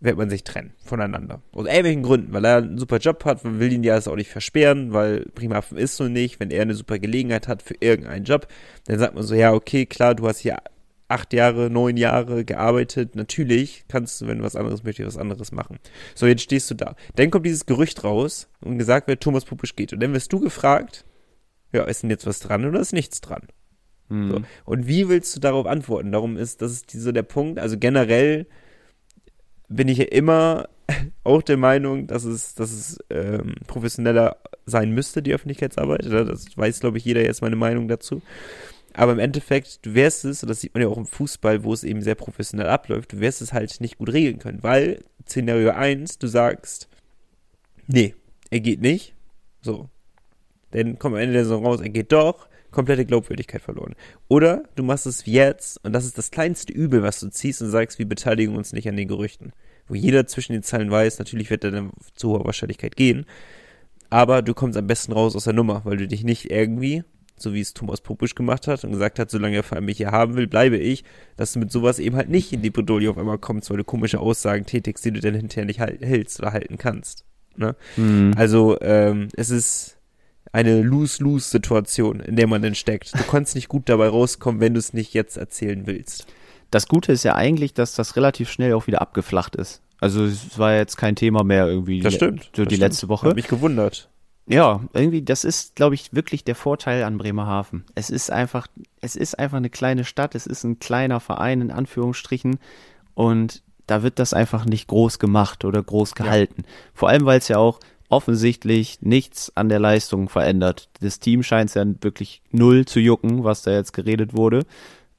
wird 0.00 0.16
man 0.16 0.30
sich 0.30 0.44
trennen 0.44 0.72
voneinander. 0.82 1.42
Aus 1.52 1.66
irgendwelchen 1.66 2.02
Gründen, 2.02 2.32
weil 2.32 2.44
er 2.44 2.56
einen 2.56 2.78
super 2.78 2.98
Job 2.98 3.24
hat, 3.24 3.44
man 3.44 3.60
will 3.60 3.72
ihn 3.72 3.84
ja 3.84 3.98
auch 3.98 4.16
nicht 4.16 4.30
versperren, 4.30 4.92
weil 4.92 5.26
Primafen 5.34 5.76
ist 5.76 5.96
so 5.96 6.04
nicht, 6.04 6.40
wenn 6.40 6.50
er 6.50 6.62
eine 6.62 6.74
super 6.74 6.98
Gelegenheit 6.98 7.48
hat 7.48 7.62
für 7.62 7.74
irgendeinen 7.80 8.24
Job, 8.24 8.48
dann 8.86 8.98
sagt 8.98 9.14
man 9.14 9.22
so, 9.22 9.34
ja, 9.34 9.52
okay, 9.52 9.86
klar, 9.86 10.14
du 10.14 10.26
hast 10.26 10.38
hier 10.38 10.56
acht 11.10 11.32
Jahre, 11.32 11.70
neun 11.70 11.96
Jahre 11.96 12.44
gearbeitet, 12.44 13.16
natürlich 13.16 13.84
kannst 13.88 14.20
du, 14.20 14.26
wenn 14.26 14.38
du 14.38 14.44
was 14.44 14.56
anderes 14.56 14.84
möchtest, 14.84 15.08
was 15.08 15.18
anderes 15.18 15.52
machen. 15.52 15.78
So, 16.14 16.26
jetzt 16.26 16.42
stehst 16.42 16.70
du 16.70 16.74
da. 16.74 16.94
Dann 17.16 17.30
kommt 17.30 17.46
dieses 17.46 17.66
Gerücht 17.66 18.04
raus 18.04 18.48
und 18.60 18.78
gesagt 18.78 19.08
wird, 19.08 19.20
Thomas 19.20 19.44
Pupisch 19.44 19.74
geht. 19.74 19.92
Und 19.92 20.00
dann 20.00 20.14
wirst 20.14 20.32
du 20.32 20.38
gefragt, 20.38 21.04
ja, 21.72 21.84
ist 21.84 22.02
denn 22.02 22.10
jetzt 22.10 22.26
was 22.26 22.40
dran 22.40 22.64
oder 22.64 22.80
ist 22.80 22.92
nichts 22.92 23.20
dran? 23.20 23.42
Hm. 24.08 24.30
So. 24.30 24.42
Und 24.64 24.86
wie 24.86 25.08
willst 25.08 25.34
du 25.36 25.40
darauf 25.40 25.66
antworten? 25.66 26.12
Darum 26.12 26.36
ist, 26.36 26.62
das 26.62 26.72
ist 26.72 26.90
so 26.90 27.12
der 27.12 27.22
Punkt. 27.22 27.58
Also 27.58 27.78
generell 27.78 28.46
bin 29.68 29.88
ich 29.88 29.98
ja 29.98 30.06
immer 30.06 30.68
auch 31.24 31.42
der 31.42 31.56
Meinung, 31.56 32.06
dass 32.06 32.24
es, 32.24 32.54
dass 32.54 32.72
es 32.72 32.98
ähm, 33.10 33.54
professioneller 33.66 34.36
sein 34.66 34.90
müsste, 34.90 35.22
die 35.22 35.32
Öffentlichkeitsarbeit. 35.32 36.04
Das 36.06 36.56
weiß, 36.56 36.80
glaube 36.80 36.98
ich, 36.98 37.04
jeder 37.04 37.22
jetzt 37.22 37.42
meine 37.42 37.56
Meinung 37.56 37.88
dazu. 37.88 38.20
Aber 38.92 39.12
im 39.12 39.20
Endeffekt, 39.20 39.86
du 39.86 39.94
wirst 39.94 40.24
es, 40.24 40.42
und 40.42 40.48
das 40.48 40.60
sieht 40.60 40.74
man 40.74 40.82
ja 40.82 40.88
auch 40.88 40.96
im 40.96 41.06
Fußball, 41.06 41.62
wo 41.62 41.72
es 41.72 41.84
eben 41.84 42.02
sehr 42.02 42.16
professionell 42.16 42.68
abläuft, 42.68 43.12
du 43.12 43.20
wirst 43.20 43.40
es 43.40 43.52
halt 43.52 43.80
nicht 43.80 43.98
gut 43.98 44.12
regeln 44.12 44.38
können, 44.38 44.62
weil 44.62 45.04
Szenario 45.26 45.70
1, 45.70 46.18
du 46.18 46.26
sagst, 46.26 46.88
nee, 47.86 48.14
er 48.50 48.60
geht 48.60 48.80
nicht, 48.80 49.14
so. 49.60 49.88
Dann 50.72 50.98
kommt 50.98 51.16
am 51.16 51.20
Ende 51.20 51.34
der 51.34 51.44
Saison 51.44 51.64
raus, 51.64 51.80
er 51.80 51.88
geht 51.88 52.12
doch, 52.12 52.48
komplette 52.70 53.04
Glaubwürdigkeit 53.04 53.62
verloren. 53.62 53.94
Oder 54.28 54.64
du 54.76 54.82
machst 54.82 55.06
es 55.06 55.26
wie 55.26 55.32
jetzt, 55.32 55.84
und 55.84 55.92
das 55.92 56.04
ist 56.04 56.18
das 56.18 56.30
kleinste 56.30 56.72
Übel, 56.72 57.02
was 57.02 57.20
du 57.20 57.28
ziehst 57.28 57.62
und 57.62 57.70
sagst, 57.70 57.98
wir 57.98 58.08
beteiligen 58.08 58.56
uns 58.56 58.72
nicht 58.72 58.88
an 58.88 58.96
den 58.96 59.08
Gerüchten. 59.08 59.52
Wo 59.88 59.94
jeder 59.94 60.26
zwischen 60.26 60.52
den 60.52 60.62
Zeilen 60.62 60.90
weiß, 60.90 61.18
natürlich 61.18 61.50
wird 61.50 61.64
er 61.64 61.72
dann 61.72 61.90
zu 62.14 62.30
hoher 62.30 62.44
Wahrscheinlichkeit 62.44 62.94
gehen, 62.94 63.26
aber 64.10 64.42
du 64.42 64.54
kommst 64.54 64.76
am 64.76 64.86
besten 64.86 65.12
raus 65.12 65.36
aus 65.36 65.44
der 65.44 65.52
Nummer, 65.52 65.82
weil 65.84 65.96
du 65.96 66.06
dich 66.06 66.24
nicht 66.24 66.50
irgendwie, 66.50 67.04
so 67.36 67.54
wie 67.54 67.60
es 67.60 67.74
Thomas 67.74 68.00
Popisch 68.00 68.34
gemacht 68.34 68.66
hat 68.66 68.84
und 68.84 68.92
gesagt 68.92 69.18
hat, 69.18 69.30
solange 69.30 69.56
er 69.56 69.62
vor 69.62 69.76
allem 69.76 69.86
mich 69.86 69.96
hier 69.96 70.10
haben 70.10 70.36
will, 70.36 70.48
bleibe 70.48 70.76
ich, 70.76 71.04
dass 71.36 71.52
du 71.52 71.60
mit 71.60 71.70
sowas 71.70 72.00
eben 72.00 72.16
halt 72.16 72.28
nicht 72.28 72.52
in 72.52 72.60
die 72.60 72.70
Bredouille 72.70 73.08
auf 73.08 73.18
einmal 73.18 73.38
kommst, 73.38 73.70
weil 73.70 73.78
du 73.78 73.84
komische 73.84 74.18
Aussagen 74.18 74.66
tätigst, 74.66 75.04
die 75.04 75.12
du 75.12 75.20
dann 75.20 75.34
hinterher 75.34 75.64
nicht 75.64 75.80
halt, 75.80 76.02
hältst 76.02 76.40
oder 76.40 76.52
halten 76.52 76.76
kannst. 76.76 77.24
Ne? 77.56 77.76
Hm. 77.94 78.32
Also 78.36 78.78
ähm, 78.80 79.28
es 79.36 79.50
ist 79.50 79.96
eine 80.52 80.82
Lose-Lose-Situation, 80.82 82.20
in 82.20 82.36
der 82.36 82.46
man 82.46 82.62
dann 82.62 82.74
steckt. 82.74 83.14
Du 83.14 83.22
kannst 83.24 83.54
nicht 83.54 83.68
gut 83.68 83.88
dabei 83.88 84.08
rauskommen, 84.08 84.60
wenn 84.60 84.74
du 84.74 84.80
es 84.80 84.92
nicht 84.92 85.14
jetzt 85.14 85.36
erzählen 85.36 85.86
willst. 85.86 86.26
Das 86.70 86.88
Gute 86.88 87.12
ist 87.12 87.24
ja 87.24 87.34
eigentlich, 87.34 87.74
dass 87.74 87.94
das 87.94 88.16
relativ 88.16 88.50
schnell 88.50 88.74
auch 88.74 88.86
wieder 88.86 89.00
abgeflacht 89.00 89.56
ist. 89.56 89.82
Also 90.00 90.24
es 90.24 90.58
war 90.58 90.74
jetzt 90.74 90.96
kein 90.96 91.16
Thema 91.16 91.44
mehr 91.44 91.66
irgendwie. 91.66 92.00
Das 92.00 92.14
stimmt. 92.14 92.50
So 92.56 92.64
die 92.64 92.76
stimmt. 92.76 92.80
letzte 92.80 93.08
Woche. 93.08 93.28
Hat 93.28 93.36
mich 93.36 93.48
gewundert. 93.48 94.08
Ja, 94.46 94.80
irgendwie, 94.94 95.22
das 95.22 95.44
ist, 95.44 95.76
glaube 95.76 95.94
ich, 95.94 96.12
wirklich 96.12 96.42
der 96.42 96.56
Vorteil 96.56 97.04
an 97.04 97.18
Bremerhaven. 97.18 97.84
Es 97.94 98.10
ist 98.10 98.32
einfach, 98.32 98.66
es 99.00 99.14
ist 99.14 99.38
einfach 99.38 99.58
eine 99.58 99.70
kleine 99.70 100.04
Stadt, 100.04 100.34
es 100.34 100.46
ist 100.46 100.64
ein 100.64 100.80
kleiner 100.80 101.20
Verein, 101.20 101.60
in 101.60 101.70
Anführungsstrichen, 101.70 102.58
und 103.14 103.62
da 103.86 104.02
wird 104.02 104.18
das 104.18 104.32
einfach 104.32 104.64
nicht 104.64 104.88
groß 104.88 105.18
gemacht 105.18 105.64
oder 105.64 105.82
groß 105.82 106.14
gehalten. 106.14 106.64
Vor 106.94 107.08
allem, 107.08 107.26
weil 107.26 107.38
es 107.38 107.48
ja 107.48 107.58
auch 107.58 107.80
offensichtlich 108.10 109.00
nichts 109.00 109.56
an 109.56 109.68
der 109.68 109.78
Leistung 109.78 110.28
verändert. 110.28 110.88
Das 111.00 111.20
Team 111.20 111.42
scheint 111.42 111.70
es 111.70 111.74
ja 111.74 111.84
wirklich 112.02 112.42
null 112.50 112.84
zu 112.84 113.00
jucken, 113.00 113.44
was 113.44 113.62
da 113.62 113.70
jetzt 113.70 113.92
geredet 113.92 114.36
wurde. 114.36 114.66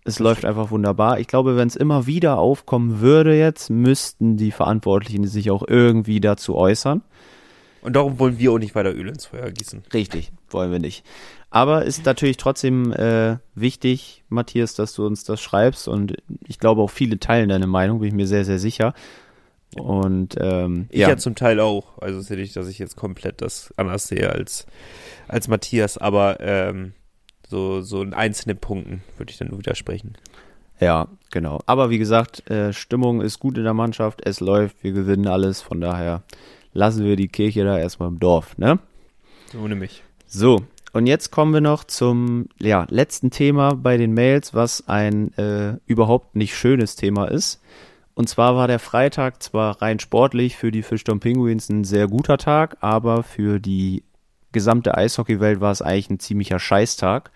Es 0.03 0.19
läuft 0.19 0.45
einfach 0.45 0.71
wunderbar. 0.71 1.19
Ich 1.19 1.27
glaube, 1.27 1.55
wenn 1.55 1.67
es 1.67 1.75
immer 1.75 2.05
wieder 2.05 2.37
aufkommen 2.37 2.99
würde 3.01 3.37
jetzt, 3.37 3.69
müssten 3.69 4.35
die 4.35 4.51
Verantwortlichen 4.51 5.25
sich 5.25 5.51
auch 5.51 5.63
irgendwie 5.67 6.19
dazu 6.19 6.55
äußern. 6.55 7.01
Und 7.81 7.95
darum 7.95 8.19
wollen 8.19 8.37
wir 8.37 8.51
auch 8.51 8.59
nicht 8.59 8.75
weiter 8.75 8.93
Öl 8.93 9.07
ins 9.07 9.25
Feuer 9.25 9.49
gießen. 9.49 9.83
Richtig, 9.93 10.31
wollen 10.49 10.71
wir 10.71 10.79
nicht. 10.79 11.03
Aber 11.49 11.85
ist 11.85 12.05
natürlich 12.05 12.37
trotzdem 12.37 12.91
äh, 12.93 13.37
wichtig, 13.55 14.23
Matthias, 14.29 14.75
dass 14.75 14.93
du 14.93 15.05
uns 15.05 15.23
das 15.23 15.41
schreibst 15.41 15.87
und 15.87 16.15
ich 16.47 16.59
glaube 16.59 16.81
auch 16.81 16.89
viele 16.89 17.19
teilen 17.19 17.49
deine 17.49 17.67
Meinung, 17.67 17.99
bin 17.99 18.09
ich 18.09 18.13
mir 18.13 18.27
sehr, 18.27 18.45
sehr 18.45 18.59
sicher. 18.59 18.93
Und 19.77 20.35
ähm, 20.39 20.87
Ich 20.89 20.99
ja. 20.99 21.15
zum 21.17 21.35
Teil 21.35 21.59
auch. 21.59 21.97
Also 21.99 22.17
es 22.17 22.25
ist 22.25 22.29
ja 22.29 22.35
nicht, 22.35 22.55
dass 22.55 22.67
ich 22.67 22.79
jetzt 22.79 22.95
komplett 22.95 23.41
das 23.41 23.73
anders 23.77 24.07
sehe 24.07 24.29
als, 24.29 24.65
als 25.27 25.47
Matthias, 25.47 25.97
aber 25.97 26.39
ähm, 26.41 26.93
so, 27.47 27.81
so 27.81 28.01
in 28.01 28.13
einzelnen 28.13 28.57
Punkten 28.57 29.03
würde 29.17 29.31
ich 29.31 29.37
dann 29.37 29.49
nur 29.49 29.59
widersprechen. 29.59 30.17
Ja, 30.79 31.07
genau. 31.29 31.61
Aber 31.67 31.89
wie 31.89 31.99
gesagt, 31.99 32.49
äh, 32.49 32.73
Stimmung 32.73 33.21
ist 33.21 33.39
gut 33.39 33.57
in 33.57 33.63
der 33.63 33.73
Mannschaft, 33.73 34.21
es 34.25 34.39
läuft, 34.39 34.83
wir 34.83 34.91
gewinnen 34.91 35.27
alles, 35.27 35.61
von 35.61 35.79
daher 35.79 36.23
lassen 36.73 37.05
wir 37.05 37.15
die 37.15 37.27
Kirche 37.27 37.63
da 37.63 37.77
erstmal 37.77 38.09
im 38.09 38.19
Dorf, 38.19 38.57
ne? 38.57 38.79
Ohne 39.61 39.75
mich. 39.75 40.03
So, 40.25 40.63
und 40.93 41.07
jetzt 41.07 41.31
kommen 41.31 41.53
wir 41.53 41.61
noch 41.61 41.83
zum 41.83 42.47
ja, 42.59 42.85
letzten 42.89 43.31
Thema 43.31 43.75
bei 43.75 43.97
den 43.97 44.13
Mails, 44.13 44.53
was 44.53 44.87
ein 44.87 45.33
äh, 45.37 45.77
überhaupt 45.85 46.35
nicht 46.35 46.55
schönes 46.55 46.95
Thema 46.95 47.25
ist. 47.25 47.61
Und 48.21 48.27
zwar 48.27 48.55
war 48.55 48.67
der 48.67 48.77
Freitag 48.77 49.41
zwar 49.41 49.81
rein 49.81 49.97
sportlich 49.97 50.55
für 50.55 50.71
die 50.71 50.83
Fischtown 50.83 51.19
Penguins 51.19 51.69
ein 51.69 51.83
sehr 51.83 52.07
guter 52.07 52.37
Tag, 52.37 52.77
aber 52.79 53.23
für 53.23 53.59
die 53.59 54.03
gesamte 54.51 54.95
Eishockeywelt 54.95 55.59
war 55.59 55.71
es 55.71 55.81
eigentlich 55.81 56.11
ein 56.11 56.19
ziemlicher 56.19 56.59
Scheißtag, 56.59 57.31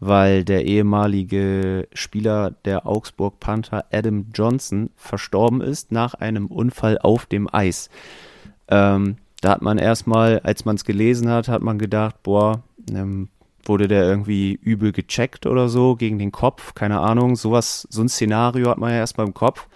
weil 0.00 0.42
der 0.44 0.64
ehemalige 0.64 1.86
Spieler 1.92 2.50
der 2.64 2.84
Augsburg 2.84 3.38
Panther 3.38 3.84
Adam 3.92 4.26
Johnson 4.34 4.90
verstorben 4.96 5.60
ist 5.60 5.92
nach 5.92 6.14
einem 6.14 6.48
Unfall 6.48 6.98
auf 6.98 7.26
dem 7.26 7.48
Eis. 7.54 7.88
Ähm, 8.66 9.18
da 9.40 9.50
hat 9.50 9.62
man 9.62 9.78
erstmal, 9.78 10.40
als 10.40 10.64
man 10.64 10.74
es 10.74 10.84
gelesen 10.84 11.30
hat, 11.30 11.46
hat 11.46 11.62
man 11.62 11.78
gedacht, 11.78 12.24
boah, 12.24 12.64
ähm, 12.92 13.28
wurde 13.62 13.86
der 13.86 14.02
irgendwie 14.02 14.54
übel 14.54 14.90
gecheckt 14.90 15.46
oder 15.46 15.68
so 15.68 15.94
gegen 15.94 16.18
den 16.18 16.32
Kopf, 16.32 16.74
keine 16.74 16.98
Ahnung, 16.98 17.36
sowas, 17.36 17.86
so 17.88 18.02
ein 18.02 18.08
Szenario 18.08 18.68
hat 18.68 18.78
man 18.78 18.90
ja 18.90 18.96
erstmal 18.96 19.28
im 19.28 19.34
Kopf. 19.34 19.68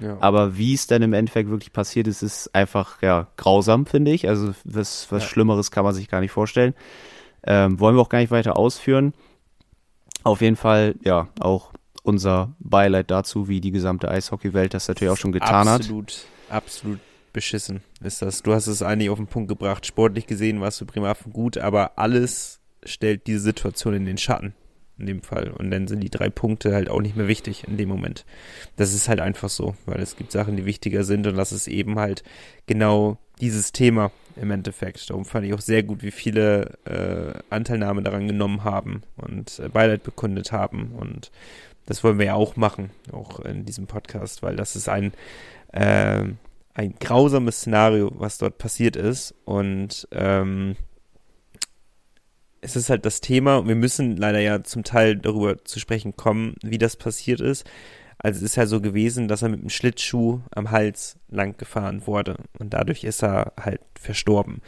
Ja. 0.00 0.16
Aber 0.20 0.56
wie 0.56 0.74
es 0.74 0.86
dann 0.86 1.02
im 1.02 1.12
Endeffekt 1.12 1.50
wirklich 1.50 1.72
passiert 1.72 2.06
ist, 2.06 2.22
ist 2.22 2.54
einfach 2.54 3.02
ja 3.02 3.28
grausam, 3.36 3.86
finde 3.86 4.12
ich. 4.12 4.28
Also 4.28 4.54
was, 4.64 5.10
was 5.10 5.22
Ja. 5.22 5.28
Schlimmeres 5.28 5.70
kann 5.70 5.84
man 5.84 5.94
sich 5.94 6.08
gar 6.08 6.20
nicht 6.20 6.32
vorstellen. 6.32 6.74
Ähm, 7.44 7.78
wollen 7.80 7.96
wir 7.96 8.02
auch 8.02 8.08
gar 8.08 8.18
nicht 8.18 8.30
weiter 8.30 8.56
ausführen. 8.56 9.14
Auf 10.24 10.40
jeden 10.40 10.56
Fall, 10.56 10.96
ja, 11.02 11.28
auch 11.38 11.72
unser 12.02 12.54
Beileid 12.58 13.10
dazu, 13.10 13.48
wie 13.48 13.60
die 13.60 13.70
gesamte 13.70 14.08
Eishockeywelt 14.08 14.74
das 14.74 14.88
natürlich 14.88 15.12
auch 15.12 15.16
schon 15.16 15.32
getan 15.32 15.68
hat. 15.68 15.80
absolut, 15.80 16.26
Absolut 16.48 17.00
beschissen 17.32 17.82
ist 18.02 18.22
das. 18.22 18.42
Du 18.42 18.54
hast 18.54 18.66
es 18.66 18.82
eigentlich 18.82 19.10
auf 19.10 19.18
den 19.18 19.26
Punkt 19.26 19.48
gebracht. 19.48 19.84
Sportlich 19.86 20.26
gesehen 20.26 20.60
warst 20.60 20.80
du 20.80 20.86
Bremerhaven 20.86 21.32
gut, 21.32 21.58
aber 21.58 21.98
alles 21.98 22.60
stellt 22.84 23.26
diese 23.26 23.40
Situation 23.40 23.94
in 23.94 24.06
den 24.06 24.18
Schatten. 24.18 24.54
In 24.98 25.06
dem 25.06 25.22
Fall. 25.22 25.50
Und 25.50 25.70
dann 25.70 25.88
sind 25.88 26.00
die 26.00 26.08
drei 26.08 26.30
Punkte 26.30 26.74
halt 26.74 26.88
auch 26.88 27.02
nicht 27.02 27.16
mehr 27.16 27.28
wichtig 27.28 27.64
in 27.68 27.76
dem 27.76 27.88
Moment. 27.88 28.24
Das 28.76 28.94
ist 28.94 29.08
halt 29.08 29.20
einfach 29.20 29.50
so, 29.50 29.74
weil 29.84 30.00
es 30.00 30.16
gibt 30.16 30.32
Sachen, 30.32 30.56
die 30.56 30.64
wichtiger 30.64 31.04
sind 31.04 31.26
und 31.26 31.36
das 31.36 31.52
ist 31.52 31.68
eben 31.68 31.98
halt 31.98 32.22
genau 32.66 33.18
dieses 33.40 33.72
Thema 33.72 34.10
im 34.36 34.50
Endeffekt. 34.50 35.10
Darum 35.10 35.24
fand 35.24 35.46
ich 35.46 35.54
auch 35.54 35.60
sehr 35.60 35.82
gut, 35.82 36.02
wie 36.02 36.10
viele 36.10 36.78
äh, 36.84 37.38
Anteilnahme 37.50 38.02
daran 38.02 38.26
genommen 38.26 38.64
haben 38.64 39.02
und 39.16 39.58
äh, 39.58 39.68
Beileid 39.68 40.02
bekundet 40.02 40.52
haben. 40.52 40.92
Und 40.92 41.30
das 41.86 42.02
wollen 42.04 42.18
wir 42.18 42.26
ja 42.26 42.34
auch 42.34 42.56
machen, 42.56 42.90
auch 43.12 43.40
in 43.40 43.64
diesem 43.64 43.86
Podcast, 43.86 44.42
weil 44.42 44.56
das 44.56 44.76
ist 44.76 44.88
ein, 44.88 45.12
äh, 45.72 46.24
ein 46.74 46.94
grausames 47.00 47.58
Szenario, 47.58 48.12
was 48.14 48.38
dort 48.38 48.58
passiert 48.58 48.96
ist. 48.96 49.34
Und 49.44 50.08
ähm, 50.12 50.76
es 52.66 52.74
ist 52.74 52.90
halt 52.90 53.06
das 53.06 53.20
Thema, 53.20 53.58
und 53.58 53.68
wir 53.68 53.76
müssen 53.76 54.16
leider 54.16 54.40
ja 54.40 54.64
zum 54.64 54.82
Teil 54.82 55.16
darüber 55.16 55.64
zu 55.64 55.78
sprechen 55.78 56.16
kommen, 56.16 56.56
wie 56.64 56.78
das 56.78 56.96
passiert 56.96 57.40
ist. 57.40 57.64
Also 58.18 58.38
es 58.38 58.42
ist 58.42 58.56
ja 58.56 58.66
so 58.66 58.80
gewesen, 58.80 59.28
dass 59.28 59.42
er 59.42 59.50
mit 59.50 59.62
dem 59.62 59.70
Schlittschuh 59.70 60.40
am 60.50 60.72
Hals 60.72 61.16
lang 61.28 61.56
gefahren 61.58 62.06
wurde 62.08 62.36
und 62.58 62.74
dadurch 62.74 63.04
ist 63.04 63.22
er 63.22 63.52
halt 63.60 63.80
verstorben. 63.94 64.62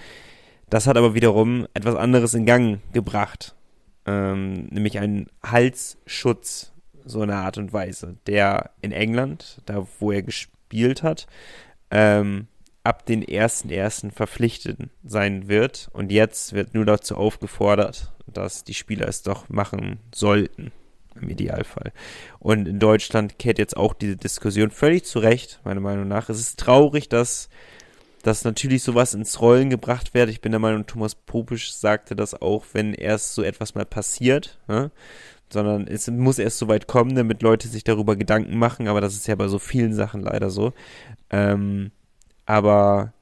Das 0.71 0.87
hat 0.87 0.97
aber 0.97 1.15
wiederum 1.15 1.67
etwas 1.75 1.97
anderes 1.97 2.35
in 2.35 2.47
Gang 2.47 2.81
gebracht, 2.93 3.57
ähm, 4.07 4.67
nämlich 4.67 5.01
einen 5.01 5.27
Halsschutz, 5.43 6.73
so 7.05 7.23
eine 7.23 7.37
Art 7.37 7.59
und 7.59 7.73
Weise, 7.73 8.17
der 8.29 8.71
in 8.81 8.93
England, 8.93 9.61
da 9.67 9.89
wo 9.99 10.13
er 10.13 10.23
gespielt 10.23 11.03
hat, 11.03 11.27
ähm, 11.91 12.47
ab 12.89 13.05
den 13.05 13.23
1.1. 13.23 14.13
verpflichtet 14.13 14.79
sein 15.05 15.47
wird. 15.47 15.91
Und 15.93 16.11
jetzt 16.11 16.55
wird 16.55 16.73
nur 16.73 16.87
dazu 16.87 17.17
aufgefordert, 17.17 18.15
dass 18.27 18.65
die 18.65 18.73
Spieler 18.73 19.07
es 19.07 19.23
doch 19.23 19.51
machen 19.51 19.99
sollten, 20.15 20.73
im 21.21 21.29
Idealfall. 21.29 21.93
Und 22.39 22.67
in 22.67 22.79
Deutschland 22.79 23.39
kehrt 23.39 23.59
jetzt 23.59 23.77
auch 23.77 23.93
diese 23.93 24.17
Diskussion 24.17 24.71
völlig 24.71 25.05
zurecht, 25.05 25.61
meiner 25.65 25.83
Meinung 25.83 26.09
nach. 26.09 26.31
Es 26.31 26.41
ist 26.41 26.59
traurig, 26.59 27.11
dass, 27.11 27.51
dass 28.23 28.45
natürlich 28.45 28.83
sowas 28.83 29.13
ins 29.13 29.39
Rollen 29.43 29.69
gebracht 29.69 30.15
wird. 30.15 30.31
Ich 30.31 30.41
bin 30.41 30.53
der 30.53 30.59
Meinung, 30.59 30.87
Thomas 30.87 31.15
Popisch 31.15 31.75
sagte 31.75 32.17
das 32.17 32.41
auch, 32.41 32.65
wenn 32.73 32.95
erst 32.95 33.35
so 33.35 33.43
etwas 33.43 33.75
mal 33.75 33.85
passiert, 33.85 34.59
ne? 34.67 34.91
sondern 35.53 35.87
es 35.87 36.09
muss 36.11 36.39
erst 36.39 36.57
so 36.57 36.69
weit 36.69 36.87
kommen, 36.87 37.15
damit 37.15 37.43
Leute 37.43 37.69
sich 37.69 37.85
darüber 37.85 38.17
Gedanken 38.17 38.57
machen, 38.57 38.89
aber 38.89 39.03
das 39.03 39.15
ist 39.15 39.27
ja 39.27 39.35
bei 39.35 39.49
so 39.49 39.59
vielen 39.59 39.93
Sachen 39.93 40.23
leider 40.23 40.49
so. 40.49 40.73
Ähm, 41.29 41.91
aber 42.49 43.13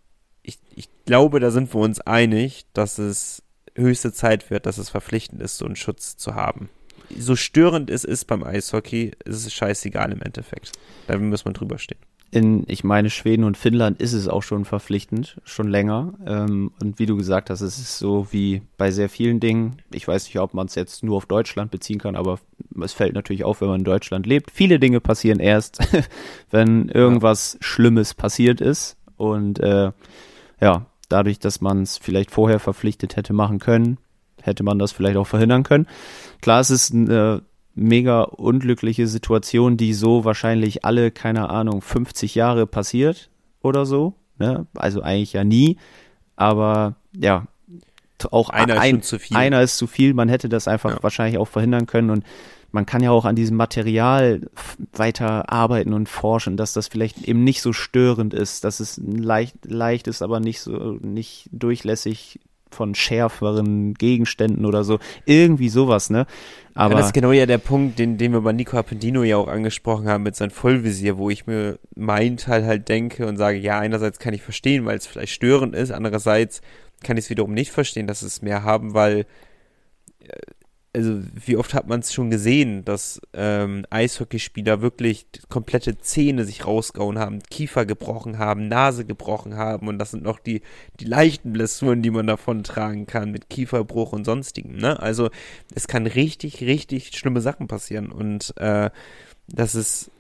ich, 0.45 0.61
ich 0.77 0.89
glaube, 1.05 1.41
da 1.41 1.51
sind 1.51 1.75
wir 1.75 1.81
uns 1.81 2.01
einig, 2.01 2.65
dass 2.75 2.99
es 2.99 3.43
höchste 3.75 4.13
Zeit 4.13 4.51
wird, 4.51 4.67
dass 4.67 4.79
es 4.79 4.89
verpflichtend 4.89 5.43
ist, 5.43 5.59
so 5.59 5.67
einen 5.67 5.75
Schutz 5.75 6.17
zu 6.17 6.37
haben. 6.37 6.71
So 7.19 7.35
störend 7.35 7.91
es 7.91 8.05
ist 8.05 8.27
beim 8.27 8.45
Eishockey, 8.45 9.11
ist 9.25 9.45
es 9.45 9.53
scheißegal 9.53 10.13
im 10.13 10.23
Endeffekt. 10.23 10.71
Da 11.09 11.19
muss 11.19 11.45
man 11.45 11.55
drüber 11.55 11.79
stehen. 11.79 11.99
in, 12.31 12.65
ich 12.69 12.85
meine, 12.85 13.11
Schweden 13.11 13.43
und 13.45 13.57
Finnland 13.57 14.01
ist 14.01 14.13
es 14.13 14.29
auch 14.29 14.43
schon 14.43 14.65
verpflichtend, 14.65 15.41
schon 15.43 15.69
länger. 15.69 16.15
Ähm, 16.25 16.71
und 16.81 16.99
wie 17.01 17.07
du 17.07 17.17
gesagt 17.17 17.51
hast, 17.51 17.63
es 17.63 17.79
ist 17.79 17.99
so 17.99 18.29
wie 18.31 18.63
bei 18.77 18.91
sehr 18.91 19.09
vielen 19.09 19.41
Dingen. 19.41 19.83
Ich 19.93 20.07
weiß 20.07 20.27
nicht, 20.27 20.39
ob 20.39 20.55
man 20.55 20.67
es 20.67 20.75
jetzt 20.77 21.03
nur 21.03 21.17
auf 21.17 21.27
Deutschland 21.27 21.71
beziehen 21.71 21.99
kann, 21.99 22.15
aber 22.15 22.39
es 22.83 22.93
fällt 22.93 23.15
natürlich 23.15 23.45
auf, 23.45 23.61
wenn 23.61 23.69
man 23.69 23.81
in 23.81 23.85
Deutschland 23.85 24.27
lebt. 24.27 24.51
Viele 24.51 24.79
Dinge 24.79 25.01
passieren 25.01 25.41
erst, 25.41 25.79
wenn 26.51 26.89
irgendwas. 26.89 27.59
Schlimmes 27.61 28.15
passiert 28.15 28.61
ist. 28.61 28.96
Und 29.17 29.61
äh, 29.61 29.93
ja, 30.61 30.87
dadurch, 31.09 31.39
dass 31.39 31.61
man 31.61 31.83
es 31.83 31.99
vielleicht 31.99 32.31
vorher 32.31 32.59
verpflichtet 32.59 33.17
hätte 33.17 33.33
machen 33.33 33.59
können, 33.59 33.99
hätte 34.43 34.63
man 34.63 34.79
das 34.79 34.93
vielleicht 34.93 35.17
auch 35.17 35.27
verhindern 35.27 35.63
können. 35.63 35.87
Klar, 36.41 36.61
es 36.61 36.71
ist 36.71 36.95
eine 36.95 37.43
mega 37.75 38.23
unglückliche 38.23 39.07
Situation, 39.07 39.77
die 39.77 39.93
so 39.93 40.25
wahrscheinlich 40.25 40.85
alle, 40.85 41.11
keine 41.11 41.51
Ahnung, 41.51 41.83
50 41.83 42.35
Jahre 42.35 42.67
passiert 42.67 43.31
oder 43.63 43.87
so. 43.87 44.15
Ne? 44.39 44.67
Also 44.75 45.03
eigentlich 45.03 45.35
ja 45.35 45.45
nie. 45.45 45.79
Aber 46.37 46.97
ja, 47.15 47.47
auch 48.31 48.49
einer 48.51 48.81
ein, 48.81 49.01
ist 49.01 49.09
zu 49.09 49.19
viel. 49.19 49.37
Einer 49.37 49.63
ist 49.63 49.77
zu 49.77 49.87
viel. 49.87 50.15
Man 50.15 50.29
hätte 50.29 50.49
das 50.49 50.69
einfach 50.69 50.91
ja. 50.91 51.03
wahrscheinlich 51.03 51.39
auch 51.39 51.49
verhindern 51.49 51.87
können 51.87 52.11
und 52.11 52.25
man 52.77 52.85
kann 52.85 53.03
ja 53.03 53.11
auch 53.11 53.25
an 53.25 53.37
diesem 53.37 53.57
Material 53.57 54.43
weiter 54.93 55.51
arbeiten 55.51 55.95
und 55.95 56.11
forschen, 56.11 56.59
dass 56.59 56.75
das 56.75 56.89
vielleicht 56.89 57.27
eben 57.27 57.43
nicht 57.43 57.63
so 57.63 57.73
störend 57.73 58.35
ist, 58.35 58.65
dass 58.65 58.81
es 58.81 59.01
leicht, 59.03 59.57
leicht 59.65 60.09
ist, 60.09 60.21
aber 60.21 60.41
nicht 60.41 60.61
so 60.61 60.99
nicht 61.01 61.49
durchlässig 61.53 62.39
von 62.71 62.95
schärferen 62.95 63.95
Gegenständen 63.95 64.67
oder 64.67 64.85
so. 64.85 64.99
Irgendwie 65.25 65.71
sowas, 65.71 66.11
ne? 66.11 66.27
Aber 66.75 66.93
ja, 66.93 66.99
das 66.99 67.07
ist 67.07 67.13
genau 67.15 67.33
ja 67.33 67.47
der 67.47 67.57
Punkt, 67.57 67.99
den, 67.99 68.19
den 68.19 68.33
wir 68.33 68.43
bei 68.43 68.53
Nico 68.53 68.77
Appendino 68.77 69.23
ja 69.23 69.39
auch 69.39 69.49
angesprochen 69.49 70.07
haben 70.07 70.25
mit 70.25 70.37
seinem 70.37 70.51
Vollvisier, 70.51 71.17
wo 71.17 71.31
ich 71.31 71.47
mir 71.47 71.79
meinen 71.95 72.37
Teil 72.37 72.67
halt 72.67 72.91
denke 72.91 73.27
und 73.27 73.39
sage, 73.39 73.57
ja, 73.57 73.79
einerseits 73.79 74.19
kann 74.19 74.35
ich 74.35 74.43
verstehen, 74.43 74.85
weil 74.85 74.99
es 74.99 75.07
vielleicht 75.07 75.33
störend 75.33 75.75
ist, 75.75 75.93
andererseits 75.93 76.61
kann 77.03 77.17
ich 77.17 77.25
es 77.25 77.31
wiederum 77.31 77.55
nicht 77.55 77.71
verstehen, 77.71 78.07
dass 78.07 78.21
es 78.21 78.43
mehr 78.43 78.65
haben, 78.65 78.93
weil 78.93 79.25
äh, 80.21 80.37
also 80.97 81.21
wie 81.35 81.59
oft 81.59 81.75
hat 81.75 81.89
man 81.89 82.01
es 82.01 82.15
schon 82.15 82.31
gesehen, 82.31 82.83
dass 82.87 83.21
ähm, 83.35 83.85
Eishockeyspieler 83.91 84.81
wirklich 84.81 85.27
komplette 85.51 85.99
Zähne 85.99 86.47
sich 86.47 86.67
rausgehauen 86.67 87.19
haben, 87.19 87.41
Kiefer 87.51 87.85
gebrochen 87.85 88.39
haben, 88.39 88.69
Nase 88.69 89.05
gebrochen 89.05 89.57
haben 89.57 89.89
und 89.89 89.99
das 89.99 90.13
sind 90.13 90.23
noch 90.23 90.39
die, 90.39 90.63
die 90.99 91.05
leichten 91.05 91.53
Blessuren, 91.53 92.01
die 92.01 92.11
man 92.11 92.27
davon 92.27 92.63
tragen 92.63 93.07
kann 93.07 93.31
mit 93.31 93.51
Kieferbruch 93.51 94.15
und 94.15 94.25
sonstigen. 94.25 94.77
Ne? 94.77 94.99
Also 94.99 95.29
es 95.75 95.87
kann 95.87 96.07
richtig, 96.07 96.63
richtig 96.63 97.15
schlimme 97.15 97.43
Sachen 97.43 97.69
passieren 97.69 98.11
und 98.11 98.57
äh, 98.57 98.89
das 99.49 99.75
ist 99.75 100.11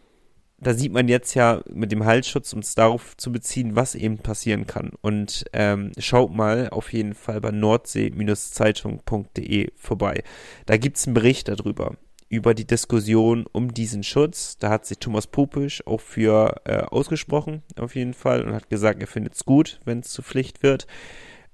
da 0.66 0.74
sieht 0.74 0.92
man 0.92 1.06
jetzt 1.06 1.34
ja 1.34 1.62
mit 1.72 1.92
dem 1.92 2.04
Halsschutz, 2.04 2.52
um 2.52 2.58
es 2.58 2.74
darauf 2.74 3.16
zu 3.16 3.30
beziehen, 3.30 3.76
was 3.76 3.94
eben 3.94 4.18
passieren 4.18 4.66
kann. 4.66 4.90
Und 5.00 5.44
ähm, 5.52 5.92
schaut 5.96 6.34
mal 6.34 6.70
auf 6.70 6.92
jeden 6.92 7.14
Fall 7.14 7.40
bei 7.40 7.52
nordsee-zeitung.de 7.52 9.70
vorbei. 9.76 10.24
Da 10.66 10.76
gibt 10.76 10.96
es 10.96 11.06
einen 11.06 11.14
Bericht 11.14 11.46
darüber, 11.46 11.94
über 12.28 12.52
die 12.52 12.66
Diskussion 12.66 13.46
um 13.52 13.74
diesen 13.74 14.02
Schutz. 14.02 14.58
Da 14.58 14.70
hat 14.70 14.86
sich 14.86 14.98
Thomas 14.98 15.28
Popisch 15.28 15.86
auch 15.86 16.00
für 16.00 16.60
äh, 16.64 16.78
ausgesprochen, 16.78 17.62
auf 17.76 17.94
jeden 17.94 18.14
Fall, 18.14 18.42
und 18.42 18.52
hat 18.52 18.68
gesagt, 18.68 19.00
er 19.00 19.06
findet 19.06 19.34
es 19.34 19.44
gut, 19.44 19.78
wenn 19.84 20.00
es 20.00 20.08
zur 20.08 20.24
Pflicht 20.24 20.64
wird. 20.64 20.88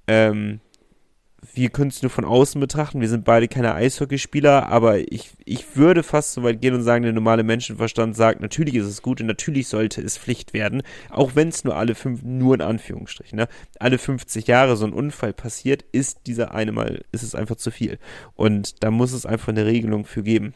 Ähm, 0.06 0.60
wir 1.55 1.70
können 1.70 1.90
es 1.90 2.03
nur 2.03 2.11
von 2.11 2.24
außen 2.24 2.61
betrachten. 2.61 3.01
Wir 3.01 3.09
sind 3.09 3.24
beide 3.24 3.49
keine 3.49 3.74
Eishockeyspieler, 3.74 4.68
aber 4.68 4.99
ich, 5.12 5.30
ich 5.45 5.76
würde 5.76 6.03
fast 6.03 6.32
so 6.32 6.43
weit 6.43 6.61
gehen 6.61 6.74
und 6.74 6.82
sagen, 6.82 7.03
der 7.03 7.12
normale 7.12 7.43
Menschenverstand 7.43 8.16
sagt, 8.16 8.40
natürlich 8.40 8.76
ist 8.76 8.86
es 8.86 9.03
gut 9.03 9.20
und 9.20 9.26
natürlich 9.26 9.68
sollte 9.68 10.01
es 10.01 10.16
Pflicht 10.16 10.55
werden, 10.55 10.82
auch 11.11 11.34
wenn 11.34 11.49
es 11.49 11.64
nur 11.64 11.76
alle 11.76 11.95
fünf, 11.95 12.22
nur 12.22 12.55
in 12.55 12.61
Anführungsstrichen, 12.61 13.36
ne, 13.36 13.49
alle 13.78 13.99
50 13.99 14.47
Jahre 14.47 14.76
so 14.76 14.86
ein 14.86 14.93
Unfall 14.93 15.32
passiert, 15.32 15.84
ist 15.93 16.20
dieser 16.26 16.55
eine 16.55 16.72
Mal, 16.72 17.05
ist 17.11 17.22
es 17.22 17.34
einfach 17.34 17.57
zu 17.57 17.70
viel. 17.70 17.99
Und 18.34 18.82
da 18.84 18.90
muss 18.90 19.12
es 19.12 19.26
einfach 19.26 19.49
eine 19.49 19.66
Regelung 19.66 20.05
für 20.05 20.22
geben. 20.22 20.55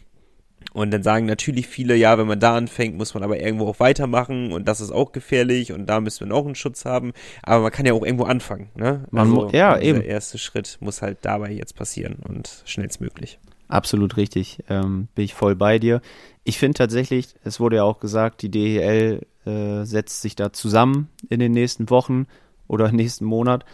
Und 0.72 0.90
dann 0.90 1.02
sagen 1.02 1.26
natürlich 1.26 1.66
viele, 1.68 1.96
ja, 1.96 2.18
wenn 2.18 2.26
man 2.26 2.38
da 2.38 2.54
anfängt, 2.54 2.96
muss 2.96 3.14
man 3.14 3.22
aber 3.22 3.40
irgendwo 3.40 3.66
auch 3.66 3.80
weitermachen 3.80 4.52
und 4.52 4.68
das 4.68 4.80
ist 4.80 4.90
auch 4.90 5.12
gefährlich 5.12 5.72
und 5.72 5.86
da 5.86 6.00
müssen 6.00 6.28
wir 6.28 6.34
auch 6.34 6.44
einen 6.44 6.54
Schutz 6.54 6.84
haben. 6.84 7.12
Aber 7.42 7.62
man 7.62 7.72
kann 7.72 7.86
ja 7.86 7.94
auch 7.94 8.04
irgendwo 8.04 8.24
anfangen. 8.24 8.68
Ne? 8.74 9.04
Man 9.10 9.28
also, 9.28 9.50
ja, 9.52 9.78
eben. 9.78 10.00
Der 10.00 10.08
erste 10.08 10.38
Schritt 10.38 10.76
muss 10.80 11.00
halt 11.00 11.18
dabei 11.22 11.50
jetzt 11.50 11.76
passieren 11.76 12.16
und 12.28 12.62
schnellstmöglich. 12.66 13.38
Absolut 13.68 14.16
richtig. 14.16 14.62
Ähm, 14.68 15.08
bin 15.14 15.24
ich 15.24 15.34
voll 15.34 15.56
bei 15.56 15.78
dir. 15.78 16.00
Ich 16.44 16.58
finde 16.58 16.78
tatsächlich, 16.78 17.28
es 17.42 17.58
wurde 17.58 17.76
ja 17.76 17.84
auch 17.84 17.98
gesagt, 17.98 18.42
die 18.42 18.50
DEL 18.50 19.26
äh, 19.44 19.84
setzt 19.84 20.22
sich 20.22 20.36
da 20.36 20.52
zusammen 20.52 21.08
in 21.28 21.40
den 21.40 21.52
nächsten 21.52 21.90
Wochen 21.90 22.26
oder 22.68 22.92
nächsten 22.92 23.24
Monat. 23.24 23.64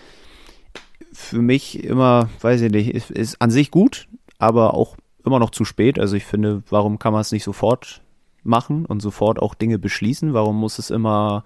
Für 1.12 1.43
mich 1.43 1.84
immer, 1.84 2.30
weiß 2.40 2.62
ich 2.62 2.70
nicht, 2.70 2.95
ist, 2.95 3.11
ist 3.11 3.43
an 3.43 3.51
sich 3.51 3.70
gut, 3.70 4.09
aber 4.38 4.72
auch 4.74 4.97
immer 5.24 5.38
noch 5.38 5.50
zu 5.50 5.64
spät. 5.64 5.98
Also 5.98 6.16
ich 6.16 6.24
finde, 6.24 6.62
warum 6.68 6.98
kann 6.98 7.12
man 7.12 7.20
es 7.20 7.32
nicht 7.32 7.44
sofort 7.44 8.02
machen 8.42 8.86
und 8.86 9.00
sofort 9.00 9.40
auch 9.40 9.54
Dinge 9.54 9.78
beschließen? 9.78 10.34
Warum 10.34 10.58
muss 10.58 10.78
es 10.78 10.90
immer, 10.90 11.44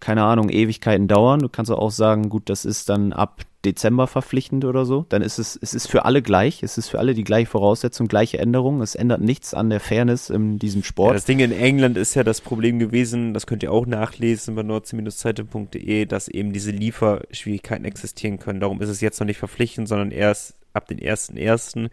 keine 0.00 0.24
Ahnung, 0.24 0.48
Ewigkeiten 0.48 1.08
dauern? 1.08 1.40
Du 1.40 1.48
kannst 1.48 1.70
auch 1.70 1.90
sagen, 1.90 2.28
gut, 2.28 2.48
das 2.48 2.64
ist 2.64 2.88
dann 2.88 3.12
ab 3.12 3.42
Dezember 3.64 4.06
verpflichtend 4.06 4.64
oder 4.64 4.84
so. 4.84 5.06
Dann 5.08 5.22
ist 5.22 5.38
es, 5.38 5.58
es 5.60 5.74
ist 5.74 5.86
für 5.86 6.04
alle 6.04 6.22
gleich. 6.22 6.62
Es 6.62 6.78
ist 6.78 6.88
für 6.88 6.98
alle 6.98 7.14
die 7.14 7.24
gleiche 7.24 7.50
Voraussetzung, 7.50 8.08
gleiche 8.08 8.38
Änderungen. 8.38 8.82
Es 8.82 8.94
ändert 8.94 9.20
nichts 9.20 9.54
an 9.54 9.70
der 9.70 9.80
Fairness 9.80 10.30
in 10.30 10.58
diesem 10.58 10.82
Sport. 10.82 11.10
Ja, 11.10 11.14
das 11.14 11.24
Ding 11.24 11.38
in 11.40 11.52
England 11.52 11.96
ist 11.96 12.14
ja 12.14 12.24
das 12.24 12.40
Problem 12.40 12.78
gewesen, 12.78 13.34
das 13.34 13.46
könnt 13.46 13.62
ihr 13.62 13.72
auch 13.72 13.86
nachlesen 13.86 14.54
bei 14.54 14.62
nordsee-zeitung.de, 14.62 16.06
dass 16.06 16.28
eben 16.28 16.52
diese 16.52 16.70
Lieferschwierigkeiten 16.70 17.84
existieren 17.84 18.38
können. 18.38 18.60
Darum 18.60 18.80
ist 18.82 18.88
es 18.88 19.00
jetzt 19.00 19.20
noch 19.20 19.26
nicht 19.26 19.38
verpflichtend, 19.38 19.88
sondern 19.88 20.10
erst 20.10 20.56
ab 20.72 20.88
den 20.88 20.98
1.1 20.98 21.88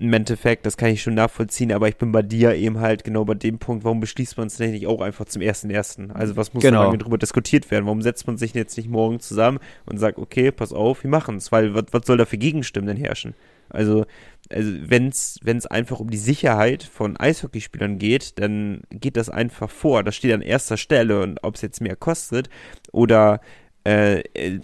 im 0.00 0.14
Endeffekt, 0.14 0.64
das 0.64 0.78
kann 0.78 0.88
ich 0.88 1.02
schon 1.02 1.12
nachvollziehen, 1.12 1.72
aber 1.72 1.86
ich 1.86 1.96
bin 1.96 2.10
bei 2.10 2.22
dir 2.22 2.54
eben 2.54 2.80
halt 2.80 3.04
genau 3.04 3.26
bei 3.26 3.34
dem 3.34 3.58
Punkt, 3.58 3.84
warum 3.84 4.00
beschließt 4.00 4.38
man 4.38 4.46
es 4.46 4.56
denn 4.56 4.70
nicht 4.70 4.86
auch 4.86 5.02
einfach 5.02 5.26
zum 5.26 5.42
ersten 5.42 5.68
ersten? 5.68 6.10
Also 6.10 6.36
was 6.36 6.54
muss 6.54 6.62
genau. 6.62 6.96
darüber 6.96 7.18
diskutiert 7.18 7.70
werden? 7.70 7.84
Warum 7.84 8.00
setzt 8.00 8.26
man 8.26 8.38
sich 8.38 8.54
jetzt 8.54 8.78
nicht 8.78 8.88
morgen 8.88 9.20
zusammen 9.20 9.58
und 9.84 9.98
sagt, 9.98 10.16
okay, 10.16 10.52
pass 10.52 10.72
auf, 10.72 11.04
wir 11.04 11.10
machen 11.10 11.36
es, 11.36 11.52
weil 11.52 11.74
was, 11.74 11.84
was 11.92 12.06
soll 12.06 12.16
da 12.16 12.24
für 12.24 12.38
Gegenstimmen 12.38 12.86
denn 12.86 12.96
herrschen? 12.96 13.34
Also, 13.68 14.06
also 14.48 14.72
wenn 14.80 15.08
es 15.08 15.66
einfach 15.66 16.00
um 16.00 16.08
die 16.08 16.16
Sicherheit 16.16 16.82
von 16.82 17.18
Eishockeyspielern 17.18 17.98
geht, 17.98 18.38
dann 18.38 18.80
geht 18.90 19.18
das 19.18 19.28
einfach 19.28 19.68
vor. 19.68 20.02
Das 20.02 20.16
steht 20.16 20.32
an 20.32 20.40
erster 20.40 20.78
Stelle 20.78 21.20
und 21.20 21.44
ob 21.44 21.56
es 21.56 21.60
jetzt 21.60 21.82
mehr 21.82 21.94
kostet 21.94 22.48
oder 22.90 23.42
äh, 23.84 24.22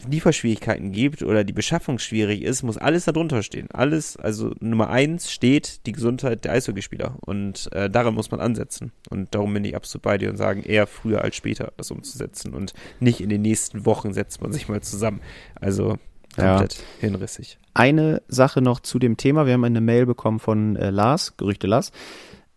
Lieferschwierigkeiten 0.09 0.93
gibt 0.93 1.23
oder 1.23 1.43
die 1.45 1.53
Beschaffung 1.53 1.99
schwierig 1.99 2.43
ist, 2.43 2.62
muss 2.62 2.77
alles 2.77 3.07
darunter 3.07 3.43
stehen. 3.43 3.69
Alles, 3.73 4.17
also 4.17 4.53
Nummer 4.61 4.91
eins 4.91 5.33
steht 5.33 5.87
die 5.87 5.93
Gesundheit 5.93 6.45
der 6.45 6.53
Eishockeyspieler 6.53 7.17
und 7.21 7.73
äh, 7.73 7.89
daran 7.89 8.14
muss 8.14 8.31
man 8.31 8.41
ansetzen. 8.41 8.93
Und 9.09 9.35
darum 9.35 9.55
bin 9.55 9.64
ich 9.64 9.75
absolut 9.75 10.03
bei 10.03 10.19
dir 10.19 10.29
und 10.29 10.37
sagen, 10.37 10.62
eher 10.62 10.87
früher 10.87 11.23
als 11.23 11.37
später 11.37 11.73
das 11.77 11.91
umzusetzen 11.91 12.53
und 12.53 12.75
nicht 13.01 13.21
in 13.21 13.31
den 13.31 13.43
nächsten 13.43 13.87
Wochen 13.87 14.12
setzt 14.12 14.43
man 14.43 14.53
sich 14.53 14.69
mal 14.69 14.83
zusammen. 14.83 15.21
Also 15.55 15.97
komplett 16.35 16.75
ja. 16.75 16.83
hinrissig. 17.01 17.59
Eine 17.73 18.23
Sache 18.29 18.61
noch 18.61 18.81
zu 18.81 18.99
dem 18.99 19.17
Thema. 19.17 19.47
Wir 19.47 19.55
haben 19.55 19.64
eine 19.64 19.81
Mail 19.81 20.07
bekommen 20.07 20.41
von 20.41 20.77
äh, 20.77 20.91
Lars, 20.91 21.37
Gerüchte 21.37 21.67
Lars. 21.67 21.91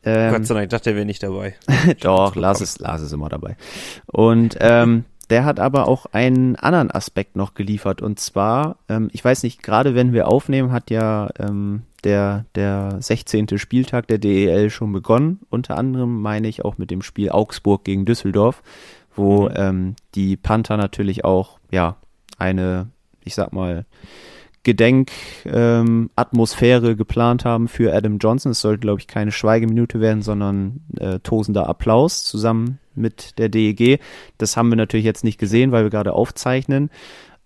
Ähm, 0.03 0.33
Gott 0.33 0.45
sei 0.45 0.53
Dank, 0.53 0.65
ich 0.65 0.69
dachte, 0.69 0.91
er 0.91 0.95
wäre 0.95 1.05
nicht 1.05 1.23
dabei. 1.23 1.55
Doch, 2.01 2.35
Lars 2.35 2.61
ist, 2.61 2.79
Lars 2.79 3.01
ist 3.01 3.11
immer 3.11 3.29
dabei. 3.29 3.57
Und 4.05 4.57
ähm, 4.59 5.05
der 5.29 5.45
hat 5.45 5.59
aber 5.59 5.87
auch 5.87 6.07
einen 6.11 6.55
anderen 6.55 6.91
Aspekt 6.91 7.35
noch 7.35 7.53
geliefert. 7.53 8.01
Und 8.01 8.19
zwar, 8.19 8.77
ähm, 8.87 9.09
ich 9.13 9.23
weiß 9.23 9.43
nicht, 9.43 9.61
gerade 9.61 9.95
wenn 9.95 10.13
wir 10.13 10.27
aufnehmen, 10.27 10.71
hat 10.71 10.89
ja 10.89 11.29
ähm, 11.39 11.83
der, 12.03 12.45
der 12.55 12.97
16. 12.99 13.57
Spieltag 13.57 14.07
der 14.07 14.17
DEL 14.17 14.69
schon 14.69 14.91
begonnen. 14.91 15.39
Unter 15.49 15.77
anderem 15.77 16.21
meine 16.21 16.47
ich 16.47 16.65
auch 16.65 16.77
mit 16.77 16.91
dem 16.91 17.01
Spiel 17.01 17.29
Augsburg 17.29 17.83
gegen 17.83 18.05
Düsseldorf, 18.05 18.63
wo 19.15 19.49
mhm. 19.49 19.53
ähm, 19.55 19.95
die 20.15 20.37
Panther 20.37 20.77
natürlich 20.77 21.25
auch, 21.25 21.59
ja, 21.71 21.97
eine, 22.37 22.87
ich 23.23 23.35
sag 23.35 23.53
mal, 23.53 23.85
Gedenkatmosphäre 24.69 26.91
ähm, 26.91 26.97
geplant 26.97 27.45
haben 27.45 27.67
für 27.67 27.91
Adam 27.93 28.19
Johnson. 28.19 28.51
Es 28.51 28.61
sollte, 28.61 28.81
glaube 28.81 28.99
ich, 28.99 29.07
keine 29.07 29.31
Schweigeminute 29.31 29.99
werden, 29.99 30.21
sondern 30.21 30.81
äh, 30.99 31.19
tosender 31.19 31.67
Applaus 31.67 32.23
zusammen 32.23 32.77
mit 32.93 33.39
der 33.39 33.49
DEG. 33.49 33.99
Das 34.37 34.55
haben 34.55 34.69
wir 34.69 34.75
natürlich 34.75 35.05
jetzt 35.05 35.23
nicht 35.23 35.39
gesehen, 35.39 35.71
weil 35.71 35.83
wir 35.83 35.89
gerade 35.89 36.13
aufzeichnen. 36.13 36.91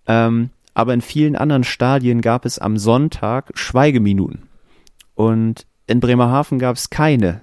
Ähm, 0.05 0.49
aber 0.73 0.93
in 0.93 1.01
vielen 1.01 1.35
anderen 1.35 1.63
Stadien 1.63 2.21
gab 2.21 2.45
es 2.45 2.59
am 2.59 2.77
Sonntag 2.77 3.51
Schweigeminuten. 3.53 4.49
Und 5.15 5.65
in 5.87 6.01
Bremerhaven 6.01 6.59
gab 6.59 6.75
es 6.75 6.89
keine. 6.89 7.41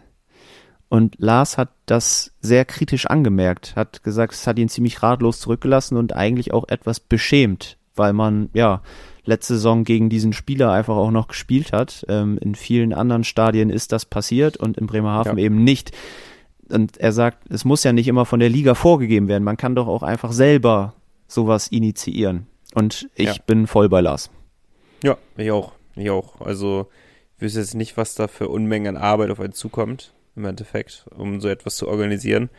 Und 0.90 1.14
Lars 1.18 1.56
hat 1.56 1.70
das 1.86 2.32
sehr 2.40 2.64
kritisch 2.64 3.06
angemerkt, 3.06 3.76
hat 3.76 4.02
gesagt, 4.02 4.34
es 4.34 4.46
hat 4.46 4.58
ihn 4.58 4.68
ziemlich 4.68 5.02
ratlos 5.02 5.38
zurückgelassen 5.38 5.96
und 5.96 6.16
eigentlich 6.16 6.52
auch 6.52 6.68
etwas 6.68 6.98
beschämt, 6.98 7.78
weil 7.94 8.12
man, 8.12 8.50
ja, 8.52 8.82
letzte 9.30 9.54
Saison 9.54 9.84
gegen 9.84 10.10
diesen 10.10 10.32
Spieler 10.32 10.70
einfach 10.72 10.96
auch 10.96 11.10
noch 11.10 11.28
gespielt 11.28 11.72
hat. 11.72 12.04
Ähm, 12.08 12.38
in 12.40 12.54
vielen 12.54 12.92
anderen 12.92 13.24
Stadien 13.24 13.70
ist 13.70 13.92
das 13.92 14.04
passiert 14.04 14.58
und 14.58 14.76
in 14.76 14.86
Bremerhaven 14.86 15.38
ja. 15.38 15.44
eben 15.44 15.64
nicht 15.64 15.92
und 16.70 16.98
er 16.98 17.12
sagt, 17.12 17.50
es 17.50 17.64
muss 17.64 17.84
ja 17.84 17.92
nicht 17.92 18.08
immer 18.08 18.24
von 18.24 18.40
der 18.40 18.48
Liga 18.48 18.74
vorgegeben 18.74 19.28
werden. 19.28 19.44
Man 19.44 19.56
kann 19.56 19.74
doch 19.74 19.88
auch 19.88 20.02
einfach 20.02 20.32
selber 20.32 20.94
sowas 21.26 21.68
initiieren. 21.68 22.46
Und 22.74 23.08
ich 23.14 23.26
Ja. 23.26 23.34
bin 23.46 23.66
voll 23.66 23.88
bei 23.88 24.00
Lars. 24.00 24.30
Ja, 25.02 25.16
ich 25.36 25.50
auch. 25.50 25.72
Ich 25.96 26.10
auch. 26.10 26.40
Also, 26.40 26.88
ich 27.36 27.42
wüsste 27.42 27.60
jetzt 27.60 27.74
nicht, 27.74 27.96
was 27.96 28.14
da 28.14 28.28
für 28.28 28.48
Unmengen 28.48 28.96
an 28.96 29.02
Arbeit 29.02 29.30
auf 29.30 29.40
einen 29.40 29.52
zukommt, 29.52 30.12
im 30.36 30.44
Endeffekt, 30.44 31.06
um 31.16 31.40
so 31.40 31.48
etwas 31.48 31.76
zu 31.76 31.88
organisieren. 31.88 32.50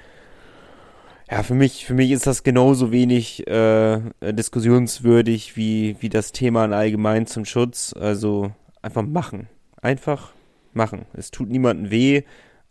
Ja, 1.31 1.43
für 1.43 1.55
mich, 1.55 1.85
für 1.85 1.93
mich 1.93 2.11
ist 2.11 2.27
das 2.27 2.43
genauso 2.43 2.91
wenig 2.91 3.47
äh, 3.47 4.01
diskussionswürdig 4.21 5.55
wie, 5.55 5.95
wie 6.01 6.09
das 6.09 6.33
Thema 6.33 6.65
in 6.65 6.73
allgemein 6.73 7.25
zum 7.25 7.45
Schutz. 7.45 7.95
Also 7.97 8.51
einfach 8.81 9.03
machen. 9.03 9.47
Einfach 9.81 10.33
machen. 10.73 11.05
Es 11.13 11.31
tut 11.31 11.49
niemandem 11.49 11.89
weh. 11.89 12.23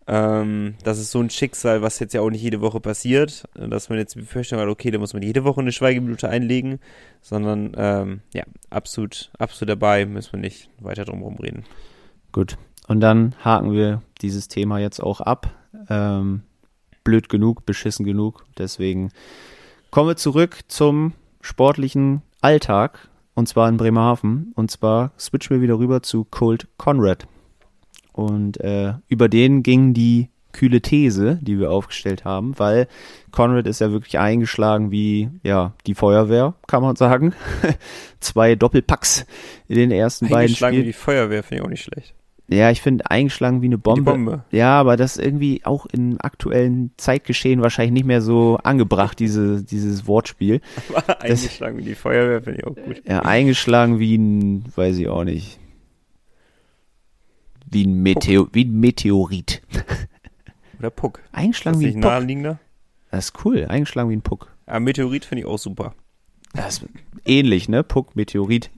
Ähm, 0.07 0.75
das 0.85 0.99
ist 0.99 1.11
so 1.11 1.21
ein 1.21 1.31
Schicksal, 1.31 1.81
was 1.81 2.01
jetzt 2.01 2.13
ja 2.13 2.21
auch 2.21 2.29
nicht 2.29 2.43
jede 2.43 2.61
Woche 2.61 2.81
passiert, 2.81 3.45
äh, 3.55 3.67
dass 3.67 3.89
man 3.89 3.99
jetzt 3.99 4.15
die 4.15 4.21
Befürchtung 4.21 4.59
hat, 4.59 4.69
okay, 4.69 4.91
da 4.91 4.99
muss 4.99 5.15
man 5.15 5.23
jede 5.23 5.45
Woche 5.45 5.63
eine 5.63 5.73
Schweigeminute 5.73 6.29
einlegen, 6.29 6.81
sondern 7.23 7.73
ähm, 7.79 8.21
ja, 8.35 8.45
absolut, 8.69 9.31
absolut 9.39 9.71
dabei, 9.71 10.05
müssen 10.05 10.33
wir 10.35 10.41
nicht 10.41 10.69
weiter 10.81 11.07
drum 11.07 11.23
reden. 11.39 11.65
Gut. 12.31 12.59
Und 12.89 13.01
dann 13.01 13.35
haken 13.43 13.73
wir 13.73 14.03
dieses 14.21 14.49
Thema 14.49 14.79
jetzt 14.81 15.01
auch 15.01 15.23
ab. 15.23 15.51
Ähm, 15.89 16.43
blöd 17.05 17.29
genug, 17.29 17.67
beschissen 17.67 18.05
genug. 18.05 18.45
Deswegen 18.59 19.11
kommen 19.91 20.09
wir 20.09 20.17
zurück 20.17 20.61
zum 20.69 21.13
sportlichen 21.41 22.23
Alltag. 22.41 23.09
Und 23.35 23.49
zwar 23.49 23.69
in 23.69 23.77
Bremerhaven. 23.77 24.53
Und 24.55 24.71
zwar 24.71 25.13
switchen 25.19 25.57
wir 25.57 25.63
wieder 25.63 25.79
rüber 25.79 26.03
zu 26.03 26.25
Colt 26.25 26.69
Conrad. 26.77 27.27
Und 28.13 28.61
äh, 28.61 28.95
über 29.09 29.29
den 29.29 29.63
ging 29.63 29.95
die 29.95 30.29
kühle 30.53 30.81
These, 30.81 31.39
die 31.41 31.59
wir 31.59 31.71
aufgestellt 31.71 32.25
haben, 32.25 32.59
weil 32.59 32.89
Conrad 33.31 33.67
ist 33.67 33.81
ja 33.81 33.93
wirklich 33.93 34.19
eingeschlagen 34.19 34.91
wie 34.91 35.31
ja 35.43 35.75
die 35.87 35.95
Feuerwehr, 35.95 36.55
kann 36.67 36.83
man 36.83 36.97
sagen. 36.97 37.35
Zwei 38.21 38.57
Doppelpacks 38.57 39.27
in 39.69 39.77
den 39.77 39.91
ersten 39.91 40.27
beiden 40.27 40.41
Eingeschlagen 40.47 40.77
wie 40.77 40.81
Spielen. 40.81 40.93
die 40.93 40.99
Feuerwehr 40.99 41.43
finde 41.43 41.63
ich 41.63 41.67
auch 41.67 41.71
nicht 41.71 41.85
schlecht. 41.85 42.15
Ja, 42.53 42.69
ich 42.73 42.83
finde 42.83 43.09
eingeschlagen 43.09 43.63
wie 43.63 43.67
eine 43.67 43.77
Wie 43.77 43.83
Bombe. 43.83 44.01
die 44.01 44.05
Bombe. 44.05 44.45
Ja, 44.51 44.81
aber 44.81 44.97
das 44.97 45.17
ist 45.17 45.25
irgendwie 45.25 45.61
auch 45.65 45.87
im 45.87 46.17
aktuellen 46.21 46.91
Zeitgeschehen 46.97 47.63
wahrscheinlich 47.63 47.93
nicht 47.93 48.07
mehr 48.07 48.21
so 48.23 48.59
angebracht, 48.65 49.21
diese, 49.21 49.63
dieses 49.63 50.09
Wortspiel. 50.09 50.61
Eingeschlagen 51.21 51.79
wie 51.79 51.85
die 51.85 51.95
Feuerwehr 51.95 52.43
finde 52.43 52.59
ich 52.59 52.67
auch 52.67 52.75
gut. 52.75 53.03
Ja, 53.07 53.21
eingeschlagen 53.21 54.01
wie 54.01 54.19
ein, 54.19 54.65
weiß 54.75 54.99
ich 54.99 55.07
auch 55.09 55.23
nicht. 55.23 55.61
Wie 57.71 57.85
ein, 57.87 58.03
Meteo 58.03 58.49
wie 58.53 58.65
ein 58.65 58.81
Meteorit. 58.81 59.63
Oder 60.81 60.91
Puck. 60.91 61.19
Ist 61.19 61.35
Eingeschlagen 61.35 61.79
das 61.79 61.85
wie 61.85 61.95
ein 61.95 62.01
Puck. 62.01 62.11
naheliegender? 62.11 62.59
Das 63.13 63.27
ist 63.27 63.45
cool, 63.45 63.67
eingeschlagen 63.69 64.11
wie 64.11 64.17
ein 64.17 64.23
Puck. 64.23 64.49
Aber 64.67 64.81
Meteorit 64.81 65.25
finde 65.25 65.43
ich 65.43 65.47
auch 65.47 65.59
super. 65.59 65.95
Das 66.55 66.79
ist 66.79 66.87
ähnlich, 67.25 67.69
ne? 67.69 67.83
Puck, 67.83 68.17
Meteorit. 68.17 68.71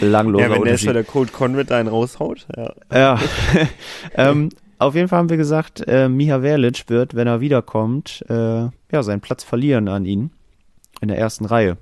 Belangloser 0.00 0.44
ja, 0.44 0.50
wenn 0.52 0.62
der 0.62 0.72
jetzt 0.72 0.84
der 0.86 1.04
Cold 1.04 1.30
da 1.70 1.78
einen 1.78 1.88
raushaut. 1.88 2.46
Ja. 2.56 2.74
Ja. 2.92 3.20
ähm, 4.14 4.50
auf 4.78 4.94
jeden 4.94 5.08
Fall 5.08 5.18
haben 5.20 5.30
wir 5.30 5.36
gesagt, 5.36 5.82
äh, 5.86 6.08
Miha 6.08 6.40
Verlic 6.40 6.88
wird, 6.88 7.14
wenn 7.14 7.26
er 7.26 7.40
wiederkommt, 7.40 8.24
äh, 8.28 8.34
ja, 8.34 9.02
seinen 9.02 9.20
Platz 9.20 9.44
verlieren 9.44 9.88
an 9.88 10.04
ihn 10.04 10.30
in 11.00 11.08
der 11.08 11.18
ersten 11.18 11.44
Reihe. 11.44 11.76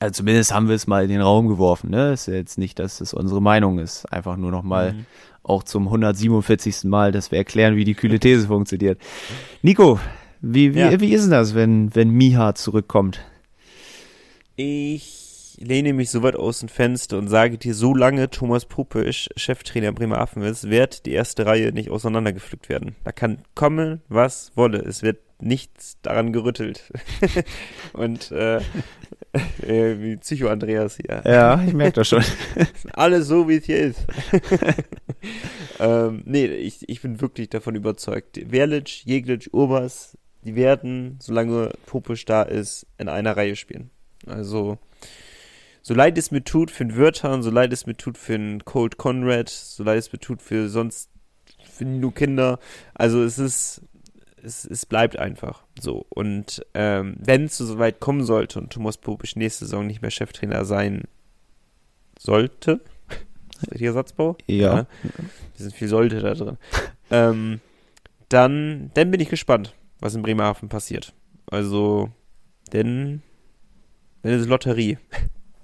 Also 0.00 0.12
zumindest 0.14 0.52
haben 0.52 0.68
wir 0.68 0.74
es 0.74 0.86
mal 0.86 1.04
in 1.04 1.10
den 1.10 1.20
Raum 1.20 1.48
geworfen. 1.48 1.90
Ne? 1.90 2.12
Ist 2.12 2.26
ja 2.26 2.34
jetzt 2.34 2.58
nicht, 2.58 2.78
dass 2.78 3.00
es 3.00 3.14
unsere 3.14 3.40
Meinung 3.40 3.78
ist. 3.78 4.04
Einfach 4.12 4.36
nur 4.36 4.50
noch 4.50 4.62
mal 4.64 4.94
Mhm. 4.94 5.06
auch 5.44 5.62
zum 5.62 5.90
147. 5.90 6.84
Mal, 6.84 7.12
dass 7.12 7.30
wir 7.30 7.38
erklären, 7.38 7.76
wie 7.76 7.84
die 7.84 7.94
kühle 7.94 8.18
These 8.18 8.48
funktioniert. 8.48 8.98
Nico, 9.62 10.00
wie, 10.40 10.74
wie, 10.74 10.80
Ja. 10.80 11.00
wie 11.00 11.12
ist 11.12 11.22
denn 11.24 11.30
das, 11.30 11.54
wenn, 11.54 11.94
wenn 11.94 12.10
Miha 12.10 12.54
zurückkommt? 12.54 13.20
Ich 14.64 15.58
lehne 15.58 15.92
mich 15.92 16.10
so 16.10 16.22
weit 16.22 16.36
aus 16.36 16.60
dem 16.60 16.68
Fenster 16.68 17.18
und 17.18 17.26
sage 17.26 17.58
dir, 17.58 17.74
solange 17.74 18.30
Thomas 18.30 18.64
Pupisch 18.64 19.28
Cheftrainer 19.36 19.90
Bremerhaven 19.90 20.44
ist, 20.44 20.70
wird 20.70 21.04
die 21.04 21.10
erste 21.10 21.46
Reihe 21.46 21.72
nicht 21.72 21.90
auseinandergepflückt 21.90 22.68
werden. 22.68 22.94
Da 23.02 23.10
kann 23.10 23.38
kommen, 23.56 24.02
was 24.08 24.52
wolle. 24.54 24.78
Es 24.78 25.02
wird 25.02 25.18
nichts 25.40 25.98
daran 26.02 26.32
gerüttelt. 26.32 26.92
und 27.92 28.30
äh, 28.30 28.58
äh, 29.66 29.98
wie 29.98 30.16
Psycho 30.18 30.46
Andreas 30.46 30.96
hier. 30.96 31.22
Ja, 31.26 31.60
ich 31.60 31.74
merke 31.74 31.96
das 31.96 32.08
schon. 32.08 32.22
Alles 32.92 33.26
so, 33.26 33.48
wie 33.48 33.56
es 33.56 33.64
hier 33.64 33.80
ist. 33.80 34.06
ähm, 35.80 36.22
nee, 36.24 36.46
ich, 36.46 36.88
ich 36.88 37.02
bin 37.02 37.20
wirklich 37.20 37.50
davon 37.50 37.74
überzeugt. 37.74 38.40
Verlic, 38.48 39.04
Jeglic, 39.06 39.48
Urbas, 39.50 40.16
die 40.44 40.54
werden, 40.54 41.18
solange 41.20 41.72
Popisch 41.86 42.24
da 42.26 42.42
ist, 42.42 42.86
in 42.98 43.08
einer 43.08 43.36
Reihe 43.36 43.56
spielen. 43.56 43.90
Also, 44.26 44.78
so 45.82 45.94
leid 45.94 46.16
es 46.18 46.30
mir 46.30 46.44
tut 46.44 46.70
für 46.70 46.84
den 46.84 46.96
Wörtern, 46.96 47.42
so 47.42 47.50
leid 47.50 47.72
es 47.72 47.86
mir 47.86 47.96
tut 47.96 48.18
für 48.18 48.32
den 48.32 48.64
Cold 48.64 48.98
Conrad, 48.98 49.48
so 49.48 49.82
leid 49.82 49.98
es 49.98 50.12
mir 50.12 50.18
tut 50.18 50.42
für 50.42 50.68
sonst, 50.68 51.10
für 51.64 51.84
Nino 51.84 52.10
Kinder. 52.10 52.58
Also, 52.94 53.22
es 53.22 53.38
ist, 53.38 53.82
es, 54.42 54.64
es 54.64 54.86
bleibt 54.86 55.18
einfach 55.18 55.64
so. 55.80 56.06
Und 56.10 56.64
ähm, 56.74 57.16
wenn 57.18 57.44
es 57.44 57.58
so 57.58 57.78
weit 57.78 58.00
kommen 58.00 58.24
sollte 58.24 58.58
und 58.58 58.72
Thomas 58.72 58.98
Popisch 58.98 59.36
nächste 59.36 59.64
Saison 59.64 59.86
nicht 59.86 60.02
mehr 60.02 60.10
Cheftrainer 60.10 60.64
sein 60.64 61.02
sollte, 62.18 62.80
richtiger 63.70 63.92
Satzbau? 63.92 64.36
Ja. 64.46 64.86
Wir 65.02 65.24
sind 65.56 65.74
viel 65.74 65.88
sollte 65.88 66.20
da 66.20 66.34
drin. 66.34 66.58
ähm, 67.10 67.60
dann, 68.28 68.90
dann 68.94 69.10
bin 69.10 69.20
ich 69.20 69.28
gespannt, 69.28 69.74
was 70.00 70.14
in 70.14 70.22
Bremerhaven 70.22 70.68
passiert. 70.68 71.12
Also, 71.50 72.10
denn, 72.72 73.22
dann 74.22 74.32
ist 74.32 74.42
es 74.42 74.48
Lotterie. 74.48 74.98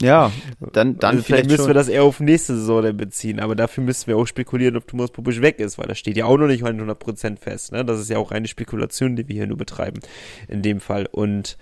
Ja, 0.01 0.31
dann, 0.73 0.99
dann 0.99 1.11
also 1.11 1.23
vielleicht 1.23 1.25
vielleicht 1.25 1.47
müssen 1.47 1.57
schon. 1.59 1.67
wir 1.69 1.75
das 1.75 1.89
eher 1.89 2.05
auf 2.05 2.21
nächste 2.21 2.55
Saison 2.57 2.83
dann 2.83 2.97
beziehen, 2.97 3.41
aber 3.41 3.57
dafür 3.57 3.83
müssen 3.83 4.07
wir 4.07 4.17
auch 4.17 4.27
spekulieren, 4.27 4.77
ob 4.77 4.87
Thomas 4.87 5.11
Pupisch 5.11 5.41
weg 5.41 5.59
ist, 5.59 5.79
weil 5.79 5.87
das 5.87 5.99
steht 5.99 6.17
ja 6.17 6.27
auch 6.27 6.37
noch 6.37 6.47
nicht 6.47 6.63
100% 6.63 7.39
fest. 7.39 7.73
Ne? 7.73 7.85
Das 7.85 8.01
ist 8.01 8.09
ja 8.09 8.19
auch 8.19 8.31
reine 8.31 8.49
Spekulation, 8.49 9.17
die 9.17 9.29
wir 9.29 9.35
hier 9.35 9.47
nur 9.47 9.59
betreiben, 9.59 10.01
in 10.47 10.63
dem 10.63 10.81
Fall. 10.81 11.07
Und 11.11 11.59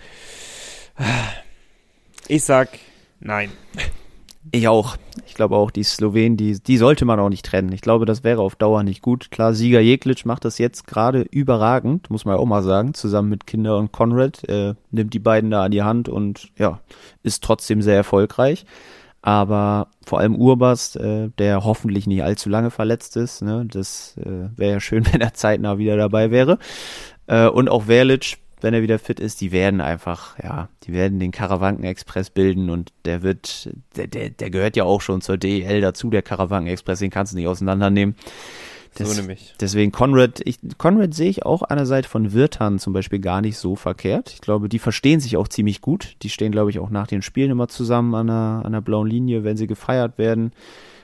ich 2.29 2.45
sag 2.45 2.69
nein. 3.21 3.51
Ich 4.53 4.69
auch. 4.69 4.97
Ich 5.27 5.35
glaube 5.35 5.57
auch, 5.57 5.71
die 5.71 5.83
Slowenen, 5.83 6.37
die, 6.37 6.61
die 6.61 6.77
sollte 6.77 7.05
man 7.05 7.19
auch 7.19 7.29
nicht 7.29 7.45
trennen. 7.45 7.73
Ich 7.73 7.81
glaube, 7.81 8.07
das 8.07 8.25
wäre 8.25 8.41
auf 8.41 8.57
Dauer 8.57 8.83
nicht 8.83 9.03
gut. 9.03 9.31
Klar, 9.31 9.55
Sieger 9.55 9.81
Jeklic 9.81 10.25
macht 10.25 10.45
das 10.45 10.59
jetzt 10.59 10.87
gerade 10.87 11.23
überragend, 11.23 12.11
muss 12.11 12.25
man 12.25 12.37
ja 12.37 12.41
auch 12.41 12.47
mal 12.47 12.63
sagen, 12.63 12.95
zusammen 12.95 13.29
mit 13.29 13.47
Kinder 13.47 13.77
und 13.79 13.93
Konrad. 13.93 14.49
Äh, 14.49 14.75
nimmt 14.91 15.15
die 15.15 15.19
beiden 15.19 15.51
da 15.51 15.65
an 15.65 15.71
die 15.73 15.83
Hand 15.83 16.09
und 16.09 16.49
ja, 16.57 16.81
ist 17.23 17.43
trotzdem 17.43 17.83
sehr 17.83 17.97
erfolgreich. 17.97 18.67
Aber 19.23 19.89
vor 20.07 20.21
allem 20.21 20.37
Urbas, 20.37 20.95
äh, 20.95 21.31
der 21.39 21.65
hoffentlich 21.65 22.07
nicht 22.07 22.23
allzu 22.23 22.49
lange 22.49 22.71
verletzt 22.71 23.17
ist, 23.17 23.43
ne? 23.43 23.67
das 23.69 24.17
äh, 24.19 24.49
wäre 24.57 24.75
ja 24.75 24.81
schön, 24.81 25.05
wenn 25.13 25.21
er 25.21 25.35
zeitnah 25.35 25.79
wieder 25.79 25.97
dabei 25.97 26.31
wäre. 26.31 26.59
Äh, 27.27 27.49
und 27.49 27.69
auch 27.69 27.85
Verlic, 27.85 28.39
wenn 28.61 28.73
er 28.75 28.83
wieder 28.83 28.99
fit 28.99 29.21
ist, 29.21 29.41
die 29.41 29.53
werden 29.53 29.81
einfach, 29.81 30.39
ja, 30.43 30.69
die 30.85 30.93
werden 30.93 31.19
den 31.19 31.31
Karawanken-Express 31.31 32.31
bilden 32.31 32.71
und 32.71 32.93
der 33.05 33.23
wird, 33.23 33.69
der, 33.97 34.07
der, 34.07 34.31
der 34.31 34.51
gehört 34.51 34.77
ja 34.77 34.85
auch 34.85 35.01
schon 35.01 35.21
zur 35.21 35.37
DEL 35.37 35.81
dazu, 35.81 36.09
der 36.11 36.23
Karawanken-Express, 36.23 36.99
den 37.01 37.11
kannst 37.11 37.33
du 37.33 37.37
nicht 37.37 37.49
auseinandernehmen. 37.49 38.15
Das- 38.99 39.11
so 39.11 39.21
nämlich. 39.21 39.53
Deswegen 39.61 39.93
Conrad, 39.93 40.41
ich, 40.47 40.57
Conrad 40.79 41.13
sehe 41.13 41.29
ich 41.29 41.45
auch 41.45 41.61
einerseits 41.61 42.07
von 42.09 42.33
Wirtan 42.33 42.79
zum 42.79 42.95
Beispiel 42.95 43.19
gar 43.19 43.43
nicht 43.43 43.59
so 43.59 43.77
verkehrt. 43.77 44.31
Ich 44.33 44.41
glaube, 44.41 44.71
die 44.71 44.79
verstehen 44.79 45.21
sich 45.21 45.37
auch 45.37 45.49
ziemlich 45.49 45.83
gut. 45.83 46.17
Die 46.23 46.31
stehen, 46.31 46.51
glaube 46.51 46.71
ich, 46.71 46.79
auch 46.79 46.89
nach 46.89 47.07
den 47.07 47.21
Spielen 47.21 47.51
immer 47.51 47.69
zusammen 47.69 48.15
an 48.15 48.29
der, 48.29 48.63
an 48.65 48.73
der 48.73 48.81
blauen 48.81 49.07
Linie, 49.07 49.45
wenn 49.45 49.59
sie 49.59 49.67
gefeiert 49.67 50.17
werden. 50.17 50.53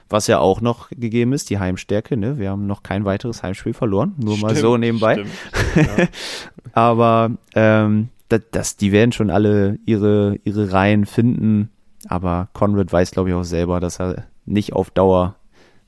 Was 0.09 0.27
ja 0.27 0.39
auch 0.39 0.61
noch 0.63 0.89
gegeben 0.91 1.33
ist, 1.35 1.49
die 1.51 1.59
Heimstärke, 1.59 2.17
ne? 2.19 2.39
Wir 2.39 2.51
haben 2.51 2.67
noch 2.67 2.83
kein 2.83 3.05
weiteres 3.07 3.43
Heimspiel 3.43 3.73
verloren, 3.75 4.15
nur 4.19 4.37
mal 4.39 4.51
Stimmt, 4.51 4.61
so 4.61 4.77
nebenbei. 4.79 5.15
stimmt. 5.15 5.89
Ja. 5.99 6.07
Aber 6.73 7.33
ähm, 7.55 8.09
das, 8.29 8.43
das, 8.51 8.77
die 8.77 8.93
werden 8.93 9.13
schon 9.13 9.31
alle 9.31 9.79
ihre, 9.85 10.39
ihre 10.45 10.73
Reihen 10.73 11.07
finden. 11.07 11.71
Aber 12.09 12.49
Conrad 12.53 12.93
weiß, 12.93 13.13
glaube 13.13 13.31
ich, 13.31 13.35
auch 13.35 13.45
selber, 13.45 13.81
dass 13.81 14.01
er 14.01 14.27
nicht 14.45 14.73
auf 14.73 14.91
Dauer 14.91 15.37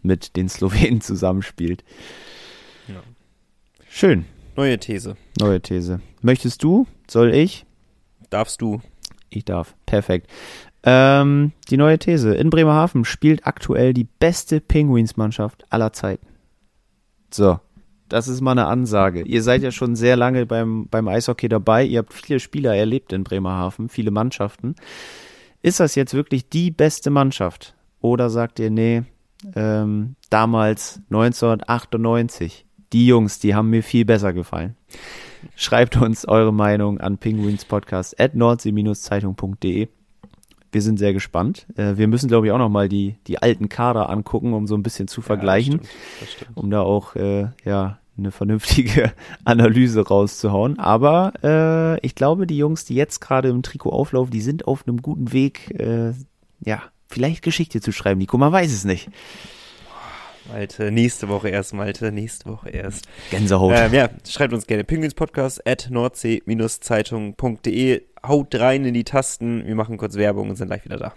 mit 0.02 0.36
den 0.36 0.48
Slowenen 0.50 1.00
zusammenspielt. 1.00 1.84
Ja. 2.88 3.02
Schön. 3.88 4.26
Neue 4.56 4.78
These. 4.78 5.16
Neue 5.40 5.60
These. 5.60 6.00
Möchtest 6.22 6.62
du? 6.62 6.86
Soll 7.08 7.34
ich? 7.34 7.66
Darfst 8.30 8.60
du? 8.60 8.80
Ich 9.30 9.44
darf. 9.44 9.74
Perfekt. 9.86 10.30
Ähm, 10.84 11.52
die 11.70 11.76
neue 11.76 11.98
These. 11.98 12.34
In 12.34 12.50
Bremerhaven 12.50 13.04
spielt 13.04 13.46
aktuell 13.46 13.94
die 13.94 14.04
beste 14.04 14.60
Penguins-Mannschaft 14.60 15.64
aller 15.70 15.92
Zeiten. 15.92 16.26
So. 17.32 17.58
Das 18.14 18.28
ist 18.28 18.40
mal 18.40 18.52
eine 18.52 18.66
Ansage. 18.66 19.22
Ihr 19.22 19.42
seid 19.42 19.62
ja 19.64 19.72
schon 19.72 19.96
sehr 19.96 20.14
lange 20.14 20.46
beim, 20.46 20.86
beim 20.88 21.08
Eishockey 21.08 21.48
dabei. 21.48 21.84
Ihr 21.84 21.98
habt 21.98 22.12
viele 22.14 22.38
Spieler 22.38 22.72
erlebt 22.76 23.12
in 23.12 23.24
Bremerhaven, 23.24 23.88
viele 23.88 24.12
Mannschaften. 24.12 24.76
Ist 25.62 25.80
das 25.80 25.96
jetzt 25.96 26.14
wirklich 26.14 26.48
die 26.48 26.70
beste 26.70 27.10
Mannschaft? 27.10 27.74
Oder 28.00 28.30
sagt 28.30 28.60
ihr, 28.60 28.70
nee, 28.70 29.02
ähm, 29.56 30.14
damals 30.30 31.00
1998, 31.10 32.64
die 32.92 33.08
Jungs, 33.08 33.40
die 33.40 33.56
haben 33.56 33.70
mir 33.70 33.82
viel 33.82 34.04
besser 34.04 34.32
gefallen. 34.32 34.76
Schreibt 35.56 35.96
uns 35.96 36.24
eure 36.24 36.52
Meinung 36.52 37.00
an 37.00 37.18
penguinspodcast 37.18 38.20
at 38.20 38.36
nordsee-zeitung.de. 38.36 39.88
Wir 40.70 40.82
sind 40.82 40.98
sehr 41.00 41.12
gespannt. 41.12 41.66
Äh, 41.76 41.96
wir 41.96 42.06
müssen, 42.06 42.28
glaube 42.28 42.46
ich, 42.46 42.52
auch 42.52 42.58
noch 42.58 42.68
mal 42.68 42.88
die, 42.88 43.16
die 43.26 43.42
alten 43.42 43.68
Kader 43.68 44.08
angucken, 44.08 44.52
um 44.52 44.68
so 44.68 44.76
ein 44.76 44.84
bisschen 44.84 45.08
zu 45.08 45.20
vergleichen, 45.20 45.72
Ja, 45.74 45.78
das 45.80 45.88
stimmt, 45.88 46.20
das 46.20 46.32
stimmt. 46.32 46.56
um 46.56 46.70
da 46.70 46.80
auch 46.82 47.16
äh, 47.16 47.48
ja 47.64 47.98
eine 48.16 48.30
vernünftige 48.30 49.12
Analyse 49.44 50.06
rauszuhauen. 50.06 50.78
Aber 50.78 51.32
äh, 51.42 52.06
ich 52.06 52.14
glaube, 52.14 52.46
die 52.46 52.58
Jungs, 52.58 52.84
die 52.84 52.94
jetzt 52.94 53.20
gerade 53.20 53.48
im 53.48 53.62
Trikot 53.62 53.90
auflaufen, 53.90 54.30
die 54.30 54.40
sind 54.40 54.66
auf 54.66 54.86
einem 54.86 55.02
guten 55.02 55.32
Weg, 55.32 55.70
äh, 55.78 56.12
ja, 56.64 56.82
vielleicht 57.08 57.42
Geschichte 57.42 57.80
zu 57.80 57.92
schreiben. 57.92 58.18
Nico, 58.18 58.38
man 58.38 58.52
weiß 58.52 58.72
es 58.72 58.84
nicht. 58.84 59.08
Malte, 60.48 60.92
nächste 60.92 61.28
Woche 61.28 61.48
erst, 61.48 61.72
Malte, 61.72 62.12
nächste 62.12 62.50
Woche 62.50 62.68
erst. 62.68 63.08
Gänsehaut. 63.30 63.72
Ähm, 63.74 63.94
ja, 63.94 64.10
schreibt 64.28 64.52
uns 64.52 64.66
gerne 64.66 64.84
penguinspodcast 64.84 65.66
at 65.66 65.88
nordsee-zeitung.de. 65.90 68.02
Haut 68.26 68.54
rein 68.54 68.84
in 68.84 68.92
die 68.94 69.04
Tasten. 69.04 69.66
Wir 69.66 69.74
machen 69.74 69.96
kurz 69.96 70.16
Werbung 70.16 70.50
und 70.50 70.56
sind 70.56 70.68
gleich 70.68 70.84
wieder 70.84 70.98
da. 70.98 71.14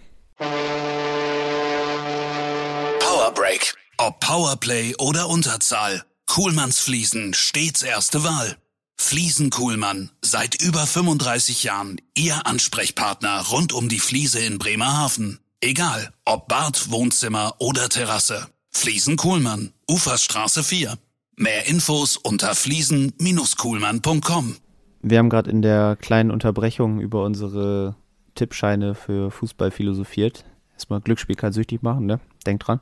Power 2.98 3.32
Break. 3.34 3.74
Ob 3.98 4.18
Powerplay 4.20 4.94
oder 4.98 5.28
Unterzahl. 5.28 6.02
Kuhlmanns 6.28 6.78
Fliesen 6.78 7.34
stets 7.34 7.82
erste 7.82 8.22
Wahl. 8.22 8.56
Fliesen 8.96 9.50
Kuhlmann. 9.50 10.10
Seit 10.20 10.62
über 10.62 10.86
35 10.86 11.64
Jahren 11.64 12.00
Ihr 12.14 12.46
Ansprechpartner 12.46 13.46
rund 13.50 13.72
um 13.72 13.88
die 13.88 13.98
Fliese 13.98 14.38
in 14.40 14.58
Bremerhaven. 14.58 15.40
Egal, 15.60 16.12
ob 16.26 16.46
Bad, 16.46 16.92
Wohnzimmer 16.92 17.54
oder 17.58 17.88
Terrasse. 17.88 18.46
Fliesen 18.70 19.16
Kuhlmann. 19.16 19.72
Uferstraße 19.90 20.62
4. 20.62 20.96
Mehr 21.36 21.66
Infos 21.66 22.18
unter 22.18 22.54
fliesen-kuhlmann.com. 22.54 24.56
Wir 25.00 25.18
haben 25.18 25.30
gerade 25.30 25.50
in 25.50 25.62
der 25.62 25.96
kleinen 25.96 26.30
Unterbrechung 26.30 27.00
über 27.00 27.24
unsere 27.24 27.96
Tippscheine 28.34 28.94
für 28.94 29.30
Fußball 29.30 29.70
philosophiert. 29.70 30.44
Erstmal 30.74 31.00
Glücksspiel 31.00 31.36
kann 31.36 31.54
süchtig 31.54 31.82
machen, 31.82 32.04
ne? 32.06 32.20
Denkt 32.46 32.68
dran. 32.68 32.80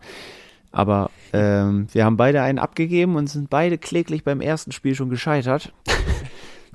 Aber 0.77 1.11
ähm, 1.33 1.87
wir 1.93 2.05
haben 2.05 2.19
beide 2.19 2.43
einen 2.43 2.59
abgegeben 2.59 3.17
und 3.17 3.29
sind 3.29 3.49
beide 3.49 3.79
kläglich 3.79 4.25
beim 4.25 4.43
ersten 4.43 4.73
Spiel 4.73 4.95
schon 4.95 5.09
gescheitert. 5.11 5.73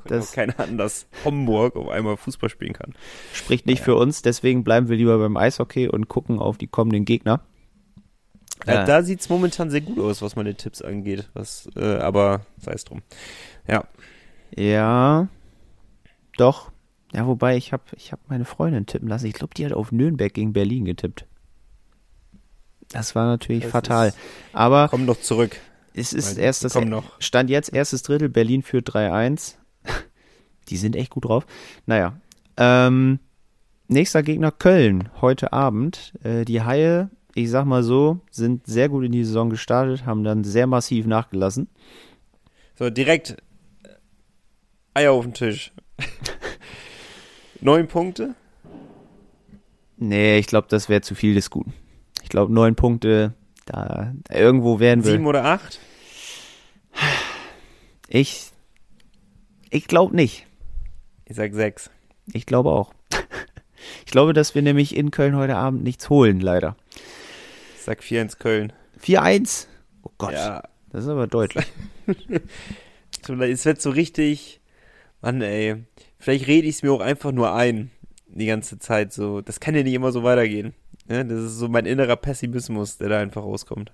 Das 0.04 0.26
Das- 0.26 0.32
keine 0.32 0.58
Ahnung, 0.58 0.80
dass 0.80 1.06
Homburg 1.24 1.76
auf 1.76 1.88
einmal 1.90 2.18
Fußball 2.18 2.50
spielen 2.50 2.74
kann. 2.74 2.96
Spricht 3.34 3.68
nicht 3.68 3.84
für 3.84 3.94
uns, 3.96 4.24
deswegen 4.24 4.64
bleiben 4.64 4.90
wir 4.90 4.98
lieber 4.98 5.20
beim 5.20 5.38
Eishockey 5.38 5.90
und 5.90 6.08
gucken 6.08 6.40
auf 6.40 6.58
die 6.58 6.66
kommenden 6.66 7.06
Gegner. 7.06 7.42
Ja. 8.66 8.82
Äh, 8.82 8.86
Da 8.88 9.04
sieht's 9.04 9.30
momentan 9.30 9.70
sehr 9.70 9.82
gut 9.82 10.00
aus, 10.00 10.24
was 10.24 10.36
meine 10.36 10.56
Tipps 10.56 10.82
angeht. 10.82 11.30
Was, 11.36 11.70
äh, 11.76 11.98
aber 11.98 12.48
sei 12.58 12.72
es 12.72 12.84
drum. 12.84 13.04
Ja, 13.68 13.84
Ja, 14.58 15.28
doch. 16.36 16.72
Ja, 17.14 17.28
wobei 17.28 17.56
ich 17.56 17.72
habe 17.72 17.84
ich 17.96 18.12
hab 18.12 18.28
meine 18.28 18.46
Freundin 18.46 18.88
tippen 18.88 19.08
lassen. 19.08 19.28
Ich 19.28 19.34
glaube, 19.34 19.54
die 19.56 19.64
hat 19.68 19.74
auf 19.74 19.92
Nürnberg 19.92 20.34
gegen 20.34 20.52
Berlin 20.52 20.86
getippt. 20.86 21.28
Das 22.92 23.16
war 23.16 23.26
natürlich 23.26 23.64
Das 23.64 23.72
fatal. 23.72 24.14
Aber 24.54 24.88
komm 24.90 25.06
doch 25.08 25.20
zurück. 25.20 25.58
es 25.94 26.14
ist 26.14 26.38
Weil 26.38 26.44
erst 26.44 26.64
das. 26.64 26.78
Stand 27.20 27.50
jetzt 27.50 27.74
erstes 27.74 28.04
Drittel, 28.04 28.30
Berlin 28.30 28.64
führt 28.64 28.90
3-1. 28.90 29.56
Die 30.70 30.78
sind 30.78 30.96
echt 30.96 31.12
gut 31.12 31.26
drauf. 31.26 31.46
Naja. 31.86 32.14
Ähm, 32.58 33.20
nächster 33.88 34.24
Gegner 34.24 34.52
Köln, 34.52 35.10
heute 35.22 35.54
Abend. 35.54 36.14
Äh, 36.24 36.46
die 36.46 36.62
Haie, 36.62 37.10
ich 37.34 37.50
sag 37.50 37.66
mal 37.66 37.84
so, 37.84 38.20
sind 38.30 38.68
sehr 38.68 38.90
gut 38.90 39.06
in 39.06 39.12
die 39.12 39.24
Saison 39.24 39.50
gestartet, 39.50 40.06
haben 40.06 40.24
dann 40.24 40.44
sehr 40.44 40.68
massiv 40.68 41.06
nachgelassen. 41.08 41.68
So, 42.78 42.90
direkt 42.90 43.38
äh, 43.84 43.90
Eier 44.94 45.14
auf 45.14 45.24
den 45.24 45.34
Tisch. 45.34 45.72
Neun 47.62 47.88
Punkte? 47.88 48.36
Nee, 49.98 50.38
ich 50.40 50.48
glaube, 50.48 50.68
das 50.70 50.90
wäre 50.90 51.02
zu 51.02 51.16
viel 51.16 51.36
des 51.36 51.50
Guten. 51.50 51.74
Ich 52.32 52.34
glaube, 52.34 52.54
neun 52.54 52.76
Punkte, 52.76 53.34
da 53.66 54.14
irgendwo 54.30 54.80
werden 54.80 55.04
wir. 55.04 55.12
Sieben 55.12 55.28
oder 55.28 55.44
acht? 55.44 55.82
Ich, 58.08 58.52
ich 59.70 59.86
glaube 59.86 60.16
nicht. 60.16 60.48
Ich 61.26 61.36
sag 61.36 61.54
sechs. 61.54 61.92
Ich 62.32 62.46
glaube 62.46 62.70
auch. 62.70 62.94
Ich 64.06 64.12
glaube, 64.12 64.32
dass 64.32 64.56
wir 64.56 64.62
nämlich 64.62 64.96
in 64.96 65.12
Köln 65.12 65.36
heute 65.36 65.58
Abend 65.58 65.84
nichts 65.84 66.10
holen, 66.10 66.40
leider. 66.40 66.78
Ich 67.76 67.82
sag 67.82 68.02
vier 68.02 68.22
ins 68.22 68.38
Köln. 68.40 68.72
4-1. 69.04 69.68
Oh 70.04 70.12
Gott, 70.18 70.32
Ja, 70.32 70.64
das 70.90 71.04
ist 71.04 71.10
aber 71.10 71.28
deutlich. 71.28 71.66
es 72.08 73.66
wird 73.66 73.82
so 73.82 73.90
richtig. 73.90 74.62
Mann, 75.22 75.42
ey. 75.42 75.84
Vielleicht 76.18 76.48
rede 76.48 76.68
ich 76.68 76.76
es 76.76 76.84
mir 76.84 76.94
auch 76.94 77.02
einfach 77.02 77.34
nur 77.34 77.54
ein. 77.54 77.92
Die 78.28 78.46
ganze 78.46 78.80
Zeit 78.80 79.12
so. 79.12 79.42
Das 79.42 79.60
kann 79.60 79.76
ja 79.76 79.84
nicht 79.84 79.94
immer 79.96 80.14
so 80.14 80.24
weitergehen. 80.24 80.74
Ne? 81.08 81.26
Das 81.26 81.40
ist 81.40 81.58
so 81.58 81.68
mein 81.68 81.86
innerer 81.86 82.16
Pessimismus, 82.16 82.98
der 82.98 83.10
da 83.10 83.20
einfach 83.20 83.44
rauskommt. 83.44 83.92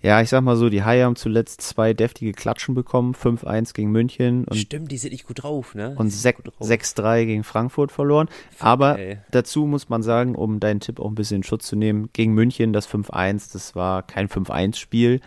Ja, 0.00 0.20
ich 0.22 0.28
sag 0.28 0.42
mal 0.42 0.56
so, 0.56 0.68
die 0.68 0.84
Haie 0.84 1.04
haben 1.04 1.16
zuletzt 1.16 1.60
zwei 1.60 1.92
deftige 1.92 2.30
Klatschen 2.32 2.72
bekommen. 2.76 3.14
5-1 3.16 3.74
gegen 3.74 3.90
München 3.90 4.44
und, 4.44 4.56
Stimmt, 4.56 4.92
die 4.92 4.96
sind 4.98 5.10
nicht 5.10 5.26
gut 5.26 5.42
drauf, 5.42 5.74
ne? 5.74 5.96
und 5.98 6.06
Die 6.06 6.10
sind 6.12 6.20
sek- 6.22 6.36
gut 6.36 6.54
drauf. 6.56 6.68
6-3 6.68 7.24
gegen 7.24 7.42
Frankfurt 7.42 7.90
verloren. 7.90 8.28
Aber 8.60 8.96
ey. 8.96 9.18
dazu 9.32 9.66
muss 9.66 9.88
man 9.88 10.04
sagen, 10.04 10.36
um 10.36 10.60
deinen 10.60 10.78
Tipp 10.78 11.00
auch 11.00 11.08
ein 11.08 11.16
bisschen 11.16 11.38
in 11.38 11.42
Schutz 11.42 11.66
zu 11.66 11.74
nehmen, 11.74 12.10
gegen 12.12 12.32
München 12.32 12.72
das 12.72 12.88
5-1, 12.88 13.52
das 13.52 13.74
war 13.74 14.04
kein 14.04 14.28
5-1-Spiel. 14.28 15.20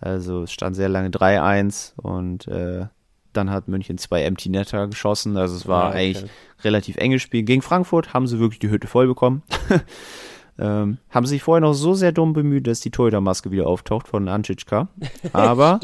Also 0.00 0.42
es 0.42 0.52
stand 0.52 0.76
sehr 0.76 0.90
lange 0.90 1.08
3-1 1.08 1.94
und 1.96 2.46
äh, 2.46 2.86
dann 3.32 3.50
hat 3.50 3.68
München 3.68 3.98
zwei 3.98 4.22
Empty 4.24 4.48
Netter 4.48 4.86
geschossen. 4.88 5.36
Also 5.36 5.56
es 5.56 5.66
war 5.68 5.84
Ah, 5.84 5.88
okay. 5.90 5.98
eigentlich 5.98 6.30
relativ 6.64 6.96
enges 6.96 7.22
Spiel. 7.22 7.42
Gegen 7.42 7.62
Frankfurt 7.62 8.12
haben 8.14 8.26
sie 8.26 8.38
wirklich 8.38 8.58
die 8.58 8.70
Hütte 8.70 8.86
voll 8.86 9.06
bekommen. 9.06 9.42
ähm, 10.58 10.98
haben 11.10 11.26
sich 11.26 11.42
vorher 11.42 11.60
noch 11.60 11.72
so 11.74 11.94
sehr 11.94 12.12
dumm 12.12 12.32
bemüht, 12.32 12.66
dass 12.66 12.80
die 12.80 12.90
Torhütermaske 12.90 13.50
wieder 13.50 13.66
auftaucht 13.66 14.08
von 14.08 14.28
Ancicka. 14.28 14.88
Aber 15.32 15.80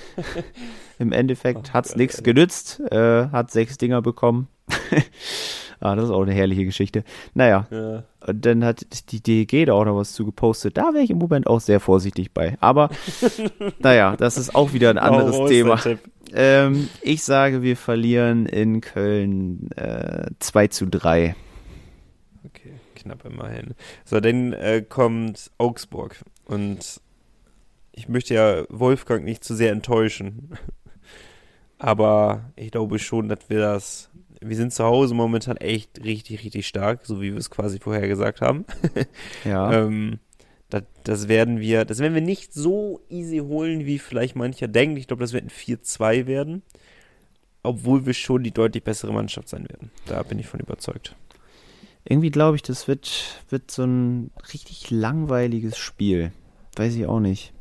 im 0.98 1.12
Endeffekt 1.12 1.70
Oh 1.70 1.74
hat's 1.74 1.90
Gott, 1.90 1.98
nichts 1.98 2.22
genützt, 2.22 2.80
äh, 2.90 3.28
hat 3.28 3.50
sechs 3.50 3.78
Dinger 3.78 4.02
bekommen. 4.02 4.48
ah, 5.80 5.94
das 5.94 6.06
ist 6.06 6.10
auch 6.10 6.22
eine 6.22 6.32
herrliche 6.34 6.64
Geschichte. 6.64 7.04
Naja, 7.34 7.66
Ja. 7.70 8.02
und 8.26 8.44
dann 8.44 8.64
hat 8.64 8.84
die 9.12 9.22
DEG 9.22 9.66
da 9.66 9.74
auch 9.74 9.84
noch 9.84 9.96
was 9.96 10.12
zu 10.12 10.24
gepostet. 10.24 10.76
Da 10.76 10.92
wäre 10.94 11.04
ich 11.04 11.10
im 11.10 11.18
Moment 11.18 11.46
auch 11.46 11.60
sehr 11.60 11.80
vorsichtig 11.80 12.32
bei. 12.32 12.56
Aber 12.60 12.90
naja, 13.78 14.16
das 14.16 14.36
ist 14.38 14.54
auch 14.54 14.72
wieder 14.72 14.90
ein 14.90 14.98
anderes 14.98 15.36
raus, 15.36 15.48
Thema. 15.50 15.78
Ähm, 16.36 16.90
ich 17.00 17.24
sage, 17.24 17.62
wir 17.62 17.78
verlieren 17.78 18.44
in 18.44 18.82
Köln 18.82 19.70
äh, 19.76 20.26
2 20.38 20.66
zu 20.68 20.86
3. 20.86 21.34
Okay, 22.44 22.74
knapp 22.94 23.24
immerhin. 23.24 23.74
So, 24.04 24.20
dann 24.20 24.52
äh, 24.52 24.84
kommt 24.86 25.50
Augsburg. 25.56 26.16
Und 26.44 27.00
ich 27.92 28.08
möchte 28.08 28.34
ja 28.34 28.64
Wolfgang 28.68 29.24
nicht 29.24 29.44
zu 29.44 29.54
sehr 29.54 29.72
enttäuschen. 29.72 30.58
Aber 31.78 32.52
ich 32.54 32.70
glaube 32.70 32.98
schon, 32.98 33.28
dass 33.30 33.48
wir 33.48 33.60
das. 33.60 34.10
Wir 34.42 34.56
sind 34.56 34.74
zu 34.74 34.84
Hause 34.84 35.14
momentan 35.14 35.56
echt 35.56 36.04
richtig, 36.04 36.44
richtig 36.44 36.66
stark, 36.66 37.06
so 37.06 37.22
wie 37.22 37.32
wir 37.32 37.38
es 37.38 37.48
quasi 37.48 37.78
vorher 37.78 38.06
gesagt 38.08 38.42
haben. 38.42 38.66
Ja. 39.44 39.72
Ähm, 39.72 40.18
das, 40.70 40.82
das 41.04 41.28
werden 41.28 41.60
wir, 41.60 41.84
das 41.84 41.98
werden 41.98 42.14
wir 42.14 42.22
nicht 42.22 42.52
so 42.52 43.00
easy 43.08 43.38
holen, 43.38 43.86
wie 43.86 43.98
vielleicht 43.98 44.36
mancher 44.36 44.68
denkt. 44.68 44.98
Ich 44.98 45.06
glaube, 45.06 45.22
das 45.22 45.32
wird 45.32 45.44
ein 45.44 45.50
4-2 45.50 46.26
werden. 46.26 46.62
Obwohl 47.62 48.06
wir 48.06 48.14
schon 48.14 48.44
die 48.44 48.52
deutlich 48.52 48.84
bessere 48.84 49.12
Mannschaft 49.12 49.48
sein 49.48 49.68
werden. 49.68 49.90
Da 50.06 50.22
bin 50.22 50.38
ich 50.38 50.46
von 50.46 50.60
überzeugt. 50.60 51.16
Irgendwie 52.04 52.30
glaube 52.30 52.56
ich, 52.56 52.62
das 52.62 52.86
wird, 52.86 53.42
wird 53.48 53.70
so 53.70 53.82
ein 53.84 54.30
richtig 54.52 54.90
langweiliges 54.90 55.76
Spiel. 55.76 56.30
Weiß 56.76 56.94
ich 56.94 57.06
auch 57.06 57.18
nicht. 57.18 57.52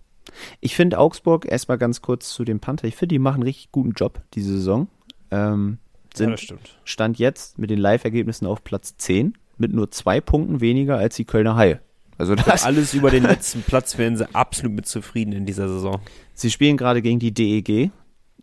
Ich 0.59 0.75
finde 0.75 0.99
Augsburg, 0.99 1.45
erstmal 1.49 1.77
ganz 1.77 2.01
kurz 2.01 2.29
zu 2.29 2.43
dem 2.43 2.59
Panther, 2.59 2.87
ich 2.87 2.95
finde, 2.95 3.13
die 3.13 3.19
machen 3.19 3.35
einen 3.35 3.43
richtig 3.43 3.71
guten 3.71 3.91
Job 3.91 4.21
diese 4.33 4.53
Saison. 4.57 4.87
Ähm, 5.31 5.79
Ja, 6.13 6.17
sind 6.17 6.39
stimmt. 6.39 6.77
Stand 6.83 7.17
jetzt 7.17 7.57
mit 7.57 7.69
den 7.69 7.79
Live-Ergebnissen 7.79 8.45
auf 8.45 8.63
Platz 8.63 8.95
10 8.97 9.37
mit 9.57 9.73
nur 9.73 9.89
zwei 9.91 10.21
Punkten 10.21 10.61
weniger 10.61 10.97
als 10.97 11.15
die 11.15 11.25
Kölner 11.25 11.55
Haie. 11.55 11.79
Also 12.17 12.35
das, 12.35 12.63
Alles 12.65 12.93
über 12.93 13.11
den 13.11 13.23
letzten 13.23 13.61
Platz 13.61 13.97
wären 13.97 14.15
sie 14.17 14.33
absolut 14.33 14.73
mit 14.75 14.85
zufrieden 14.87 15.33
in 15.33 15.45
dieser 15.45 15.67
Saison. 15.67 15.99
sie 16.33 16.49
spielen 16.49 16.77
gerade 16.77 17.01
gegen 17.01 17.19
die 17.19 17.33
DEG, 17.33 17.91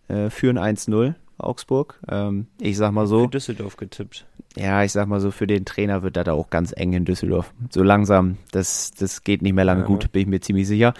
äh, 0.08 0.30
führen 0.30 0.58
1-0 0.58 1.14
Augsburg. 1.38 1.98
Ähm, 2.08 2.46
ich 2.60 2.76
sag 2.76 2.92
mal 2.92 3.02
Für 3.04 3.08
so, 3.08 3.26
Düsseldorf 3.26 3.76
getippt. 3.76 4.26
ja, 4.56 4.84
ich 4.84 4.92
sag 4.92 5.08
mal 5.08 5.20
so, 5.20 5.30
für 5.30 5.46
den 5.46 5.64
Trainer 5.64 6.02
wird 6.02 6.16
das 6.16 6.28
auch 6.28 6.50
ganz 6.50 6.72
eng 6.76 6.92
in 6.92 7.04
Düsseldorf. 7.04 7.52
So 7.70 7.82
langsam, 7.82 8.36
das, 8.52 8.90
das 8.92 9.24
geht 9.24 9.42
nicht 9.42 9.54
mehr 9.54 9.64
lange 9.64 9.80
Ja, 9.82 9.86
gut, 9.86 10.12
bin 10.12 10.22
ich 10.22 10.28
mir 10.28 10.40
ziemlich 10.40 10.68
sicher. 10.68 10.94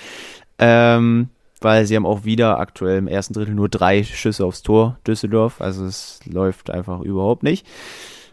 Ähm, 0.58 1.28
weil 1.60 1.86
sie 1.86 1.94
haben 1.94 2.06
auch 2.06 2.24
wieder 2.24 2.58
aktuell 2.58 2.98
im 2.98 3.06
ersten 3.06 3.34
Drittel 3.34 3.54
nur 3.54 3.68
drei 3.68 4.02
Schüsse 4.02 4.44
aufs 4.44 4.62
Tor, 4.62 4.98
Düsseldorf. 5.06 5.60
Also 5.60 5.84
es 5.84 6.20
läuft 6.26 6.70
einfach 6.70 7.00
überhaupt 7.00 7.42
nicht. 7.42 7.66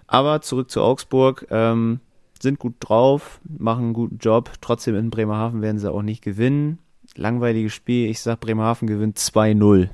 Aber 0.08 0.42
zurück 0.42 0.72
zu 0.72 0.82
Augsburg. 0.82 1.46
Ähm, 1.52 2.00
sind 2.42 2.60
gut 2.60 2.76
drauf, 2.80 3.42
machen 3.44 3.86
einen 3.86 3.94
guten 3.94 4.18
Job. 4.18 4.52
Trotzdem 4.62 4.96
in 4.96 5.10
Bremerhaven 5.10 5.62
werden 5.62 5.80
sie 5.80 5.92
auch 5.92 6.02
nicht 6.02 6.24
gewinnen. 6.24 6.80
Langweiliges 7.16 7.74
Spiel. 7.74 8.10
Ich 8.10 8.20
sag, 8.22 8.40
Bremerhaven 8.40 8.88
gewinnt 8.88 9.18
2-0. 9.18 9.90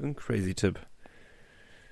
Ein 0.00 0.16
crazy 0.16 0.54
Tipp. 0.54 0.80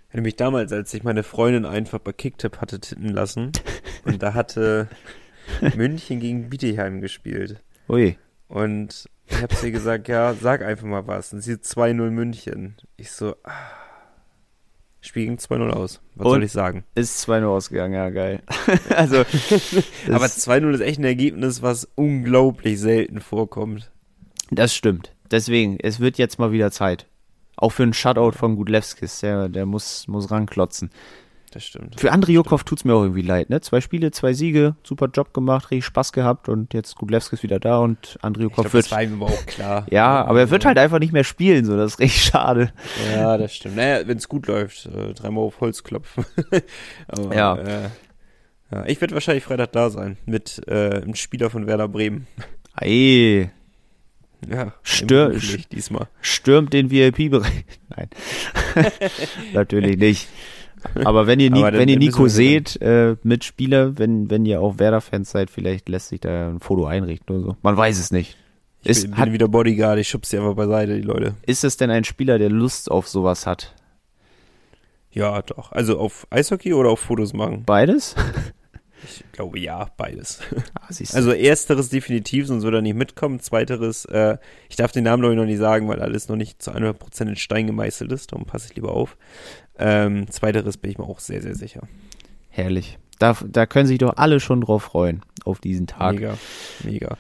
Hätte 0.09 0.23
mich 0.23 0.37
damals, 0.37 0.73
als 0.73 0.93
ich 0.93 1.05
meine 1.05 1.23
Freundin 1.23 1.65
einfach 1.65 2.01
bei 2.01 2.13
Kicktipp 2.13 2.59
hatte 2.61 2.81
tippen 2.81 3.11
lassen 3.11 3.53
und 4.05 4.21
da 4.23 4.35
hatte 4.35 4.89
München 5.77 6.19
gegen 6.19 6.51
Bietigheim 6.51 7.01
gespielt. 7.01 7.63
Ui. 7.89 8.19
Und 8.49 9.09
ich 9.27 9.41
habe 9.41 9.55
sie 9.55 9.71
gesagt, 9.71 10.09
ja, 10.09 10.35
sag 10.35 10.63
einfach 10.63 10.87
mal 10.87 11.07
was. 11.07 11.33
Und 11.33 11.43
sie 11.43 11.55
2-0 11.55 12.11
München. 12.11 12.77
Ich 12.97 13.13
so, 13.13 13.37
ah. 13.45 13.81
Spiel 15.03 15.27
ging 15.27 15.37
2-0 15.37 15.71
aus. 15.71 16.01
Was 16.15 16.27
Und? 16.27 16.33
soll 16.33 16.43
ich 16.45 16.53
sagen? 16.53 16.85
Ist 16.95 17.27
2-0 17.29 17.47
ausgegangen, 17.47 17.95
ja, 17.95 18.11
geil. 18.11 18.43
also, 18.91 19.17
Aber 20.09 20.27
das, 20.27 20.47
2-0 20.47 20.75
ist 20.75 20.81
echt 20.81 20.99
ein 20.99 21.05
Ergebnis, 21.05 21.63
was 21.63 21.89
unglaublich 21.95 22.79
selten 22.79 23.21
vorkommt. 23.21 23.91
das 24.51 24.75
stimmt. 24.75 25.13
Deswegen, 25.31 25.79
es 25.81 26.01
wird 26.01 26.19
jetzt 26.19 26.39
mal 26.39 26.53
wieder 26.53 26.71
Zeit. 26.71 27.07
Auch 27.57 27.71
für 27.71 27.85
einen 27.85 27.95
Shutout 27.95 28.33
von 28.33 28.57
Gudlewskis, 28.57 29.21
der, 29.21 29.49
der 29.49 29.65
muss, 29.65 30.09
muss 30.09 30.31
ranklotzen. 30.31 30.91
Das 31.53 31.65
stimmt. 31.65 31.99
Für 32.01 32.13
André 32.13 32.31
Jokov 32.31 32.63
tut's 32.63 32.85
mir 32.85 32.95
auch 32.95 33.03
irgendwie 33.03 33.23
leid, 33.23 33.51
ne? 33.51 33.61
Zwei 33.61 33.81
Spiele, 33.81 34.13
zwei 34.13 34.33
Siege, 34.35 34.77
super 34.85 35.09
Job 35.13 35.35
gemacht, 35.35 35.73
richtig 35.73 35.85
Spaß 35.87 36.13
gehabt 36.13 36.49
und 36.49 36.75
jetzt 36.75 36.95
Gudlewskis 36.95 37.43
wieder 37.43 37.59
da 37.59 37.79
und 37.79 38.19
André 38.23 38.37
Ich 38.39 38.43
Jokov 38.45 38.65
glaub, 38.67 38.73
wird. 38.75 38.85
das 38.85 38.93
war 38.93 39.03
ihm 39.03 39.15
aber 39.21 39.33
auch 39.33 39.47
klar. 39.47 39.85
Ja, 39.91 40.25
aber 40.25 40.39
er 40.41 40.51
wird 40.51 40.65
halt 40.65 40.79
einfach 40.79 41.01
nicht 41.01 41.13
mehr 41.13 41.25
spielen, 41.25 41.65
so, 41.65 41.77
das 41.77 41.95
ist 41.95 41.99
richtig 41.99 42.23
schade. 42.23 42.73
Ja, 43.13 43.37
das 43.37 43.53
stimmt. 43.57 43.75
Naja, 43.77 44.07
wenn 44.07 44.19
es 44.19 44.29
gut 44.29 44.47
läuft, 44.47 44.87
äh, 44.87 45.13
dreimal 45.15 45.43
auf 45.45 45.61
Holz 45.61 45.83
klopfen. 45.83 46.25
aber, 47.09 47.35
Ja. 47.35 47.57
Äh, 47.57 47.89
ja. 48.71 48.87
Ich 48.87 49.01
werde 49.01 49.15
wahrscheinlich 49.15 49.43
Freitag 49.43 49.73
da 49.73 49.91
sein 49.91 50.17
mit 50.27 50.63
äh, 50.69 51.01
einem 51.03 51.17
Spieler 51.17 51.51
von 51.51 51.67
Werder 51.67 51.89
Bremen. 51.89 52.29
Ey, 52.77 53.51
Ja, 54.49 54.73
beruflich 55.09 55.67
diesmal. 55.67 56.07
stürmt 56.21 56.73
den 56.73 56.93
VIP-Bereich. 56.93 57.65
Nein, 57.89 58.09
natürlich 59.53 59.99
nicht. 59.99 60.29
Aber 61.05 61.27
wenn 61.27 61.41
ihr, 61.41 61.51
Ni 61.51 61.63
wenn 61.63 61.89
ihr 61.89 61.99
Nico 61.99 62.29
seht, 62.29 62.81
äh, 62.81 63.17
Mitspieler, 63.23 63.99
wenn, 63.99 64.31
wenn 64.31 64.45
ihr 64.47 64.61
auch 64.61 64.79
Werder-Fans 64.79 65.31
seid, 65.31 65.51
vielleicht 65.51 65.89
lässt 65.89 66.09
sich 66.09 66.21
da 66.21 66.49
ein 66.49 66.61
Foto 66.61 66.87
einrichten 66.87 67.37
oder 67.37 67.45
so. 67.45 67.57
Man 67.63 67.77
weiß 67.77 67.99
es 67.99 68.11
nicht. 68.11 68.37
Ich 68.83 68.91
Ist, 68.91 69.03
bin, 69.03 69.17
hat, 69.17 69.25
bin 69.27 69.35
wieder 69.35 69.49
Bodyguard, 69.49 69.99
ich 69.99 70.09
schubse 70.09 70.31
sie 70.31 70.39
einfach 70.39 70.55
beiseite, 70.55 70.97
die 70.97 71.03
Leute. 71.03 71.35
ist 71.47 71.65
es 71.65 71.77
denn 71.77 71.91
ein 71.91 72.05
Spieler, 72.05 72.39
der 72.39 72.49
Lust 72.49 72.91
auf 72.91 73.09
sowas 73.09 73.47
hat? 73.47 73.75
Ja, 75.11 75.43
doch. 75.43 75.73
Also 75.73 75.99
auf 75.99 76.27
Eishockey 76.31 76.73
oder 76.73 76.91
auf 76.91 77.01
Fotos 77.01 77.33
machen? 77.33 77.65
Beides? 77.65 78.15
Ich 79.03 79.25
glaube 79.33 79.59
ja, 79.59 79.89
beides. 79.97 80.41
Ah. 80.75 80.89
Also 81.15 81.33
ersteres 81.33 81.89
definitiv, 81.89 82.47
sonst 82.47 82.65
würde 82.65 82.79
er 82.79 82.83
nicht 82.83 82.97
mitkommen. 82.97 83.41
Zweiteres, 83.41 84.05
äh, 84.05 84.37
ich 84.69 84.77
darf 84.77 84.93
den 84.93 85.05
Namen 85.05 85.23
glaube 85.23 85.35
ich 85.35 85.39
noch 85.39 85.47
nicht 85.47 85.59
sagen, 85.59 85.89
weil 85.89 86.01
alles 86.01 86.29
noch 86.29 86.37
nicht 86.37 86.63
zu 86.63 86.73
100% 86.73 87.23
in 87.23 87.37
Stein 87.37 87.67
gemeißelt 87.67 88.13
ist. 88.13 88.33
Darum 88.33 88.47
passe 88.47 88.69
ich 88.69 88.77
lieber 88.77 88.93
auf. 88.93 89.17
Ähm, 89.81 90.31
zweiteres 90.31 90.77
bin 90.77 90.91
ich 90.91 90.99
mir 90.99 91.05
auch 91.05 91.21
sehr, 91.21 91.43
sehr 91.43 91.55
sicher. 91.55 91.83
Herrlich. 92.49 92.99
Da, 93.19 93.37
da 93.47 93.67
können 93.67 93.87
sich 93.87 93.99
doch 93.99 94.17
alle 94.17 94.41
schon 94.41 94.61
drauf 94.61 94.85
freuen, 94.85 95.23
auf 95.45 95.61
diesen 95.61 95.87
Tag. 95.87 96.15
Mega, 96.15 96.39
mega. 96.85 97.17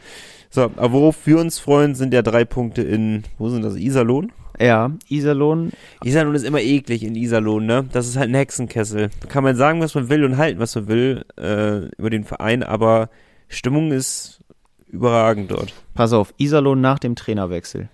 So, 0.51 0.63
aber 0.63 0.93
worauf 0.93 1.27
wir 1.27 1.39
uns 1.39 1.59
freuen, 1.59 1.95
sind 1.95 2.13
ja 2.13 2.23
drei 2.23 2.45
Punkte 2.45 2.83
in, 2.83 3.23
wo 3.39 3.49
sind 3.49 3.63
das, 3.63 3.77
Iserlohn? 3.77 4.33
Ja, 4.59 4.91
Iserlohn, 5.09 5.73
Iserlohn 6.05 6.35
ist 6.35 6.45
immer 6.45 6.61
eklig 6.61 7.03
in 7.03 7.15
Iserlohn, 7.15 7.65
ne? 7.65 7.89
Das 7.93 8.07
ist 8.07 8.17
halt 8.17 8.31
ein 8.31 8.35
Hexenkessel. 8.35 9.11
Kann 9.29 9.45
man 9.45 9.57
sagen, 9.57 9.81
was 9.81 9.95
man 9.95 10.11
will 10.11 10.25
und 10.25 10.37
halten, 10.37 10.59
was 10.61 10.75
man 10.75 10.89
will 10.89 11.25
äh, 11.39 11.87
über 11.97 12.11
den 12.11 12.25
Verein, 12.25 12.63
aber 12.63 13.09
Stimmung 13.49 13.93
ist 13.93 14.41
überragend 14.89 15.51
dort. 15.51 15.73
pass 15.95 16.13
auf, 16.13 16.35
Iserlohn 16.37 16.81
nach 16.81 16.99
dem 16.99 17.15
Trainerwechsel. 17.15 17.89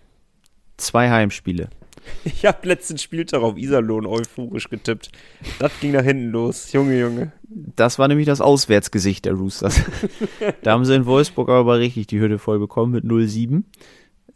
Zwei 0.77 1.11
Heimspiele. 1.11 1.69
Ich 2.25 2.45
habe 2.45 2.67
letzten 2.67 2.99
Spieltag 2.99 3.43
auf 3.43 3.57
Iserlohn 3.57 4.07
euphorisch 4.07 4.69
getippt. 4.69 5.11
Das 5.59 5.73
ging 5.81 5.93
nach 5.93 6.03
hinten 6.03 6.31
los. 6.31 6.73
Junge, 6.73 6.99
Junge. 6.99 7.33
Das 7.49 7.99
war 7.99 8.09
nämlich 8.09 8.27
das 8.27 8.41
Auswärtsgesicht 8.41 9.25
der 9.25 9.35
Roosters. 9.35 9.81
da 10.63 10.73
haben 10.73 10.85
sie 10.85 10.95
in 10.95 11.07
Wolfsburg 11.07 11.49
aber 11.49 11.79
richtig 11.79 12.09
die 12.09 12.19
Hütte 12.21 12.39
voll 12.39 12.59
bekommen 12.59 12.93
mit 12.93 13.05
0-7. 13.05 13.65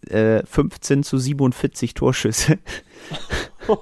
Äh, 0.09 0.45
15 0.47 1.03
zu 1.03 1.19
47 1.19 1.95
Torschüsse. 1.95 2.59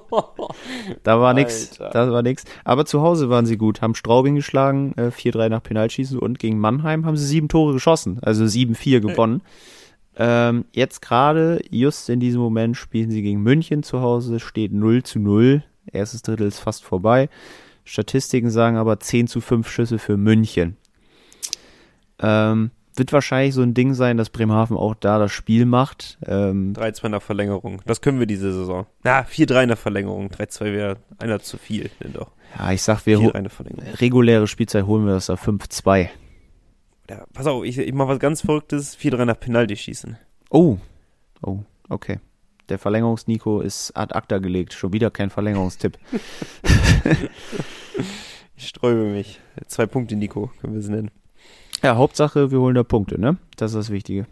da 1.04 1.20
war 1.20 1.32
nix, 1.32 1.80
Alter. 1.80 2.06
da 2.06 2.12
war 2.12 2.22
nix. 2.22 2.44
Aber 2.64 2.86
zu 2.86 3.02
Hause 3.02 3.30
waren 3.30 3.46
sie 3.46 3.56
gut, 3.56 3.82
haben 3.82 3.94
Straubing 3.94 4.34
geschlagen, 4.34 4.94
äh, 4.96 5.10
4-3 5.10 5.48
nach 5.48 5.62
Penalschießen 5.62 6.18
und 6.18 6.40
gegen 6.40 6.58
Mannheim 6.58 7.06
haben 7.06 7.16
sie 7.16 7.26
sieben 7.26 7.48
Tore 7.48 7.72
geschossen, 7.72 8.18
also 8.20 8.44
7-4 8.44 9.00
gewonnen. 9.00 9.42
Ähm, 10.18 10.64
jetzt 10.72 11.00
gerade, 11.00 11.60
just 11.70 12.08
in 12.08 12.18
diesem 12.20 12.40
Moment, 12.40 12.76
spielen 12.76 13.10
sie 13.10 13.22
gegen 13.22 13.40
München 13.42 13.82
zu 13.84 14.00
Hause, 14.00 14.40
steht 14.40 14.72
0 14.72 15.02
zu 15.04 15.18
0. 15.20 15.62
Erstes 15.92 16.22
Drittel 16.22 16.46
ist 16.48 16.58
fast 16.58 16.84
vorbei. 16.84 17.28
Statistiken 17.84 18.50
sagen 18.50 18.76
aber 18.76 18.98
10 19.00 19.28
zu 19.28 19.40
5 19.40 19.68
Schüsse 19.70 19.98
für 19.98 20.16
München. 20.16 20.76
Ähm, 22.20 22.70
wird 22.96 23.12
wahrscheinlich 23.12 23.54
so 23.54 23.62
ein 23.62 23.74
Ding 23.74 23.94
sein, 23.94 24.16
dass 24.16 24.28
Bremerhaven 24.30 24.76
auch 24.76 24.94
da 24.96 25.18
das 25.20 25.30
Spiel 25.30 25.66
macht. 25.66 26.18
Ähm, 26.26 26.72
3-2 26.76 27.08
nach 27.10 27.22
Verlängerung. 27.22 27.80
Das 27.86 28.00
können 28.00 28.18
wir 28.18 28.26
diese 28.26 28.52
Saison. 28.52 28.86
Na, 29.04 29.20
4-3 29.20 29.66
nach 29.66 29.78
Verlängerung. 29.78 30.28
3-2 30.30 30.64
wäre 30.72 30.96
einer 31.18 31.38
zu 31.38 31.58
viel. 31.58 31.90
Denn 32.02 32.12
doch. 32.14 32.32
ja, 32.58 32.72
ich 32.72 32.82
sag, 32.82 33.06
wir 33.06 33.20
ho- 33.20 33.28
4-3 33.30 33.40
nach 33.42 33.50
Verlängerung. 33.52 33.94
reguläre 34.00 34.46
Spielzeit 34.48 34.84
holen 34.86 35.06
wir 35.06 35.12
das 35.14 35.26
da 35.26 35.34
5-2. 35.34 36.08
Ja, 37.08 37.24
pass 37.32 37.46
auf, 37.46 37.64
ich, 37.64 37.78
ich 37.78 37.94
mach 37.94 38.08
was 38.08 38.18
ganz 38.18 38.42
Verrücktes. 38.42 38.96
4-3 38.98 39.24
nach 39.24 39.40
Penalty 39.40 39.76
schießen. 39.76 40.18
Oh. 40.50 40.78
Oh, 41.42 41.60
okay. 41.88 42.18
Der 42.68 42.78
Verlängerungs-Nico 42.78 43.60
ist 43.60 43.96
ad 43.96 44.14
acta 44.14 44.38
gelegt. 44.38 44.74
Schon 44.74 44.92
wieder 44.92 45.10
kein 45.10 45.30
Verlängerungstipp. 45.30 45.98
Ich 48.58 48.66
sträube 48.66 49.04
mich. 49.04 49.40
Zwei 49.68 49.86
Punkte, 49.86 50.16
Nico, 50.16 50.50
können 50.60 50.74
wir 50.74 50.82
sie 50.82 50.90
nennen. 50.90 51.12
Ja, 51.80 51.94
Hauptsache, 51.94 52.50
wir 52.50 52.58
holen 52.58 52.74
da 52.74 52.82
Punkte, 52.82 53.20
ne? 53.20 53.38
Das 53.56 53.70
ist 53.70 53.76
das 53.76 53.90
Wichtige. 53.90 54.26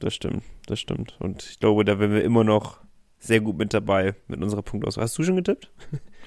Das 0.00 0.12
stimmt, 0.12 0.42
das 0.66 0.80
stimmt. 0.80 1.16
Und 1.20 1.44
ich 1.44 1.60
glaube, 1.60 1.84
da 1.84 2.00
wären 2.00 2.12
wir 2.12 2.24
immer 2.24 2.42
noch 2.42 2.80
sehr 3.20 3.40
gut 3.40 3.56
mit 3.58 3.72
dabei 3.72 4.16
mit 4.26 4.42
unserer 4.42 4.62
Punktauswahl. 4.62 5.04
Hast 5.04 5.16
du 5.18 5.22
schon 5.22 5.36
getippt? 5.36 5.70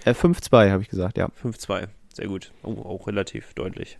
Äh, 0.05 0.11
5-2, 0.11 0.71
habe 0.71 0.83
ich 0.83 0.89
gesagt, 0.89 1.17
ja. 1.17 1.29
5-2. 1.41 1.87
Sehr 2.13 2.27
gut. 2.27 2.53
Oh, 2.63 2.81
auch 2.83 3.07
relativ 3.07 3.53
deutlich. 3.55 3.99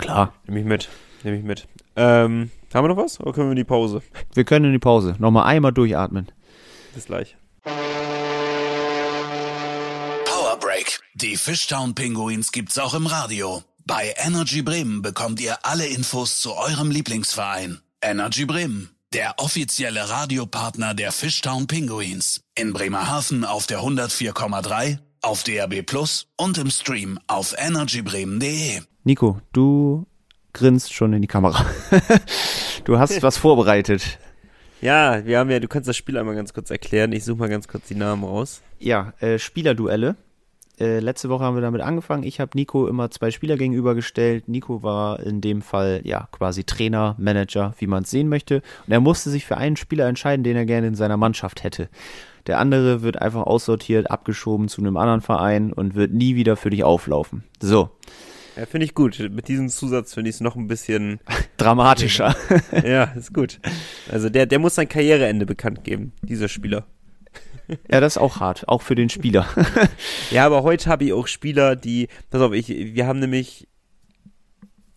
Klar. 0.00 0.32
Nehme 0.46 0.60
ich 0.60 0.66
mit. 0.66 0.88
Nehme 1.22 1.36
ich 1.36 1.44
mit. 1.44 1.68
Ähm, 1.96 2.50
haben 2.72 2.84
wir 2.84 2.88
noch 2.88 2.96
was? 2.96 3.20
Oder 3.20 3.32
können 3.32 3.48
wir 3.48 3.52
in 3.52 3.56
die 3.56 3.64
Pause? 3.64 4.02
Wir 4.34 4.44
können 4.44 4.66
in 4.66 4.72
die 4.72 4.78
Pause. 4.78 5.16
Nochmal 5.18 5.46
einmal 5.46 5.72
durchatmen. 5.72 6.30
Bis 6.94 7.06
gleich. 7.06 7.36
Power 10.24 10.56
Break. 10.58 11.00
Die 11.14 11.36
Fishtown 11.36 11.94
Pinguins 11.94 12.52
gibt's 12.52 12.78
auch 12.78 12.94
im 12.94 13.06
Radio. 13.06 13.62
Bei 13.84 14.14
Energy 14.16 14.62
Bremen 14.62 15.02
bekommt 15.02 15.40
ihr 15.40 15.64
alle 15.64 15.86
Infos 15.86 16.40
zu 16.40 16.54
eurem 16.54 16.90
Lieblingsverein. 16.90 17.80
Energy 18.00 18.44
Bremen, 18.44 18.90
der 19.12 19.34
offizielle 19.38 20.08
Radiopartner 20.08 20.94
der 20.94 21.12
Fishtown 21.12 21.66
Pinguins. 21.66 22.42
In 22.54 22.72
Bremerhaven 22.72 23.44
auf 23.44 23.66
der 23.66 23.80
104,3, 23.80 24.98
auf 25.22 25.42
DAB 25.44 25.82
Plus 25.82 26.26
und 26.36 26.58
im 26.58 26.70
Stream 26.70 27.18
auf 27.26 27.54
energybremen.de. 27.58 28.80
Nico, 29.04 29.40
du 29.52 30.06
grinst 30.52 30.92
schon 30.92 31.12
in 31.12 31.22
die 31.22 31.28
Kamera. 31.28 31.64
du 32.84 32.98
hast 32.98 33.22
was 33.22 33.36
vorbereitet. 33.36 34.18
Ja, 34.80 35.24
wir 35.26 35.38
haben 35.38 35.50
ja, 35.50 35.60
du 35.60 35.68
kannst 35.68 35.88
das 35.88 35.96
Spiel 35.96 36.16
einmal 36.16 36.34
ganz 36.34 36.54
kurz 36.54 36.70
erklären. 36.70 37.12
Ich 37.12 37.24
suche 37.24 37.38
mal 37.38 37.48
ganz 37.48 37.68
kurz 37.68 37.88
die 37.88 37.94
Namen 37.94 38.24
raus. 38.24 38.62
Ja, 38.78 39.12
äh, 39.20 39.38
Spielerduelle. 39.38 40.16
Äh, 40.78 41.00
letzte 41.00 41.28
Woche 41.28 41.44
haben 41.44 41.54
wir 41.54 41.60
damit 41.60 41.82
angefangen. 41.82 42.22
Ich 42.22 42.40
habe 42.40 42.52
Nico 42.54 42.86
immer 42.86 43.10
zwei 43.10 43.30
Spieler 43.30 43.58
gegenübergestellt. 43.58 44.48
Nico 44.48 44.82
war 44.82 45.20
in 45.20 45.42
dem 45.42 45.60
Fall 45.60 46.00
ja 46.04 46.28
quasi 46.32 46.64
Trainer, 46.64 47.14
Manager, 47.18 47.74
wie 47.78 47.86
man 47.86 48.04
es 48.04 48.10
sehen 48.10 48.30
möchte. 48.30 48.62
Und 48.86 48.92
er 48.92 49.00
musste 49.00 49.28
sich 49.28 49.44
für 49.44 49.58
einen 49.58 49.76
Spieler 49.76 50.08
entscheiden, 50.08 50.42
den 50.42 50.56
er 50.56 50.64
gerne 50.64 50.86
in 50.86 50.94
seiner 50.94 51.18
Mannschaft 51.18 51.62
hätte. 51.62 51.90
Der 52.46 52.58
andere 52.58 53.02
wird 53.02 53.20
einfach 53.20 53.42
aussortiert, 53.42 54.10
abgeschoben 54.10 54.68
zu 54.68 54.80
einem 54.80 54.96
anderen 54.96 55.20
Verein 55.20 55.72
und 55.72 55.94
wird 55.94 56.12
nie 56.12 56.34
wieder 56.36 56.56
für 56.56 56.70
dich 56.70 56.84
auflaufen. 56.84 57.44
So, 57.60 57.90
Ja, 58.56 58.66
finde 58.66 58.84
ich 58.86 58.94
gut. 58.94 59.18
Mit 59.30 59.48
diesem 59.48 59.68
Zusatz 59.68 60.14
finde 60.14 60.30
ich 60.30 60.36
es 60.36 60.40
noch 60.40 60.56
ein 60.56 60.66
bisschen, 60.66 61.20
dramatischer. 61.56 62.34
ja, 62.84 63.04
ist 63.04 63.32
gut. 63.34 63.60
Also 64.10 64.28
der, 64.28 64.46
der 64.46 64.58
muss 64.58 64.74
sein 64.74 64.88
Karriereende 64.88 65.46
bekannt 65.46 65.84
geben, 65.84 66.12
dieser 66.22 66.48
Spieler. 66.48 66.86
ja, 67.90 68.00
das 68.00 68.14
ist 68.16 68.22
auch 68.22 68.40
hart, 68.40 68.66
auch 68.68 68.82
für 68.82 68.94
den 68.96 69.08
Spieler. 69.08 69.46
Ja, 70.30 70.46
aber 70.46 70.62
heute 70.62 70.88
habe 70.88 71.04
ich 71.04 71.12
auch 71.12 71.26
Spieler, 71.26 71.74
die, 71.76 72.08
pass 72.30 72.40
auf, 72.40 72.52
ich, 72.52 72.68
wir 72.68 73.06
haben 73.06 73.18
nämlich 73.20 73.66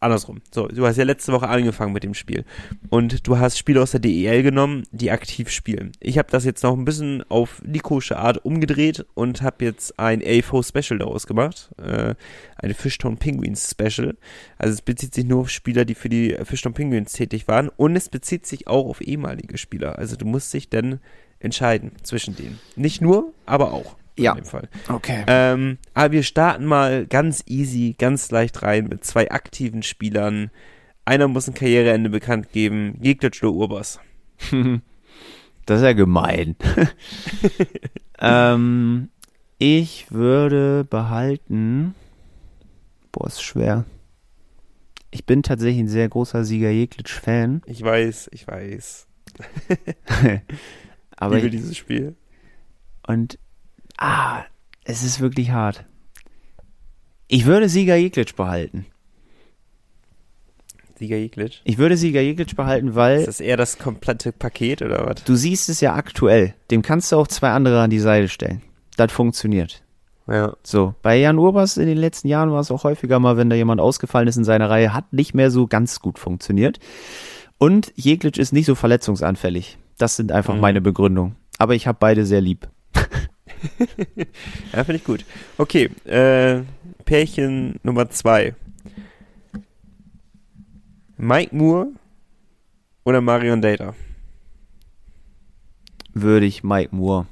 andersrum. 0.03 0.41
So, 0.53 0.67
du 0.67 0.85
hast 0.85 0.97
ja 0.97 1.03
letzte 1.03 1.31
Woche 1.31 1.47
angefangen 1.47 1.93
mit 1.93 2.03
dem 2.03 2.13
Spiel. 2.13 2.45
Und 2.89 3.27
du 3.27 3.37
hast 3.37 3.57
Spieler 3.57 3.83
aus 3.83 3.91
der 3.91 3.99
DEL 3.99 4.43
genommen, 4.43 4.83
die 4.91 5.11
aktiv 5.11 5.49
spielen. 5.49 5.91
Ich 5.99 6.17
habe 6.17 6.29
das 6.29 6.45
jetzt 6.45 6.63
noch 6.63 6.73
ein 6.73 6.85
bisschen 6.85 7.23
auf 7.29 7.61
Nikosche 7.65 8.17
Art 8.17 8.43
umgedreht 8.45 9.05
und 9.13 9.41
habe 9.41 9.65
jetzt 9.65 9.99
ein 9.99 10.21
AFO 10.25 10.61
Special 10.61 10.99
daraus 10.99 11.27
gemacht. 11.27 11.71
Äh, 11.77 12.15
eine 12.57 12.73
Fishtown 12.73 13.17
Penguins 13.17 13.71
Special. 13.71 14.15
Also 14.57 14.73
es 14.73 14.81
bezieht 14.81 15.15
sich 15.15 15.25
nur 15.25 15.41
auf 15.41 15.49
Spieler, 15.49 15.85
die 15.85 15.95
für 15.95 16.09
die 16.09 16.35
Fishtown 16.43 16.73
Penguins 16.73 17.13
tätig 17.13 17.47
waren. 17.47 17.69
Und 17.69 17.95
es 17.95 18.09
bezieht 18.09 18.45
sich 18.45 18.67
auch 18.67 18.87
auf 18.87 19.01
ehemalige 19.01 19.57
Spieler. 19.57 19.97
Also 19.97 20.15
du 20.15 20.25
musst 20.25 20.53
dich 20.53 20.69
dann 20.69 20.99
entscheiden 21.39 21.91
zwischen 22.03 22.35
denen. 22.35 22.59
Nicht 22.75 23.01
nur, 23.01 23.33
aber 23.45 23.73
auch. 23.73 23.95
Ja. 24.17 24.31
In 24.31 24.43
dem 24.43 24.45
Fall. 24.45 24.69
Okay. 24.89 25.23
Ähm, 25.27 25.77
aber 25.93 26.11
wir 26.11 26.23
starten 26.23 26.65
mal 26.65 27.05
ganz 27.07 27.43
easy, 27.47 27.95
ganz 27.97 28.29
leicht 28.31 28.61
rein 28.61 28.85
mit 28.85 29.03
zwei 29.03 29.31
aktiven 29.31 29.83
Spielern. 29.83 30.51
Einer 31.05 31.27
muss 31.27 31.47
ein 31.47 31.53
Karriereende 31.53 32.09
bekannt 32.09 32.51
geben. 32.51 32.99
Oder 33.01 33.51
Urbas. 33.51 33.99
Das 35.65 35.77
ist 35.79 35.85
ja 35.85 35.93
gemein. 35.93 36.55
ähm, 38.19 39.09
ich 39.59 40.11
würde 40.11 40.83
behalten. 40.83 41.95
Boah, 43.11 43.27
ist 43.27 43.41
schwer. 43.41 43.85
Ich 45.11 45.25
bin 45.25 45.43
tatsächlich 45.43 45.79
ein 45.79 45.87
sehr 45.87 46.09
großer 46.09 46.43
Sieger 46.43 46.69
Jeglitsch-Fan. 46.69 47.61
Ich 47.65 47.81
weiß, 47.81 48.29
ich 48.33 48.47
weiß. 48.47 49.07
Aber 51.15 51.37
ich 51.37 51.43
liebe 51.43 51.55
ich, 51.55 51.61
dieses 51.61 51.77
Spiel. 51.77 52.15
und 53.07 53.39
ah, 53.97 54.43
es 54.83 55.03
ist 55.03 55.19
wirklich 55.19 55.51
hart. 55.51 55.85
Ich 57.27 57.45
würde 57.45 57.69
Sieger 57.69 57.95
Jeglitsch 57.95 58.35
behalten. 58.35 58.85
Sieger 60.99 61.17
Jeglic. 61.17 61.61
Ich 61.63 61.77
würde 61.77 61.97
Sieger 61.97 62.21
Jeglitsch 62.21 62.55
behalten, 62.55 62.95
weil 62.95 63.19
Ist 63.19 63.27
das 63.27 63.39
eher 63.39 63.57
das 63.57 63.77
komplette 63.79 64.31
Paket 64.31 64.81
oder 64.81 65.05
was? 65.07 65.23
du 65.23 65.35
siehst 65.35 65.69
es 65.69 65.81
ja 65.81 65.95
aktuell. 65.95 66.53
Dem 66.69 66.81
kannst 66.81 67.11
du 67.11 67.15
auch 67.17 67.27
zwei 67.27 67.49
andere 67.49 67.81
an 67.81 67.89
die 67.89 67.99
Seite 67.99 68.29
stellen. 68.29 68.61
Das 68.95 69.11
funktioniert. 69.11 69.83
Ja. 70.27 70.55
So, 70.63 70.93
bei 71.01 71.17
Jan 71.17 71.39
Urbas 71.39 71.77
in 71.77 71.87
den 71.87 71.97
letzten 71.97 72.27
Jahren 72.27 72.51
war 72.51 72.59
es 72.61 72.71
auch 72.71 72.83
häufiger 72.83 73.19
mal, 73.19 73.35
wenn 73.37 73.49
da 73.49 73.55
jemand 73.55 73.81
ausgefallen 73.81 74.27
ist 74.27 74.37
in 74.37 74.43
seiner 74.45 74.69
Reihe, 74.69 74.93
hat 74.93 75.11
nicht 75.11 75.33
mehr 75.33 75.51
so 75.51 75.67
ganz 75.67 75.99
gut 75.99 76.19
funktioniert. 76.19 76.79
Und 77.57 77.91
Jeglitsch 77.95 78.37
ist 78.37 78.53
nicht 78.53 78.65
so 78.65 78.75
verletzungsanfällig. 78.75 79.77
Das 79.97 80.15
sind 80.15 80.31
einfach 80.31 80.53
Mhm. 80.55 80.61
meine 80.61 80.81
Begründungen. 80.81 81.35
Aber 81.57 81.75
ich 81.75 81.87
habe 81.87 81.97
beide 81.99 82.25
sehr 82.25 82.41
lieb. 82.41 82.69
Ja, 84.73 84.83
finde 84.83 84.95
ich 84.95 85.03
gut. 85.03 85.25
Okay, 85.57 85.89
äh, 86.05 86.63
Pärchen 87.05 87.79
Nummer 87.83 88.09
zwei. 88.09 88.55
Mike 91.17 91.55
Moore 91.55 91.87
oder 93.03 93.21
Marion 93.21 93.61
Data? 93.61 93.93
Würde 96.13 96.45
ich 96.45 96.63
Mike 96.63 96.95
Moore 96.95 97.27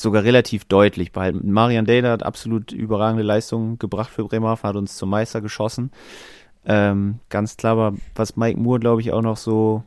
sogar 0.00 0.24
relativ 0.24 0.64
deutlich 0.64 1.12
behalten. 1.12 1.52
Marian 1.52 1.84
Data 1.84 2.10
hat 2.10 2.22
absolut 2.22 2.72
überragende 2.72 3.22
Leistungen 3.22 3.78
gebracht 3.78 4.10
für 4.10 4.24
Bremerhaven, 4.24 4.68
hat 4.68 4.76
uns 4.76 4.96
zum 4.96 5.10
Meister 5.10 5.40
geschossen. 5.40 5.90
Ähm, 6.64 7.20
ganz 7.28 7.56
klar, 7.56 7.72
aber 7.72 7.96
was 8.14 8.36
Mike 8.36 8.58
Moore, 8.58 8.80
glaube 8.80 9.00
ich, 9.00 9.12
auch 9.12 9.22
noch 9.22 9.36
so, 9.36 9.82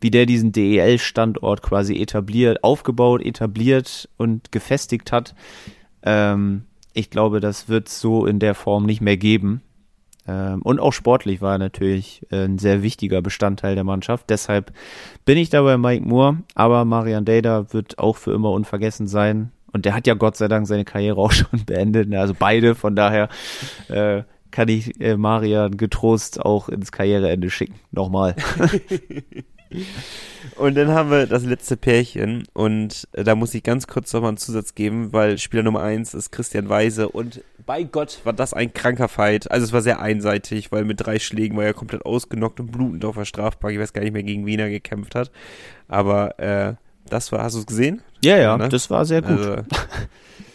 wie 0.00 0.10
der 0.10 0.26
diesen 0.26 0.52
DEL-Standort 0.52 1.62
quasi 1.62 2.00
etabliert, 2.00 2.62
aufgebaut, 2.62 3.22
etabliert 3.22 4.08
und 4.16 4.52
gefestigt 4.52 5.12
hat. 5.12 5.34
Ähm, 6.02 6.62
ich 6.94 7.10
glaube, 7.10 7.40
das 7.40 7.68
wird 7.68 7.88
es 7.88 8.00
so 8.00 8.26
in 8.26 8.38
der 8.38 8.54
Form 8.54 8.84
nicht 8.84 9.00
mehr 9.00 9.16
geben. 9.16 9.62
Ähm, 10.26 10.62
und 10.62 10.78
auch 10.78 10.92
sportlich 10.92 11.40
war 11.40 11.52
er 11.52 11.58
natürlich 11.58 12.26
äh, 12.30 12.44
ein 12.44 12.58
sehr 12.58 12.82
wichtiger 12.82 13.22
Bestandteil 13.22 13.74
der 13.74 13.84
Mannschaft. 13.84 14.28
Deshalb 14.30 14.72
bin 15.24 15.38
ich 15.38 15.50
da 15.50 15.62
bei 15.62 15.78
Mike 15.78 16.06
Moore, 16.06 16.38
aber 16.54 16.84
Marian 16.84 17.24
Data 17.24 17.72
wird 17.72 17.98
auch 17.98 18.16
für 18.16 18.32
immer 18.32 18.50
unvergessen 18.50 19.06
sein. 19.06 19.52
Und 19.72 19.84
der 19.84 19.94
hat 19.94 20.06
ja 20.06 20.14
Gott 20.14 20.36
sei 20.36 20.48
Dank 20.48 20.66
seine 20.66 20.84
Karriere 20.84 21.18
auch 21.18 21.32
schon 21.32 21.64
beendet. 21.64 22.08
ne? 22.08 22.20
Also 22.20 22.34
beide, 22.38 22.74
von 22.74 22.94
daher 22.94 23.28
äh, 23.88 24.22
kann 24.50 24.68
ich 24.68 25.00
äh, 25.00 25.16
Marian 25.16 25.76
getrost 25.76 26.40
auch 26.40 26.68
ins 26.68 26.92
Karriereende 26.92 27.50
schicken. 27.50 27.74
Nochmal. 27.90 28.36
Und 30.56 30.76
dann 30.76 30.88
haben 30.88 31.10
wir 31.10 31.26
das 31.26 31.44
letzte 31.44 31.76
Pärchen 31.76 32.44
und 32.52 33.06
äh, 33.12 33.24
da 33.24 33.34
muss 33.34 33.54
ich 33.54 33.62
ganz 33.62 33.86
kurz 33.86 34.12
nochmal 34.12 34.30
einen 34.30 34.36
Zusatz 34.38 34.74
geben, 34.74 35.12
weil 35.12 35.38
Spieler 35.38 35.62
Nummer 35.62 35.82
eins 35.82 36.14
ist 36.14 36.30
Christian 36.30 36.68
Weise 36.68 37.08
und 37.08 37.42
bei 37.66 37.82
Gott 37.82 38.20
war 38.24 38.32
das 38.32 38.54
ein 38.54 38.72
kranker 38.72 39.08
Fight. 39.08 39.50
Also 39.50 39.64
es 39.64 39.72
war 39.72 39.82
sehr 39.82 40.00
einseitig, 40.00 40.72
weil 40.72 40.84
mit 40.84 41.00
drei 41.04 41.18
Schlägen 41.18 41.56
war 41.56 41.64
er 41.64 41.74
komplett 41.74 42.06
ausgenockt 42.06 42.60
und 42.60 42.72
blutend 42.72 43.04
auf 43.04 43.16
der 43.16 43.26
Strafbank. 43.26 43.74
Ich 43.74 43.80
weiß 43.80 43.92
gar 43.92 44.02
nicht 44.02 44.12
mehr, 44.12 44.22
gegen 44.22 44.46
wen 44.46 44.58
er 44.58 44.70
gekämpft 44.70 45.14
hat. 45.14 45.30
Aber 45.86 46.38
äh, 46.38 46.74
das 47.10 47.30
war, 47.32 47.42
hast 47.42 47.54
du 47.54 47.60
es 47.60 47.66
gesehen? 47.66 48.02
Ja, 48.24 48.36
ja, 48.38 48.56
ne? 48.56 48.68
das 48.68 48.88
war 48.90 49.04
sehr 49.04 49.22
gut. 49.22 49.38
Also, 49.38 49.56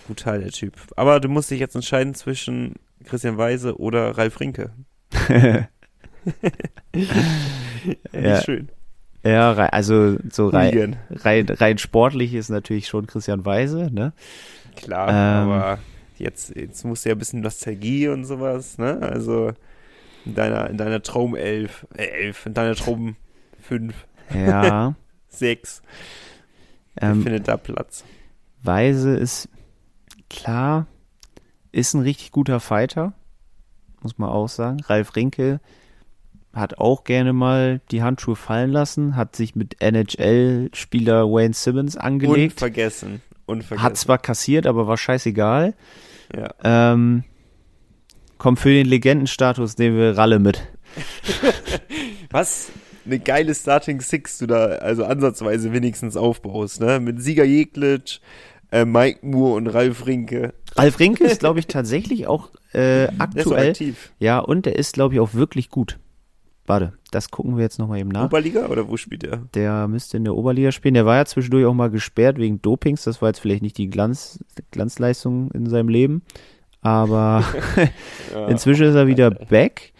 brutal 0.07 0.39
der 0.39 0.51
Typ. 0.51 0.73
Aber 0.95 1.19
du 1.19 1.29
musst 1.29 1.51
dich 1.51 1.59
jetzt 1.59 1.75
entscheiden 1.75 2.15
zwischen 2.15 2.75
Christian 3.05 3.37
Weise 3.37 3.77
oder 3.77 4.17
Ralf 4.17 4.39
Rinke. 4.39 4.71
Ja. 8.13 8.35
Nicht 8.35 8.45
schön. 8.45 8.69
Ja, 9.23 9.53
also 9.53 10.17
so 10.29 10.47
rein, 10.49 10.97
rein, 11.09 11.47
rein 11.49 11.77
sportlich 11.77 12.33
ist 12.33 12.49
natürlich 12.49 12.87
schon 12.87 13.07
Christian 13.07 13.45
Weise, 13.45 13.89
ne? 13.91 14.13
Klar, 14.75 15.09
Ähm. 15.09 15.49
aber 15.49 15.79
jetzt, 16.17 16.55
jetzt 16.55 16.83
musst 16.83 17.05
du 17.05 17.09
ja 17.09 17.15
ein 17.15 17.19
bisschen 17.19 17.41
Nostalgie 17.41 18.07
und 18.09 18.25
sowas, 18.25 18.77
ne? 18.77 18.99
Also 19.01 19.53
in 20.25 20.35
deiner, 20.35 20.69
in 20.69 20.77
deiner 20.77 21.01
Traumelf, 21.01 21.85
äh, 21.95 22.05
elf, 22.05 22.45
in 22.45 22.53
deiner 22.53 22.75
Traum 22.75 23.15
fünf, 23.61 23.95
Ja. 24.33 24.95
sechs, 25.29 25.81
ähm, 27.01 27.23
findet 27.23 27.47
da 27.47 27.57
Platz. 27.57 28.03
Weise 28.61 29.15
ist 29.15 29.49
klar, 30.29 30.87
ist 31.71 31.93
ein 31.93 32.01
richtig 32.01 32.31
guter 32.31 32.59
Fighter, 32.59 33.13
muss 34.01 34.17
man 34.17 34.29
auch 34.29 34.47
sagen. 34.49 34.79
Ralf 34.81 35.15
Rinke 35.15 35.59
hat 36.53 36.77
auch 36.77 37.03
gerne 37.03 37.33
mal 37.33 37.81
die 37.91 38.03
Handschuhe 38.03 38.35
fallen 38.35 38.71
lassen, 38.71 39.15
hat 39.15 39.35
sich 39.35 39.55
mit 39.55 39.81
NHL-Spieler 39.81 41.25
Wayne 41.25 41.53
Simmons 41.53 41.97
angelegt, 41.97 42.53
Unvergessen. 42.53 43.21
Unvergessen. 43.45 43.83
hat 43.83 43.97
zwar 43.97 44.17
kassiert, 44.19 44.67
aber 44.67 44.87
war 44.87 44.97
scheißegal. 44.97 45.73
ja. 46.35 46.53
Ähm, 46.63 47.23
kommt 48.37 48.59
für 48.59 48.69
den 48.69 48.85
Legendenstatus 48.87 49.77
nehmen 49.77 49.97
wir 49.97 50.17
Ralle 50.17 50.39
mit. 50.39 50.61
Was 52.31 52.71
eine 53.05 53.19
geile 53.19 53.53
Starting 53.55 53.99
Six 54.01 54.37
du 54.37 54.47
da 54.47 54.65
also 54.65 55.05
ansatzweise 55.05 55.73
wenigstens 55.73 56.15
aufbaust, 56.15 56.81
ne? 56.81 56.99
Mit 56.99 57.21
Sieger 57.21 57.43
Jeglitsch, 57.43 58.19
äh, 58.71 58.85
Mike 58.85 59.25
Moore 59.25 59.55
und 59.57 59.67
Ralf 59.67 60.05
Rinke. 60.05 60.53
Ralf 60.75 60.99
Rinke 60.99 61.25
ist, 61.25 61.39
glaube 61.39 61.59
ich, 61.59 61.67
tatsächlich 61.67 62.27
auch 62.27 62.49
äh, 62.73 63.07
Der 63.07 63.09
ist 63.09 63.15
so 63.17 63.23
aktuell. 63.23 63.69
aktiv. 63.71 64.11
Ja, 64.19 64.39
und 64.39 64.65
der 64.65 64.75
ist, 64.77 64.93
glaube 64.93 65.15
ich, 65.15 65.19
auch 65.19 65.33
wirklich 65.33 65.69
gut. 65.69 65.99
Warte, 66.65 66.93
das 67.11 67.29
gucken 67.29 67.57
wir 67.57 67.63
jetzt 67.63 67.77
nochmal 67.77 67.99
eben 67.99 68.09
nach. 68.09 68.25
Oberliga 68.25 68.67
oder 68.67 68.87
wo 68.87 68.95
spielt 68.95 69.23
er? 69.25 69.41
Der 69.53 69.87
müsste 69.89 70.15
in 70.17 70.23
der 70.23 70.35
Oberliga 70.35 70.71
spielen. 70.71 70.93
Der 70.93 71.05
war 71.05 71.17
ja 71.17 71.25
zwischendurch 71.25 71.65
auch 71.65 71.73
mal 71.73 71.89
gesperrt 71.89 72.37
wegen 72.37 72.61
Dopings. 72.61 73.03
Das 73.03 73.21
war 73.21 73.29
jetzt 73.29 73.39
vielleicht 73.39 73.61
nicht 73.63 73.77
die 73.77 73.89
Glanz, 73.89 74.43
Glanzleistung 74.71 75.51
in 75.51 75.67
seinem 75.69 75.89
Leben. 75.89 76.21
Aber 76.81 77.43
Ja. 78.33 78.47
inzwischen 78.47 78.85
ist 78.85 78.95
er 78.95 79.07
wieder 79.07 79.29
back. 79.31 79.91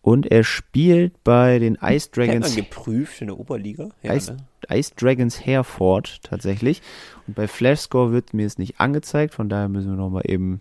Und 0.00 0.26
er 0.30 0.44
spielt 0.44 1.24
bei 1.24 1.58
den 1.58 1.74
Ice 1.82 2.08
Hat 2.10 2.16
man 2.18 2.26
Dragons, 2.28 2.54
geprüft 2.54 3.20
in 3.20 3.26
der 3.26 3.40
Oberliga? 3.40 3.88
Ja, 4.04 4.14
Ice, 4.14 4.34
ne? 4.34 4.36
Ice 4.78 4.92
Dragons 4.96 5.44
Hereford 5.44 6.22
tatsächlich. 6.22 6.80
Und 7.26 7.34
bei 7.34 7.48
Flashscore 7.48 8.12
wird 8.12 8.32
mir 8.32 8.46
es 8.46 8.56
nicht 8.56 8.78
angezeigt. 8.78 9.34
Von 9.34 9.48
daher 9.48 9.68
müssen 9.68 9.90
wir 9.90 9.96
nochmal 9.96 10.22
eben 10.24 10.60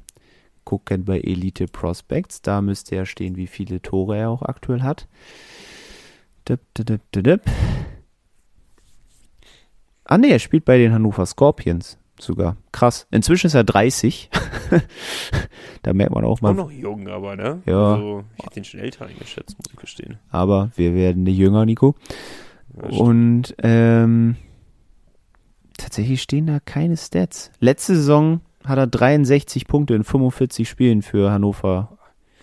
gucken 0.65 1.05
bei 1.05 1.19
Elite 1.21 1.67
Prospects. 1.67 2.41
Da 2.41 2.61
müsste 2.61 2.95
ja 2.95 3.05
stehen, 3.05 3.37
wie 3.37 3.47
viele 3.47 3.81
Tore 3.81 4.17
er 4.17 4.29
auch 4.29 4.41
aktuell 4.41 4.81
hat. 4.81 5.07
Dip, 6.49 6.59
dip, 6.77 7.01
dip. 7.13 7.41
Ah 10.03 10.17
nee, 10.17 10.29
er 10.29 10.39
spielt 10.39 10.65
bei 10.65 10.77
den 10.77 10.93
Hannover 10.93 11.25
Scorpions 11.25 11.97
sogar. 12.19 12.57
Krass. 12.71 13.07
Inzwischen 13.11 13.47
ist 13.47 13.55
er 13.55 13.63
30. 13.63 14.29
da 15.83 15.93
merkt 15.93 16.13
man 16.13 16.23
auch 16.23 16.37
Auch 16.37 16.41
mal. 16.41 16.53
noch 16.53 16.71
jung, 16.71 17.07
aber, 17.07 17.35
ne? 17.35 17.61
Ja. 17.65 17.93
Also, 17.95 18.23
ich 18.37 18.43
hätte 18.43 18.53
den 18.55 18.63
schon 18.63 18.79
älter 18.79 19.05
eingeschätzt, 19.05 19.57
muss 19.57 19.67
ich 19.71 19.77
gestehen. 19.77 20.19
Aber 20.29 20.71
wir 20.75 20.93
werden 20.93 21.23
nicht 21.23 21.37
jünger, 21.37 21.65
Nico. 21.65 21.95
Ja. 22.75 22.89
Und 22.99 23.55
ähm, 23.59 24.35
tatsächlich 25.77 26.21
stehen 26.21 26.45
da 26.47 26.59
keine 26.59 26.97
Stats. 26.97 27.51
Letzte 27.59 27.95
Saison 27.95 28.41
hat 28.67 28.77
er 28.77 28.87
63 28.87 29.67
Punkte 29.67 29.95
in 29.95 30.03
45 30.03 30.67
Spielen 30.67 31.01
für 31.01 31.31
Hannover 31.31 31.97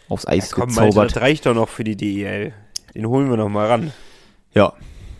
aufs 0.08 0.26
Eis 0.26 0.50
ja, 0.50 0.56
komm, 0.56 0.68
gezaubert. 0.68 1.16
das 1.16 1.22
reicht 1.22 1.46
doch 1.46 1.54
noch 1.54 1.68
für 1.68 1.84
die 1.84 1.96
DEL. 1.96 2.52
Den 2.94 3.06
holen 3.06 3.30
wir 3.30 3.36
noch 3.36 3.48
mal 3.48 3.66
ran. 3.66 3.92
Ja, 4.54 4.72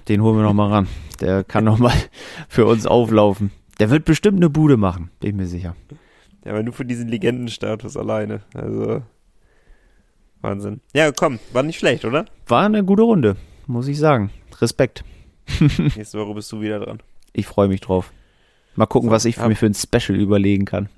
den 0.08 0.22
holen 0.22 0.36
wir 0.36 0.42
noch 0.42 0.52
mal 0.52 0.68
ran. 0.68 0.88
Der 1.20 1.44
kann 1.44 1.64
noch 1.64 1.78
mal 1.78 1.94
für 2.48 2.66
uns 2.66 2.86
auflaufen. 2.86 3.50
Der 3.78 3.90
wird 3.90 4.04
bestimmt 4.04 4.36
eine 4.36 4.50
Bude 4.50 4.76
machen, 4.76 5.10
bin 5.20 5.30
ich 5.30 5.36
mir 5.36 5.46
sicher. 5.46 5.74
Ja, 6.44 6.52
aber 6.52 6.62
nur 6.62 6.74
für 6.74 6.84
diesen 6.84 7.08
Legendenstatus 7.08 7.96
alleine. 7.96 8.42
Also, 8.54 9.02
Wahnsinn. 10.40 10.80
Ja, 10.92 11.10
komm, 11.12 11.38
war 11.52 11.62
nicht 11.62 11.78
schlecht, 11.78 12.04
oder? 12.04 12.26
War 12.46 12.66
eine 12.66 12.84
gute 12.84 13.02
Runde, 13.02 13.36
muss 13.66 13.88
ich 13.88 13.98
sagen. 13.98 14.30
Respekt. 14.60 15.04
Nächste 15.96 16.18
Woche 16.18 16.34
bist 16.34 16.52
du 16.52 16.60
wieder 16.60 16.80
dran. 16.80 17.00
Ich 17.32 17.46
freue 17.46 17.68
mich 17.68 17.80
drauf. 17.80 18.12
Mal 18.74 18.86
gucken, 18.86 19.10
was 19.10 19.24
ich 19.24 19.36
mir 19.38 19.54
für 19.54 19.66
ein 19.66 19.74
Special 19.74 20.18
überlegen 20.18 20.64
kann. 20.64 20.88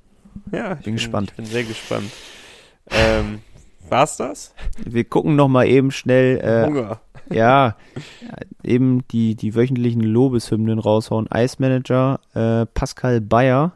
Ja, 0.52 0.74
ich 0.74 0.84
Bin 0.84 0.94
gespannt. 0.94 1.30
Ich 1.30 1.36
bin 1.36 1.46
sehr 1.46 1.64
gespannt. 1.64 2.10
Ähm, 2.90 3.40
war's 3.88 4.16
das? 4.16 4.54
Wir 4.84 5.04
gucken 5.04 5.36
noch 5.36 5.48
mal 5.48 5.66
eben 5.66 5.90
schnell, 5.90 6.38
äh, 6.38 6.66
Hunger. 6.66 7.00
ja, 7.30 7.76
eben 8.62 9.06
die, 9.08 9.34
die 9.34 9.54
wöchentlichen 9.54 10.02
Lobeshymnen 10.02 10.78
raushauen. 10.78 11.28
Ice 11.34 11.56
Manager, 11.58 12.20
äh, 12.34 12.66
Pascal 12.66 13.20
Bayer 13.20 13.72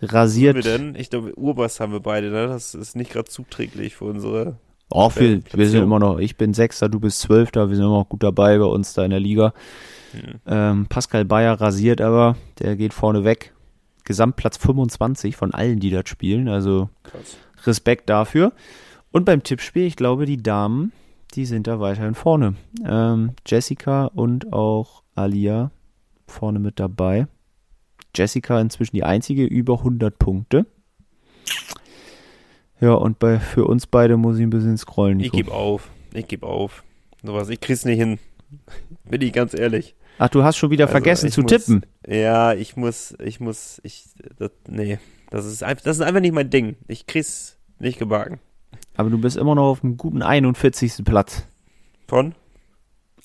Was 0.00 0.12
rasiert. 0.12 0.56
wir 0.56 0.62
denn? 0.62 0.94
Ich 0.94 1.10
glaube, 1.10 1.34
Urbass 1.34 1.80
haben 1.80 1.92
wir 1.92 2.00
beide, 2.00 2.30
ne? 2.30 2.46
Das 2.48 2.74
ist 2.74 2.96
nicht 2.96 3.12
gerade 3.12 3.28
zuträglich 3.28 3.96
für 3.96 4.04
unsere. 4.04 4.56
Oh, 4.90 5.10
wir, 5.16 5.42
wir 5.52 5.68
sind 5.68 5.82
immer 5.82 5.98
noch, 5.98 6.18
ich 6.18 6.36
bin 6.36 6.54
Sechster, 6.54 6.88
du 6.88 7.00
bist 7.00 7.20
Zwölfter, 7.20 7.68
wir 7.68 7.76
sind 7.76 7.84
immer 7.84 7.98
noch 7.98 8.08
gut 8.08 8.22
dabei 8.22 8.58
bei 8.58 8.64
uns 8.64 8.94
da 8.94 9.04
in 9.04 9.10
der 9.10 9.20
Liga. 9.20 9.52
Ähm, 10.46 10.86
Pascal 10.88 11.24
Bayer 11.24 11.60
rasiert 11.60 12.00
aber, 12.00 12.36
der 12.60 12.76
geht 12.76 12.94
vorne 12.94 13.24
weg. 13.24 13.52
Gesamtplatz 14.04 14.56
25 14.56 15.36
von 15.36 15.52
allen, 15.52 15.80
die 15.80 15.90
dort 15.90 16.08
spielen, 16.08 16.48
also 16.48 16.88
Krass. 17.02 17.36
Respekt 17.64 18.08
dafür. 18.08 18.52
Und 19.10 19.24
beim 19.24 19.42
Tippspiel, 19.42 19.84
ich 19.86 19.96
glaube, 19.96 20.26
die 20.26 20.42
Damen, 20.42 20.92
die 21.34 21.44
sind 21.44 21.66
da 21.66 21.80
weiterhin 21.80 22.14
vorne. 22.14 22.54
Ähm, 22.84 23.32
Jessica 23.44 24.06
und 24.06 24.52
auch 24.52 25.02
Alia 25.14 25.72
vorne 26.26 26.60
mit 26.60 26.78
dabei. 26.78 27.26
Jessica 28.14 28.60
inzwischen 28.60 28.96
die 28.96 29.04
einzige 29.04 29.44
über 29.44 29.78
100 29.78 30.18
Punkte. 30.18 30.66
Ja, 32.80 32.92
und 32.92 33.18
bei, 33.18 33.38
für 33.38 33.64
uns 33.64 33.86
beide 33.86 34.16
muss 34.16 34.36
ich 34.36 34.42
ein 34.42 34.50
bisschen 34.50 34.76
scrollen. 34.76 35.18
Ich 35.20 35.26
Nico. 35.32 35.36
gebe 35.36 35.52
auf. 35.52 35.88
Ich 36.12 36.28
gebe 36.28 36.46
auf. 36.46 36.84
Sowas, 37.22 37.48
ich 37.48 37.60
krieg's 37.60 37.84
nicht 37.84 37.98
hin. 37.98 38.18
Bin 39.04 39.22
ich 39.22 39.32
ganz 39.32 39.54
ehrlich. 39.54 39.94
Ach, 40.18 40.28
du 40.28 40.42
hast 40.44 40.56
schon 40.56 40.70
wieder 40.70 40.84
Also, 40.84 40.92
vergessen 40.92 41.26
ich 41.28 41.34
zu 41.34 41.42
muss- 41.42 41.50
tippen. 41.50 41.86
Ja, 42.06 42.52
ich 42.54 42.76
muss, 42.76 43.14
ich 43.22 43.40
muss, 43.40 43.80
ich, 43.82 44.04
das, 44.38 44.50
nee. 44.68 44.98
Das 45.30 45.44
ist, 45.46 45.62
einfach, 45.62 45.84
das 45.84 45.96
ist 45.96 46.02
einfach 46.02 46.20
nicht 46.20 46.34
mein 46.34 46.50
Ding. 46.50 46.76
Ich 46.88 47.06
krieg's 47.06 47.58
nicht 47.78 47.98
gebacken. 47.98 48.40
Aber 48.96 49.10
du 49.10 49.18
bist 49.18 49.36
immer 49.36 49.54
noch 49.54 49.64
auf 49.70 49.84
einem 49.84 49.96
guten 49.96 50.22
41. 50.22 51.04
Platz. 51.04 51.46
Von? 52.08 52.34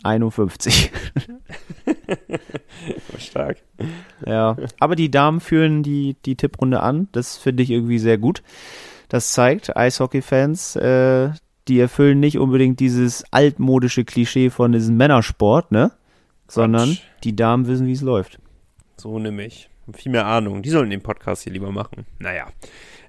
51. 0.04 0.92
Stark. 3.20 3.58
Ja, 4.26 4.58
aber 4.80 4.96
die 4.96 5.12
Damen 5.12 5.40
führen 5.40 5.84
die, 5.84 6.16
die 6.26 6.36
Tipprunde 6.36 6.82
an. 6.82 7.08
Das 7.12 7.38
finde 7.38 7.64
ich 7.64 7.70
irgendwie 7.70 8.00
sehr 8.00 8.18
gut. 8.18 8.42
Das 9.12 9.34
zeigt, 9.34 9.76
Eishockey-Fans, 9.76 10.78
äh, 10.78 11.32
die 11.68 11.82
erfüllen 11.82 12.22
nicht 12.22 12.38
unbedingt 12.38 12.80
dieses 12.80 13.26
altmodische 13.30 14.06
Klischee 14.06 14.50
von 14.50 14.72
diesem 14.72 14.96
Männersport, 14.96 15.70
ne? 15.70 15.92
Sondern 16.48 16.98
die 17.26 17.36
Damen 17.36 17.68
wissen, 17.68 17.88
wie 17.88 17.92
es 17.92 18.00
läuft. 18.00 18.40
So 18.96 19.20
nämlich. 19.20 19.70
Viel 19.94 20.14
mehr 20.14 20.28
Ahnung. 20.28 20.62
Die 20.62 20.70
sollen 20.70 20.90
den 20.90 21.02
Podcast 21.02 21.44
hier 21.44 21.52
lieber 21.52 21.74
machen. 21.74 22.06
Naja. 22.20 22.48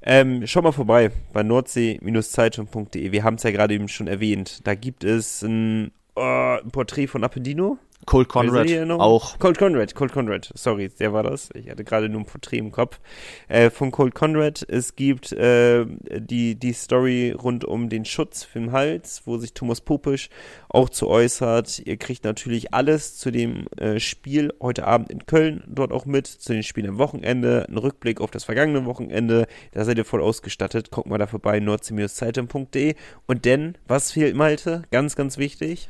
Ähm, 0.03 0.45
schau 0.45 0.63
mal 0.63 0.73
vorbei 0.73 1.13
bei 1.33 1.45
nordsee-zeitung.de. 1.45 3.13
Wir 3.13 3.23
haben 3.23 3.37
es 3.37 3.45
ja 3.45 3.53
gerade 3.53 3.75
eben 3.75 3.87
schon 3.87 4.09
erwähnt. 4.09 4.67
Da 4.67 4.75
gibt 4.75 5.05
es 5.05 5.43
ein, 5.43 5.93
oh, 6.17 6.57
ein 6.61 6.73
Porträt 6.73 7.07
von 7.07 7.23
Appendino. 7.23 7.79
Colt 8.07 8.29
Conrad 8.29 8.69
auch. 8.91 9.39
Colt 9.39 9.59
Conrad, 9.59 9.95
Colt 9.95 10.13
Conrad. 10.13 10.51
Sorry, 10.55 10.89
der 10.89 11.13
war 11.13 11.23
das. 11.23 11.51
Ich 11.55 11.71
hatte 11.71 11.85
gerade 11.85 12.09
nur 12.09 12.23
ein 12.23 12.27
Porträt 12.27 12.59
im 12.59 12.73
Kopf. 12.73 13.01
Äh, 13.49 13.71
von 13.71 13.91
Colt 13.91 14.15
Conrad. 14.15 14.65
Es 14.69 14.97
gibt 14.97 15.33
äh, 15.33 15.87
die, 16.19 16.57
die 16.57 16.73
Story 16.73 17.31
rund 17.31 17.65
um 17.65 17.89
den 17.89 18.05
Schutz 18.05 18.45
für 18.45 18.59
den 18.59 18.73
Hals, 18.73 19.23
wo 19.25 19.39
sich 19.39 19.55
Thomas 19.55 19.81
Popisch 19.81 20.31
auch 20.69 20.89
zu 20.89 21.09
äußert. 21.09 21.81
Ihr 21.85 21.97
kriegt 21.97 22.25
natürlich 22.25 22.75
alles 22.75 23.17
zu 23.19 23.31
dem 23.31 23.67
äh, 23.77 24.01
Spiel 24.01 24.53
heute 24.61 24.87
Abend 24.87 25.11
in 25.11 25.27
Köln 25.27 25.63
dort 25.67 25.93
auch 25.93 26.07
mit, 26.07 26.27
zu 26.27 26.53
den 26.53 26.63
Spielen 26.63 26.89
am 26.89 26.99
Wochenende, 26.99 27.67
ein 27.69 27.79
Rückblick 27.79 28.21
auf 28.21 28.31
das 28.31 28.45
vergangene 28.45 28.85
Wochenende. 28.85 29.47
Da 29.73 29.85
seid 29.85 29.99
ihr 29.99 30.05
voll 30.05 30.23
ausgestattet. 30.23 30.91
Guckt 30.91 31.09
mal 31.09 31.19
da 31.19 31.27
vorbei, 31.27 31.61
nordsee-zeitung.de. 31.61 32.95
Und 33.27 33.45
denn, 33.45 33.79
was 33.87 34.13
fehlt 34.13 34.35
Malte? 34.35 34.83
Ganz, 34.91 35.17
ganz 35.17 35.39
wichtig. 35.39 35.89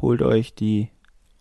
Holt 0.00 0.22
euch 0.22 0.54
die 0.54 0.88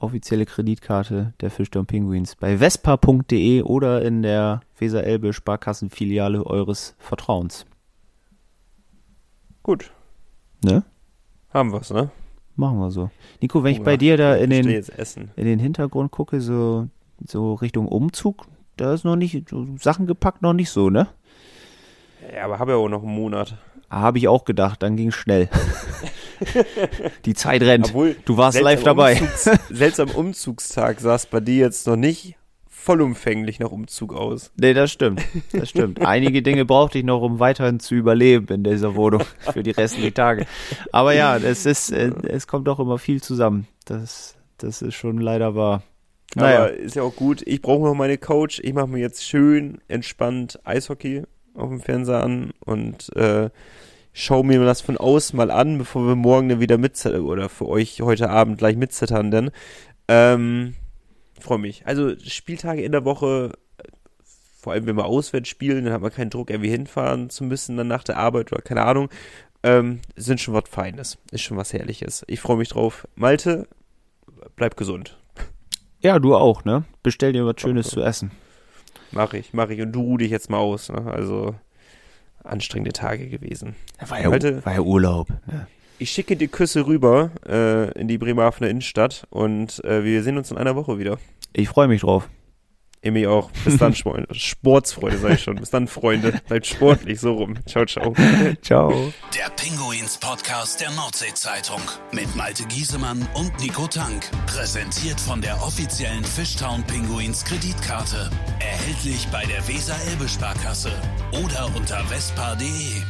offizielle 0.04 0.46
Kreditkarte 0.46 1.34
der 1.42 1.50
Fischdom 1.50 1.86
Penguins 1.86 2.36
bei 2.36 2.58
vespa.de 2.58 3.62
oder 3.64 4.02
in 4.04 4.22
der 4.22 4.62
Weser-Elbe 4.78 5.34
Sparkassenfiliale 5.34 6.46
eures 6.46 6.96
Vertrauens. 7.00 7.66
Gut, 9.64 9.92
Ne? 10.64 10.84
haben 11.54 11.72
wir's, 11.72 11.92
ne? 11.92 12.10
Machen 12.56 12.80
wir 12.80 12.90
so. 12.92 13.10
Nico, 13.42 13.64
wenn 13.64 13.72
ich 13.72 13.78
Hunger. 13.80 13.86
bei 13.86 13.98
dir 13.98 14.18
da 14.18 14.36
in 14.36 14.52
Ich 14.52 14.62
den, 14.66 15.28
in 15.36 15.46
den 15.46 15.60
Hintergrund 15.60 16.12
gucke, 16.12 16.40
so, 16.42 16.88
so 17.26 17.54
Richtung 17.56 17.88
Umzug, 17.88 18.46
da 18.78 18.94
ist 18.94 19.04
noch 19.06 19.16
nicht, 19.16 19.50
so 19.50 19.68
Sachen 19.78 20.08
gepackt 20.08 20.42
noch 20.42 20.54
nicht 20.54 20.70
so, 20.70 20.90
ne? 20.90 21.08
Ja, 22.34 22.46
aber 22.46 22.60
habe 22.60 22.72
ja 22.72 22.78
auch 22.78 22.88
noch 22.90 23.04
einen 23.04 23.14
Monat. 23.14 23.58
Habe 23.90 24.18
ich 24.18 24.28
auch 24.28 24.46
gedacht, 24.46 24.82
dann 24.84 24.96
ging 24.96 25.12
schnell. 25.12 25.50
Die 27.26 27.34
Zeit 27.34 27.62
rennt. 27.62 27.90
Obwohl, 27.90 28.16
du 28.26 28.38
warst 28.38 28.60
live 28.60 28.84
dabei. 28.84 29.20
Umzugs, 29.20 29.50
selbst 29.70 30.00
am 30.00 30.10
Umzugstag 30.10 31.00
sah 31.00 31.16
es 31.16 31.26
bei 31.26 31.40
dir 31.40 31.58
jetzt 31.58 31.88
noch 31.88 31.96
nicht 31.96 32.36
vollumfänglich 32.84 33.60
nach 33.60 33.72
Umzug 33.72 34.14
aus. 34.14 34.52
Nee, 34.58 34.74
das 34.74 34.92
stimmt. 34.92 35.22
Das 35.54 35.70
stimmt. 35.70 36.02
Einige 36.06 36.42
Dinge 36.42 36.66
brauchte 36.66 36.98
ich 36.98 37.06
noch, 37.06 37.22
um 37.22 37.40
weiterhin 37.40 37.80
zu 37.80 37.96
überleben 37.96 38.48
in 38.48 38.64
dieser 38.64 38.96
Wohnung 38.96 39.24
für 39.54 39.64
die 39.64 39.72
restlichen 39.72 40.14
Tage. 40.14 40.46
Aber 40.92 41.14
ja, 41.14 41.38
es 41.38 41.66
ist, 41.66 41.92
äh, 41.92 42.12
es 42.28 42.46
kommt 42.46 42.68
doch 42.68 42.80
immer 42.80 42.98
viel 42.98 43.22
zusammen. 43.24 43.68
Das, 43.86 44.36
das 44.58 44.82
ist 44.82 44.96
schon 44.96 45.18
leider 45.20 45.56
wahr. 45.56 45.84
Naja, 46.36 46.64
Aber 46.64 46.74
ist 46.74 46.96
ja 46.96 47.04
auch 47.04 47.16
gut. 47.16 47.42
Ich 47.46 47.62
brauche 47.62 47.86
noch 47.86 47.94
meine 47.94 48.18
Couch. 48.18 48.60
Ich 48.62 48.74
mache 48.74 48.88
mir 48.88 49.00
jetzt 49.00 49.24
schön 49.24 49.80
entspannt 49.88 50.60
Eishockey 50.66 51.24
auf 51.56 51.70
dem 51.70 51.80
Fernseher 51.80 52.24
an 52.24 52.52
und 52.66 53.16
äh, 53.16 53.50
schau 54.14 54.44
mir 54.44 54.64
das 54.64 54.82
von 54.82 54.98
außen 54.98 55.36
mal 55.36 55.52
an, 55.52 55.80
bevor 55.80 56.08
wir 56.08 56.16
morgen 56.16 56.50
dann 56.50 56.60
wieder 56.60 56.78
mitzittern 56.78 57.22
oder 57.22 57.50
für 57.50 57.68
euch 57.68 58.02
heute 58.02 58.30
Abend 58.30 58.60
gleich 58.60 58.78
mitzittern 58.78 59.32
denn. 59.32 59.52
Ähm, 60.08 60.76
freue 61.40 61.58
mich. 61.58 61.86
Also 61.86 62.18
Spieltage 62.20 62.84
in 62.84 62.92
der 62.92 63.06
Woche, 63.06 63.54
vor 64.60 64.74
allem 64.74 64.86
wenn 64.86 64.96
wir 64.96 65.06
auswärts 65.06 65.50
spielen, 65.50 65.86
dann 65.86 65.94
hat 65.94 66.02
man 66.02 66.12
keinen 66.12 66.30
Druck, 66.30 66.50
irgendwie 66.50 66.70
hinfahren 66.70 67.30
zu 67.30 67.44
müssen 67.44 67.76
dann 67.76 67.88
nach 67.88 68.04
der 68.04 68.18
Arbeit 68.18 68.52
oder 68.54 68.62
keine 68.62 68.84
Ahnung. 68.84 69.10
Ähm, 69.64 70.02
sind 70.16 70.40
schon 70.40 70.54
was 70.54 70.70
Feines. 70.70 71.18
Ist 71.32 71.42
schon 71.42 71.58
was 71.58 71.74
Herrliches. 71.74 72.24
Ich 72.28 72.40
freue 72.40 72.58
mich 72.58 72.70
drauf. 72.70 73.08
Malte, 73.16 73.68
bleib 74.56 74.78
gesund. 74.78 75.18
ja, 76.02 76.20
du 76.20 76.36
auch, 76.36 76.66
ne? 76.66 76.84
Bestell 77.02 77.34
dir 77.34 77.46
was 77.46 77.60
Schönes 77.60 77.88
zu 77.88 78.02
essen. 78.02 78.32
Mach 79.12 79.34
ich, 79.34 79.54
mach 79.54 79.70
ich. 79.70 79.80
Und 79.82 79.94
du 79.94 80.02
ruh 80.02 80.18
dich 80.18 80.32
jetzt 80.32 80.50
mal 80.50 80.58
aus. 80.58 80.90
Ne? 80.90 81.06
Also 81.10 81.56
anstrengende 82.44 82.94
Tage 82.94 83.28
gewesen. 83.30 83.76
War 84.08 84.22
ja, 84.22 84.30
Heute- 84.30 84.66
war 84.66 84.74
ja 84.74 84.82
Urlaub. 84.82 85.28
Ja. 85.52 85.68
Ich 86.00 86.10
schicke 86.12 86.36
dir 86.36 86.48
Küsse 86.48 86.86
rüber 86.88 87.32
äh, 87.48 87.92
in 88.00 88.08
die 88.08 88.18
Bremerhavener 88.18 88.70
Innenstadt 88.70 89.26
und 89.30 89.84
äh, 89.86 90.04
wir 90.04 90.24
sehen 90.24 90.38
uns 90.38 90.52
in 90.52 90.58
einer 90.58 90.76
Woche 90.76 90.98
wieder. 91.00 91.18
Ich 91.54 91.70
freue 91.70 91.88
mich 91.88 92.02
drauf. 92.02 92.28
Emi 93.04 93.28
auch. 93.28 93.52
Bis 93.66 93.78
dann, 93.78 93.94
Schmo- 93.94 94.26
Sportsfreunde, 94.34 95.18
sag 95.18 95.34
ich 95.34 95.44
schon. 95.44 95.56
Bis 95.58 95.70
dann, 95.70 95.88
Freunde. 95.88 96.40
Bleibt 96.48 96.66
sportlich, 96.66 97.20
so 97.20 97.34
rum. 97.34 97.56
Ciao, 97.66 97.86
ciao. 97.86 98.14
Ciao. 98.62 99.14
Der 99.36 99.50
Pinguins 99.56 100.18
Podcast 100.18 100.80
der 100.82 100.92
Nordsee-Zeitung 100.92 101.82
mit 102.12 102.34
Malte 102.36 102.64
Giesemann 102.66 103.28
und 103.34 103.52
Nico 103.60 103.88
Tank. 103.88 104.30
Präsentiert 104.48 105.20
von 105.20 105.42
der 105.42 105.62
offiziellen 105.62 106.24
Fishtown 106.24 106.84
Pinguins 106.84 107.44
Kreditkarte. 107.44 108.30
Erhältlich 108.60 109.28
bei 109.32 109.44
der 109.46 109.68
Weser-Elbe-Sparkasse 109.68 110.92
oder 111.44 111.70
unter 111.76 112.04
vespa.de. 112.06 113.02